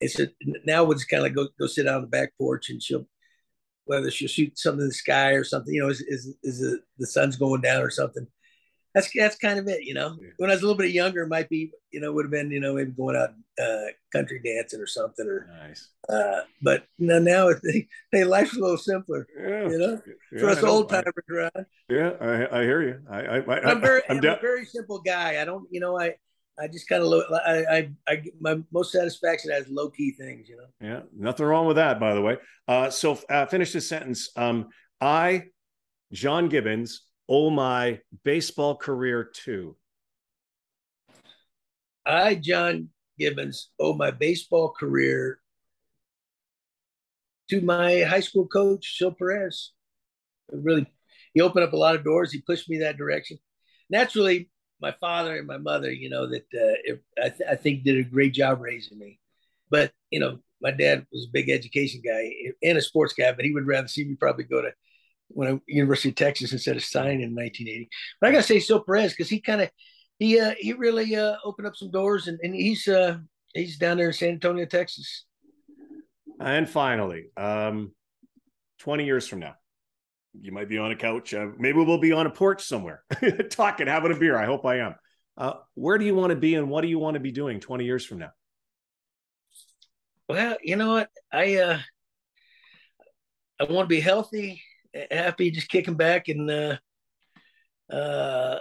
And 0.00 0.10
so 0.10 0.26
now 0.64 0.84
we'll 0.84 0.96
just 0.96 1.08
kind 1.08 1.26
of 1.26 1.34
go 1.34 1.48
go 1.58 1.66
sit 1.66 1.84
down 1.84 1.96
on 1.96 2.02
the 2.02 2.08
back 2.08 2.32
porch 2.38 2.70
and 2.70 2.80
she'll 2.80 3.08
whether 3.86 4.10
she'll 4.10 4.28
shoot 4.28 4.56
something 4.56 4.82
in 4.82 4.88
the 4.88 4.94
sky 4.94 5.30
or 5.30 5.42
something, 5.42 5.74
you 5.74 5.82
know, 5.82 5.88
is 5.88 6.00
is, 6.00 6.32
is 6.44 6.60
the, 6.60 6.80
the 6.98 7.06
sun's 7.08 7.36
going 7.36 7.60
down 7.60 7.82
or 7.82 7.90
something. 7.90 8.26
That's 8.96 9.10
that's 9.14 9.36
kind 9.36 9.58
of 9.58 9.68
it, 9.68 9.84
you 9.84 9.92
know. 9.92 10.16
Yeah. 10.18 10.30
When 10.38 10.48
I 10.48 10.54
was 10.54 10.62
a 10.62 10.64
little 10.64 10.78
bit 10.78 10.90
younger, 10.90 11.24
it 11.24 11.28
might 11.28 11.50
be, 11.50 11.70
you 11.90 12.00
know, 12.00 12.14
would 12.14 12.24
have 12.24 12.30
been, 12.32 12.50
you 12.50 12.60
know, 12.60 12.72
maybe 12.72 12.92
going 12.92 13.14
out 13.14 13.34
uh, 13.62 13.92
country 14.10 14.40
dancing 14.42 14.80
or 14.80 14.86
something, 14.86 15.26
or 15.26 15.50
nice. 15.66 15.90
Uh, 16.08 16.40
but 16.62 16.86
you 16.96 17.08
know, 17.08 17.18
now 17.18 17.50
they, 17.62 17.88
hey, 18.10 18.24
life's 18.24 18.56
a 18.56 18.60
little 18.60 18.78
simpler, 18.78 19.26
yeah. 19.38 19.68
you 19.68 19.78
know, 19.78 20.00
yeah, 20.32 20.40
for 20.40 20.48
us 20.48 20.62
old 20.62 20.88
timers, 20.88 21.12
right? 21.28 21.66
Yeah, 21.90 22.12
I, 22.18 22.60
I 22.60 22.62
hear 22.62 22.82
you. 22.82 23.00
I, 23.10 23.20
I, 23.20 23.70
am 23.70 23.82
very, 23.82 24.00
I'm, 24.08 24.16
I'm 24.16 24.24
a 24.24 24.40
very 24.40 24.64
simple 24.64 25.02
guy. 25.02 25.42
I 25.42 25.44
don't, 25.44 25.68
you 25.70 25.80
know, 25.80 26.00
I 26.00 26.14
I 26.58 26.66
just 26.68 26.88
kind 26.88 27.02
of 27.02 27.08
look. 27.08 27.26
I, 27.30 27.64
I, 27.66 27.90
I, 28.08 28.22
my 28.40 28.62
most 28.72 28.92
satisfaction 28.92 29.50
has 29.50 29.68
low 29.68 29.90
key 29.90 30.12
things, 30.12 30.48
you 30.48 30.56
know. 30.56 30.68
Yeah, 30.80 31.00
nothing 31.14 31.44
wrong 31.44 31.66
with 31.66 31.76
that, 31.76 32.00
by 32.00 32.14
the 32.14 32.22
way. 32.22 32.38
Uh, 32.66 32.88
so 32.88 33.18
uh, 33.28 33.44
finish 33.44 33.74
this 33.74 33.86
sentence. 33.86 34.30
Um, 34.36 34.68
I, 35.02 35.48
John 36.14 36.48
Gibbons, 36.48 37.02
owe 37.28 37.50
my 37.50 38.00
baseball 38.24 38.76
career 38.76 39.24
to. 39.44 39.76
I, 42.04 42.36
John 42.36 42.90
Gibbons, 43.18 43.70
owe 43.80 43.94
my 43.94 44.10
baseball 44.10 44.70
career 44.70 45.40
to 47.50 47.60
my 47.60 48.02
high 48.02 48.20
school 48.20 48.46
coach, 48.46 48.98
Sil 48.98 49.12
Perez. 49.12 49.72
Really, 50.52 50.86
he 51.34 51.40
opened 51.40 51.64
up 51.64 51.72
a 51.72 51.76
lot 51.76 51.96
of 51.96 52.04
doors. 52.04 52.32
He 52.32 52.40
pushed 52.40 52.68
me 52.68 52.78
that 52.78 52.96
direction. 52.96 53.38
Naturally, 53.90 54.50
my 54.80 54.92
father 55.00 55.36
and 55.36 55.46
my 55.46 55.58
mother, 55.58 55.90
you 55.90 56.10
know, 56.10 56.28
that 56.28 56.46
uh, 56.54 56.94
I, 57.22 57.28
th- 57.30 57.50
I, 57.50 57.56
think 57.56 57.82
did 57.82 57.98
a 57.98 58.08
great 58.08 58.34
job 58.34 58.60
raising 58.60 58.98
me. 58.98 59.18
But 59.70 59.92
you 60.10 60.20
know, 60.20 60.38
my 60.60 60.70
dad 60.70 61.06
was 61.12 61.24
a 61.24 61.32
big 61.32 61.48
education 61.48 62.02
guy 62.04 62.30
and 62.62 62.78
a 62.78 62.82
sports 62.82 63.14
guy, 63.14 63.32
but 63.32 63.44
he 63.44 63.52
would 63.52 63.66
rather 63.66 63.88
see 63.88 64.04
me 64.04 64.14
probably 64.14 64.44
go 64.44 64.62
to 64.62 64.72
when 65.28 65.48
I, 65.48 65.60
University 65.66 66.10
of 66.10 66.14
Texas 66.14 66.52
instead 66.52 66.76
of 66.76 66.84
signing 66.84 67.22
in 67.22 67.34
1980. 67.34 67.88
But 68.20 68.28
I 68.28 68.32
gotta 68.32 68.42
say, 68.42 68.60
Sil 68.60 68.84
Perez 68.84 69.12
because 69.12 69.28
he 69.28 69.40
kind 69.40 69.62
of 69.62 69.70
he 70.18 70.40
uh, 70.40 70.54
he 70.58 70.72
really 70.72 71.14
uh, 71.16 71.36
opened 71.44 71.66
up 71.66 71.76
some 71.76 71.90
doors, 71.90 72.28
and, 72.28 72.38
and 72.42 72.54
he's 72.54 72.88
uh, 72.88 73.18
he's 73.54 73.78
down 73.78 73.96
there 73.96 74.08
in 74.08 74.12
San 74.12 74.30
Antonio, 74.30 74.64
Texas. 74.64 75.24
And 76.38 76.68
finally, 76.68 77.30
um, 77.36 77.92
20 78.80 79.04
years 79.04 79.26
from 79.26 79.40
now, 79.40 79.54
you 80.40 80.52
might 80.52 80.68
be 80.68 80.78
on 80.78 80.90
a 80.90 80.96
couch. 80.96 81.32
Uh, 81.32 81.48
maybe 81.58 81.78
we'll 81.78 81.98
be 81.98 82.12
on 82.12 82.26
a 82.26 82.30
porch 82.30 82.62
somewhere 82.62 83.02
talking, 83.50 83.86
having 83.86 84.12
a 84.12 84.18
beer. 84.18 84.36
I 84.36 84.44
hope 84.44 84.66
I 84.66 84.80
am. 84.80 84.94
Uh, 85.36 85.54
where 85.74 85.98
do 85.98 86.04
you 86.04 86.14
want 86.14 86.30
to 86.30 86.36
be 86.36 86.54
and 86.54 86.70
what 86.70 86.82
do 86.82 86.88
you 86.88 86.98
want 86.98 87.14
to 87.14 87.20
be 87.20 87.32
doing 87.32 87.60
20 87.60 87.84
years 87.84 88.04
from 88.04 88.18
now? 88.18 88.30
Well, 90.28 90.56
you 90.62 90.76
know 90.76 90.92
what? 90.92 91.08
I, 91.32 91.56
uh, 91.56 91.78
I 93.60 93.64
want 93.64 93.86
to 93.86 93.94
be 93.94 94.00
healthy, 94.00 94.62
happy, 95.10 95.50
just 95.50 95.68
kicking 95.68 95.94
back 95.94 96.28
and, 96.28 96.50
uh, 96.50 96.76
uh, 97.90 98.58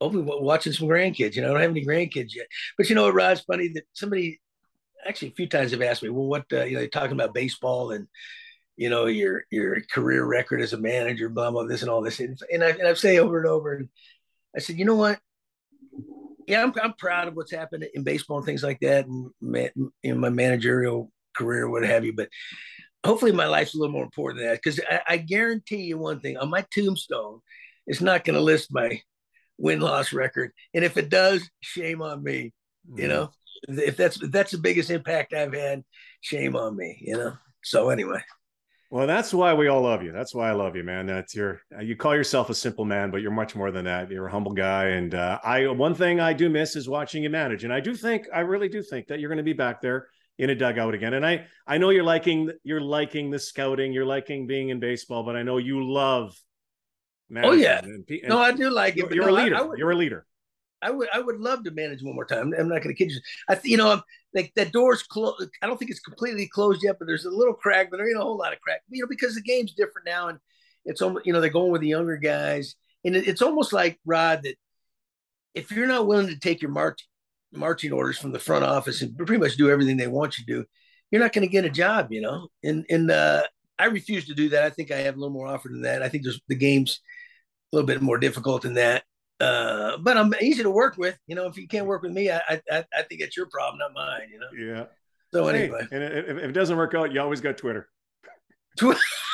hopefully 0.00 0.24
watching 0.26 0.72
some 0.72 0.88
grandkids. 0.88 1.34
You 1.34 1.42
know, 1.42 1.48
I 1.48 1.52
don't 1.52 1.62
have 1.62 1.70
any 1.70 1.84
grandkids 1.84 2.34
yet, 2.34 2.46
but 2.76 2.88
you 2.88 2.94
know 2.94 3.04
what, 3.04 3.14
Rod's 3.14 3.42
funny 3.42 3.68
that 3.74 3.84
somebody 3.92 4.40
actually 5.06 5.28
a 5.28 5.34
few 5.34 5.48
times 5.48 5.70
have 5.72 5.82
asked 5.82 6.02
me, 6.02 6.08
well, 6.08 6.26
what, 6.26 6.44
uh, 6.52 6.64
you 6.64 6.74
know, 6.74 6.80
they're 6.80 6.88
talking 6.88 7.12
about 7.12 7.34
baseball 7.34 7.92
and, 7.92 8.06
you 8.76 8.88
know, 8.88 9.04
your 9.06 9.44
your 9.50 9.82
career 9.92 10.24
record 10.24 10.62
as 10.62 10.72
a 10.72 10.78
manager, 10.78 11.28
blah 11.28 11.50
blah 11.50 11.64
this 11.64 11.82
and 11.82 11.90
all 11.90 12.00
this. 12.00 12.18
And, 12.18 12.38
and 12.50 12.64
I 12.64 12.70
and 12.70 12.88
I 12.88 12.94
say 12.94 13.18
over 13.18 13.38
and 13.38 13.46
over, 13.46 13.74
and 13.74 13.90
I 14.56 14.60
said, 14.60 14.78
you 14.78 14.86
know 14.86 14.96
what? 14.96 15.20
Yeah, 16.46 16.62
I'm 16.62 16.72
I'm 16.82 16.94
proud 16.94 17.28
of 17.28 17.34
what's 17.34 17.52
happened 17.52 17.84
in 17.92 18.04
baseball 18.04 18.38
and 18.38 18.46
things 18.46 18.62
like 18.62 18.80
that, 18.80 19.06
and 19.06 19.30
man, 19.38 19.68
in 20.02 20.18
my 20.18 20.30
managerial 20.30 21.12
career, 21.36 21.68
what 21.68 21.84
have 21.84 22.06
you. 22.06 22.14
But 22.14 22.30
hopefully, 23.04 23.32
my 23.32 23.46
life's 23.46 23.74
a 23.74 23.78
little 23.78 23.92
more 23.92 24.04
important 24.04 24.40
than 24.40 24.48
that 24.48 24.60
because 24.62 24.80
I, 24.90 25.00
I 25.08 25.16
guarantee 25.16 25.82
you 25.82 25.98
one 25.98 26.20
thing: 26.20 26.36
on 26.36 26.50
my 26.50 26.64
tombstone, 26.70 27.40
it's 27.86 28.00
not 28.00 28.24
going 28.24 28.36
to 28.36 28.42
list 28.42 28.72
my 28.72 29.00
win 29.58 29.80
loss 29.80 30.12
record, 30.12 30.52
and 30.74 30.84
if 30.84 30.96
it 30.96 31.08
does, 31.08 31.48
shame 31.60 32.02
on 32.02 32.22
me. 32.22 32.52
Mm. 32.90 32.98
You 33.00 33.08
know, 33.08 33.30
if 33.68 33.96
that's 33.96 34.22
if 34.22 34.30
that's 34.30 34.52
the 34.52 34.58
biggest 34.58 34.90
impact 34.90 35.34
I've 35.34 35.54
had, 35.54 35.82
shame 36.20 36.56
on 36.56 36.76
me. 36.76 36.98
You 37.00 37.16
know. 37.16 37.32
So 37.62 37.90
anyway. 37.90 38.22
Well, 38.92 39.06
that's 39.06 39.32
why 39.32 39.54
we 39.54 39.68
all 39.68 39.82
love 39.82 40.02
you. 40.02 40.10
That's 40.10 40.34
why 40.34 40.48
I 40.48 40.52
love 40.52 40.74
you, 40.74 40.82
man. 40.82 41.06
That's 41.06 41.32
your 41.32 41.60
you 41.80 41.94
call 41.94 42.16
yourself 42.16 42.50
a 42.50 42.54
simple 42.54 42.84
man, 42.84 43.12
but 43.12 43.22
you're 43.22 43.30
much 43.30 43.54
more 43.54 43.70
than 43.70 43.84
that. 43.84 44.10
You're 44.10 44.26
a 44.26 44.30
humble 44.30 44.52
guy, 44.52 44.86
and 44.86 45.14
uh, 45.14 45.38
I 45.44 45.68
one 45.68 45.94
thing 45.94 46.18
I 46.18 46.32
do 46.32 46.50
miss 46.50 46.74
is 46.74 46.88
watching 46.88 47.22
you 47.22 47.30
manage, 47.30 47.62
and 47.62 47.72
I 47.72 47.78
do 47.78 47.94
think 47.94 48.26
I 48.34 48.40
really 48.40 48.68
do 48.68 48.82
think 48.82 49.06
that 49.06 49.20
you're 49.20 49.28
going 49.28 49.38
to 49.38 49.44
be 49.44 49.52
back 49.52 49.80
there 49.80 50.08
in 50.40 50.48
a 50.48 50.54
dugout 50.54 50.94
again. 50.94 51.12
And 51.14 51.24
I 51.24 51.46
I 51.66 51.76
know 51.78 51.90
you're 51.90 52.02
liking 52.02 52.50
you're 52.64 52.80
liking 52.80 53.30
the 53.30 53.38
scouting, 53.38 53.92
you're 53.92 54.06
liking 54.06 54.46
being 54.46 54.70
in 54.70 54.80
baseball, 54.80 55.22
but 55.22 55.36
I 55.36 55.42
know 55.42 55.58
you 55.58 55.86
love. 55.86 56.34
Oh 57.36 57.52
yeah, 57.52 57.78
and, 57.78 58.04
and 58.08 58.28
no, 58.28 58.38
I 58.38 58.50
do 58.50 58.70
like 58.70 58.96
it. 58.96 59.12
You're, 59.12 59.26
no, 59.26 59.30
a 59.30 59.36
leader. 59.44 59.68
Would, 59.68 59.78
you're 59.78 59.90
a 59.92 59.96
leader. 59.96 60.26
I 60.82 60.90
would 60.90 61.08
I 61.12 61.20
would 61.20 61.38
love 61.38 61.62
to 61.64 61.70
manage 61.70 62.02
one 62.02 62.14
more 62.14 62.24
time. 62.24 62.52
I'm 62.58 62.68
not 62.68 62.82
going 62.82 62.94
to 62.94 62.94
kid 62.94 63.12
you. 63.12 63.20
I 63.48 63.54
th- 63.54 63.70
you 63.70 63.76
know 63.76 63.92
I'm, 63.92 64.02
like 64.34 64.50
that 64.56 64.72
door's 64.72 65.02
closed. 65.02 65.48
I 65.62 65.66
don't 65.66 65.76
think 65.76 65.90
it's 65.90 66.00
completely 66.00 66.48
closed 66.48 66.82
yet, 66.82 66.96
but 66.98 67.06
there's 67.06 67.26
a 67.26 67.30
little 67.30 67.54
crack. 67.54 67.88
But 67.90 67.98
there 67.98 68.08
ain't 68.08 68.18
a 68.18 68.22
whole 68.22 68.38
lot 68.38 68.54
of 68.54 68.60
crack. 68.60 68.80
You 68.88 69.02
know 69.02 69.08
because 69.08 69.34
the 69.34 69.42
game's 69.42 69.74
different 69.74 70.06
now, 70.06 70.28
and 70.28 70.38
it's 70.86 71.02
almost 71.02 71.26
you 71.26 71.34
know 71.34 71.40
they're 71.40 71.50
going 71.50 71.70
with 71.70 71.82
the 71.82 71.88
younger 71.88 72.16
guys, 72.16 72.74
and 73.04 73.14
it, 73.14 73.28
it's 73.28 73.42
almost 73.42 73.72
like 73.74 74.00
Rod 74.06 74.42
that 74.44 74.56
if 75.54 75.70
you're 75.70 75.86
not 75.86 76.06
willing 76.06 76.28
to 76.28 76.38
take 76.38 76.62
your 76.62 76.70
march, 76.70 77.06
marching 77.52 77.92
orders 77.92 78.18
from 78.18 78.32
the 78.32 78.38
front 78.38 78.64
office 78.64 79.02
and 79.02 79.16
pretty 79.16 79.38
much 79.38 79.56
do 79.56 79.70
everything 79.70 79.96
they 79.96 80.06
want 80.06 80.38
you 80.38 80.44
to 80.44 80.52
do, 80.52 80.64
you're 81.10 81.20
not 81.20 81.32
going 81.32 81.46
to 81.46 81.52
get 81.52 81.64
a 81.64 81.70
job. 81.70 82.12
You 82.12 82.20
know, 82.20 82.48
and 82.62 82.84
and 82.90 83.10
uh, 83.10 83.42
I 83.78 83.86
refuse 83.86 84.26
to 84.26 84.34
do 84.34 84.50
that. 84.50 84.64
I 84.64 84.70
think 84.70 84.90
I 84.90 84.98
have 84.98 85.16
a 85.16 85.18
little 85.18 85.32
more 85.32 85.46
offer 85.46 85.68
than 85.68 85.82
that. 85.82 86.02
I 86.02 86.08
think 86.08 86.24
there's 86.24 86.40
the 86.48 86.54
game's 86.54 87.00
a 87.72 87.76
little 87.76 87.86
bit 87.86 88.02
more 88.02 88.18
difficult 88.18 88.62
than 88.62 88.74
that. 88.74 89.04
Uh, 89.40 89.96
but 89.98 90.18
I'm 90.18 90.34
easy 90.40 90.62
to 90.62 90.70
work 90.70 90.98
with. 90.98 91.16
You 91.26 91.34
know, 91.34 91.46
if 91.46 91.56
you 91.56 91.66
can't 91.66 91.86
work 91.86 92.02
with 92.02 92.12
me, 92.12 92.30
I 92.30 92.40
I, 92.48 92.84
I 92.94 93.02
think 93.02 93.20
it's 93.20 93.36
your 93.36 93.46
problem, 93.46 93.78
not 93.78 93.94
mine. 93.94 94.28
You 94.30 94.38
know. 94.38 94.74
Yeah. 94.76 94.84
So 95.32 95.46
anyway, 95.46 95.86
hey, 95.90 95.96
and 95.96 96.04
if, 96.04 96.28
if, 96.28 96.50
it 96.50 96.52
doesn't 96.52 96.76
work 96.76 96.94
out, 96.94 97.12
you 97.12 97.20
always 97.20 97.40
got 97.40 97.56
Twitter. 97.56 97.88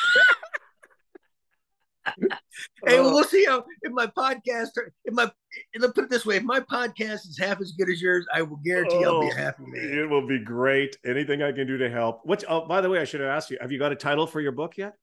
hey, 2.86 3.00
well, 3.00 3.12
we'll 3.12 3.24
see 3.24 3.44
how 3.44 3.64
if 3.82 3.92
my 3.92 4.06
podcast, 4.06 4.68
if 5.04 5.14
my, 5.14 5.30
let's 5.78 5.92
put 5.92 6.04
it 6.04 6.10
this 6.10 6.26
way, 6.26 6.36
if 6.36 6.42
my 6.42 6.60
podcast 6.60 7.28
is 7.28 7.38
half 7.38 7.60
as 7.60 7.72
good 7.72 7.88
as 7.88 8.00
yours, 8.00 8.26
I 8.32 8.42
will 8.42 8.60
guarantee 8.64 9.04
oh, 9.04 9.16
I'll 9.16 9.20
be 9.20 9.28
a 9.28 9.34
happy 9.34 9.64
man. 9.66 9.98
It 9.98 10.08
will 10.08 10.26
be 10.26 10.38
great. 10.38 10.96
Anything 11.04 11.42
I 11.42 11.52
can 11.52 11.66
do 11.66 11.78
to 11.78 11.90
help. 11.90 12.20
Which, 12.24 12.44
Oh, 12.48 12.66
by 12.66 12.80
the 12.80 12.88
way, 12.88 13.00
I 13.00 13.04
should 13.04 13.20
have 13.20 13.30
asked 13.30 13.50
you. 13.50 13.58
Have 13.60 13.72
you 13.72 13.78
got 13.78 13.92
a 13.92 13.96
title 13.96 14.26
for 14.26 14.40
your 14.40 14.52
book 14.52 14.76
yet? 14.76 14.94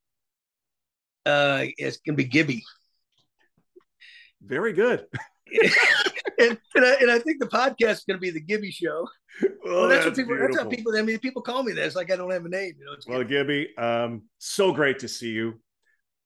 Uh, 1.26 1.64
it's 1.78 1.98
gonna 1.98 2.16
be 2.16 2.24
Gibby. 2.24 2.62
Very 4.42 4.72
good. 4.72 5.06
and, 6.38 6.58
and 6.74 6.84
I, 6.84 6.94
and, 7.00 7.10
I, 7.10 7.18
think 7.18 7.38
the 7.38 7.46
podcast 7.46 7.92
is 7.92 8.04
going 8.04 8.16
to 8.16 8.20
be 8.20 8.30
the 8.30 8.40
Gibby 8.40 8.70
Show. 8.70 9.06
Oh, 9.42 9.48
well, 9.64 9.88
that's, 9.88 10.04
that's, 10.04 10.06
what 10.06 10.16
people. 10.16 10.36
Beautiful. 10.36 10.54
That's 10.54 10.64
how 10.64 10.70
people. 10.70 10.96
I 10.96 11.02
mean, 11.02 11.18
people 11.18 11.42
call 11.42 11.62
me 11.62 11.72
that. 11.72 11.84
It's 11.84 11.96
like 11.96 12.10
I 12.10 12.16
don't 12.16 12.30
have 12.30 12.44
a 12.44 12.48
name. 12.48 12.74
You 12.78 12.84
know. 12.86 12.96
well, 13.06 13.24
Gibby, 13.24 13.76
um, 13.76 14.22
so 14.38 14.72
great 14.72 14.98
to 15.00 15.08
see 15.08 15.30
you. 15.30 15.60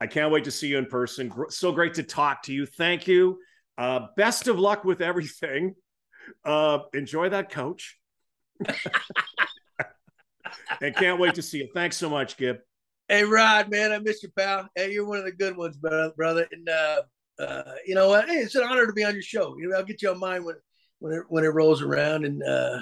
I 0.01 0.07
can't 0.07 0.33
wait 0.33 0.45
to 0.45 0.51
see 0.51 0.69
you 0.69 0.79
in 0.79 0.87
person. 0.87 1.33
So 1.51 1.73
great 1.73 1.95
to 1.95 2.03
talk 2.03 2.43
to 2.45 2.53
you. 2.53 2.67
Thank 2.67 3.09
you. 3.09 3.39
Uh, 3.77 4.07
best 4.17 4.49
of 4.49 4.59
luck 4.59 4.85
with 4.85 5.01
everything. 5.01 5.75
Uh, 6.45 6.81
enjoy 6.95 7.29
that 7.31 7.51
coach. 7.51 7.99
and 10.81 10.95
can't 10.95 11.19
wait 11.19 11.35
to 11.35 11.43
see 11.43 11.59
you. 11.59 11.69
Thanks 11.75 11.97
so 11.97 12.09
much, 12.09 12.37
Gib. 12.37 12.59
Hey, 13.09 13.25
Rod, 13.25 13.71
man, 13.71 13.91
I 13.93 13.99
miss 13.99 14.23
you, 14.23 14.29
pal. 14.37 14.69
Hey, 14.75 14.93
you're 14.93 15.07
one 15.07 15.19
of 15.19 15.25
the 15.25 15.33
good 15.33 15.57
ones, 15.57 15.77
brother. 15.77 16.47
And 16.53 16.69
uh, 16.69 17.03
uh, 17.39 17.63
you 17.87 17.95
know 17.95 18.09
what? 18.09 18.29
Hey, 18.29 18.37
it's 18.37 18.55
an 18.55 18.65
honor 18.65 18.87
to 18.87 18.93
be 18.93 19.05
on 19.05 19.15
your 19.15 19.23
show. 19.23 19.57
You 19.59 19.69
know, 19.69 19.77
I'll 19.77 19.85
get 19.85 20.03
you 20.03 20.11
on 20.11 20.19
mine 20.19 20.45
when 20.45 20.57
when 20.99 21.13
it 21.15 21.23
when 21.29 21.45
it 21.45 21.49
rolls 21.49 21.83
around. 21.83 22.25
And 22.25 22.43
uh, 22.43 22.81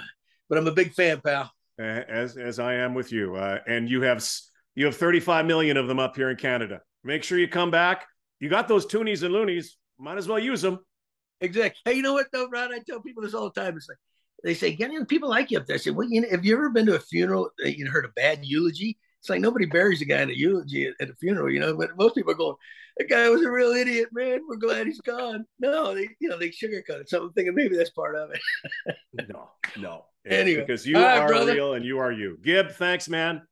but 0.48 0.58
I'm 0.58 0.66
a 0.66 0.72
big 0.72 0.94
fan, 0.94 1.20
pal. 1.20 1.50
As 1.78 2.36
as 2.36 2.58
I 2.58 2.74
am 2.74 2.94
with 2.94 3.12
you. 3.12 3.36
Uh, 3.36 3.58
and 3.66 3.88
you 3.88 4.02
have 4.02 4.26
you 4.74 4.86
have 4.86 4.96
35 4.96 5.46
million 5.46 5.76
of 5.76 5.88
them 5.88 5.98
up 5.98 6.16
here 6.16 6.30
in 6.30 6.36
Canada. 6.36 6.80
Make 7.06 7.22
sure 7.22 7.38
you 7.38 7.46
come 7.46 7.70
back. 7.70 8.04
You 8.40 8.48
got 8.48 8.66
those 8.66 8.84
toonies 8.84 9.22
and 9.22 9.32
loonies. 9.32 9.76
Might 9.96 10.18
as 10.18 10.26
well 10.26 10.40
use 10.40 10.60
them. 10.60 10.80
Exactly. 11.40 11.80
Hey, 11.84 11.96
you 11.96 12.02
know 12.02 12.14
what 12.14 12.26
though, 12.32 12.48
Ron? 12.48 12.74
I 12.74 12.80
tell 12.80 13.00
people 13.00 13.22
this 13.22 13.32
all 13.32 13.50
the 13.50 13.60
time. 13.60 13.76
It's 13.76 13.88
like 13.88 13.98
they 14.42 14.54
say, 14.54 14.74
"Get 14.74 14.90
people 15.08 15.28
like 15.28 15.52
you 15.52 15.58
up 15.58 15.66
there." 15.66 15.76
I 15.76 15.78
said, 15.78 15.94
"Well, 15.94 16.08
you 16.08 16.22
know, 16.22 16.28
have 16.30 16.44
you 16.44 16.54
ever 16.54 16.68
been 16.70 16.86
to 16.86 16.96
a 16.96 17.00
funeral? 17.00 17.50
You 17.64 17.86
heard 17.86 18.06
a 18.06 18.10
bad 18.16 18.44
eulogy? 18.44 18.98
It's 19.20 19.30
like 19.30 19.40
nobody 19.40 19.66
buries 19.66 20.02
a 20.02 20.04
guy 20.04 20.22
in 20.22 20.30
a 20.30 20.34
eulogy 20.34 20.86
at, 20.86 20.94
at 21.00 21.10
a 21.10 21.14
funeral, 21.14 21.50
you 21.50 21.60
know. 21.60 21.76
But 21.76 21.96
most 21.96 22.16
people 22.16 22.32
are 22.32 22.36
going, 22.36 22.56
"That 22.96 23.08
guy 23.08 23.28
was 23.28 23.42
a 23.42 23.50
real 23.50 23.70
idiot, 23.70 24.08
man. 24.12 24.40
We're 24.48 24.56
glad 24.56 24.88
he's 24.88 25.00
gone." 25.00 25.46
No, 25.60 25.94
they, 25.94 26.08
you 26.18 26.28
know, 26.28 26.38
they 26.38 26.48
sugarcoat 26.48 27.02
it. 27.02 27.08
So 27.08 27.22
I'm 27.22 27.32
thinking 27.34 27.54
maybe 27.54 27.76
that's 27.76 27.90
part 27.90 28.16
of 28.16 28.30
it. 28.32 28.96
no, 29.28 29.50
no. 29.78 30.04
Anyway, 30.28 30.60
because 30.62 30.84
you 30.84 30.96
right, 30.96 31.18
are 31.18 31.28
brother. 31.28 31.54
real 31.54 31.74
and 31.74 31.84
you 31.84 32.00
are 32.00 32.10
you. 32.10 32.36
Gib, 32.42 32.72
thanks, 32.72 33.08
man. 33.08 33.42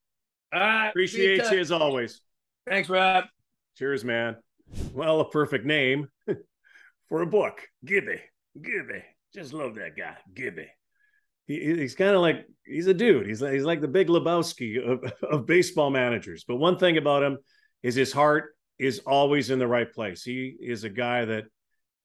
All 0.52 0.58
right, 0.58 0.88
appreciate 0.88 1.48
you 1.52 1.60
as 1.60 1.70
always. 1.70 2.20
Thanks, 2.66 2.88
Rob. 2.88 3.26
Cheers, 3.76 4.04
man. 4.04 4.36
Well, 4.92 5.20
a 5.20 5.28
perfect 5.28 5.66
name 5.66 6.08
for 7.08 7.22
a 7.22 7.26
book. 7.26 7.60
Gibby. 7.84 8.20
Gibby. 8.60 9.02
Just 9.34 9.52
love 9.52 9.74
that 9.76 9.96
guy. 9.96 10.16
Gibby. 10.32 10.68
He, 11.46 11.58
he's 11.74 11.94
kind 11.94 12.14
of 12.14 12.20
like 12.20 12.46
he's 12.64 12.86
a 12.86 12.94
dude. 12.94 13.26
He's 13.26 13.42
like, 13.42 13.52
he's 13.52 13.64
like 13.64 13.80
the 13.80 13.88
big 13.88 14.08
Lebowski 14.08 14.78
of, 14.78 15.12
of 15.22 15.46
baseball 15.46 15.90
managers. 15.90 16.44
But 16.46 16.56
one 16.56 16.78
thing 16.78 16.96
about 16.96 17.22
him 17.22 17.38
is 17.82 17.94
his 17.94 18.12
heart 18.12 18.54
is 18.78 19.00
always 19.00 19.50
in 19.50 19.58
the 19.58 19.66
right 19.66 19.92
place. 19.92 20.22
He 20.22 20.56
is 20.60 20.84
a 20.84 20.90
guy 20.90 21.24
that 21.24 21.44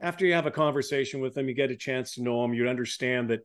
after 0.02 0.26
you 0.26 0.34
have 0.34 0.46
a 0.46 0.52
conversation 0.52 1.20
with 1.20 1.38
him, 1.38 1.48
you 1.48 1.56
get 1.56 1.72
a 1.72 1.76
chance 1.76 2.14
to 2.14 2.24
know 2.24 2.44
him, 2.44 2.54
you'd 2.54 2.68
understand 2.68 3.30
that 3.30 3.42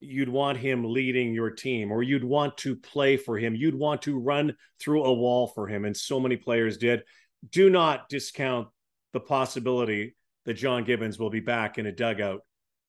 you'd 0.00 0.28
want 0.28 0.58
him 0.58 0.84
leading 0.84 1.32
your 1.32 1.50
team 1.50 1.92
or 1.92 2.02
you'd 2.02 2.24
want 2.24 2.56
to 2.58 2.76
play 2.76 3.16
for 3.16 3.38
him. 3.38 3.54
You'd 3.54 3.74
want 3.74 4.02
to 4.02 4.18
run 4.18 4.54
through 4.80 5.04
a 5.04 5.12
wall 5.12 5.48
for 5.48 5.66
him. 5.68 5.84
And 5.84 5.96
so 5.96 6.18
many 6.18 6.36
players 6.36 6.76
did 6.76 7.02
do 7.48 7.70
not 7.70 8.08
discount 8.08 8.68
the 9.12 9.20
possibility 9.20 10.16
that 10.44 10.54
John 10.54 10.84
Gibbons 10.84 11.18
will 11.18 11.30
be 11.30 11.40
back 11.40 11.78
in 11.78 11.86
a 11.86 11.92
dugout. 11.92 12.40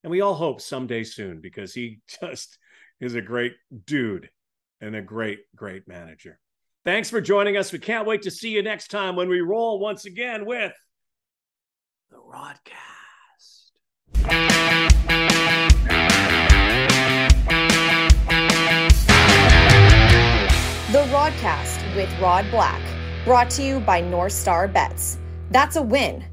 And 0.04 0.12
we 0.12 0.22
all 0.22 0.34
hope 0.34 0.62
someday 0.62 1.04
soon 1.04 1.42
because 1.42 1.74
he 1.74 2.00
just 2.22 2.58
is 3.00 3.16
a 3.16 3.22
great 3.22 3.54
dude 3.86 4.30
and 4.82 4.96
a 4.96 5.02
great, 5.02 5.40
great 5.56 5.88
manager. 5.88 6.40
Thanks 6.86 7.10
for 7.10 7.22
joining 7.22 7.56
us. 7.56 7.72
We 7.72 7.80
can't 7.80 8.06
wait 8.06 8.24
to 8.24 8.32
see 8.32 8.50
you 8.50 8.62
next 8.62 8.90
time 8.90 9.16
when 9.16 9.30
we 9.30 9.40
roll 9.40 9.80
once 9.80 10.06
again 10.06 10.46
with 10.46 10.74
the 12.12 12.18
Rodcast. 12.18 13.72
The 20.92 21.00
Rodcast 21.10 21.96
with 21.96 22.20
Rod 22.20 22.46
Black. 22.52 22.93
Brought 23.26 23.50
to 23.52 23.64
you 23.64 23.80
by 23.80 24.02
North 24.02 24.34
Star 24.34 24.68
Bets. 24.68 25.18
That's 25.50 25.78
a 25.78 25.82
win 25.82 26.26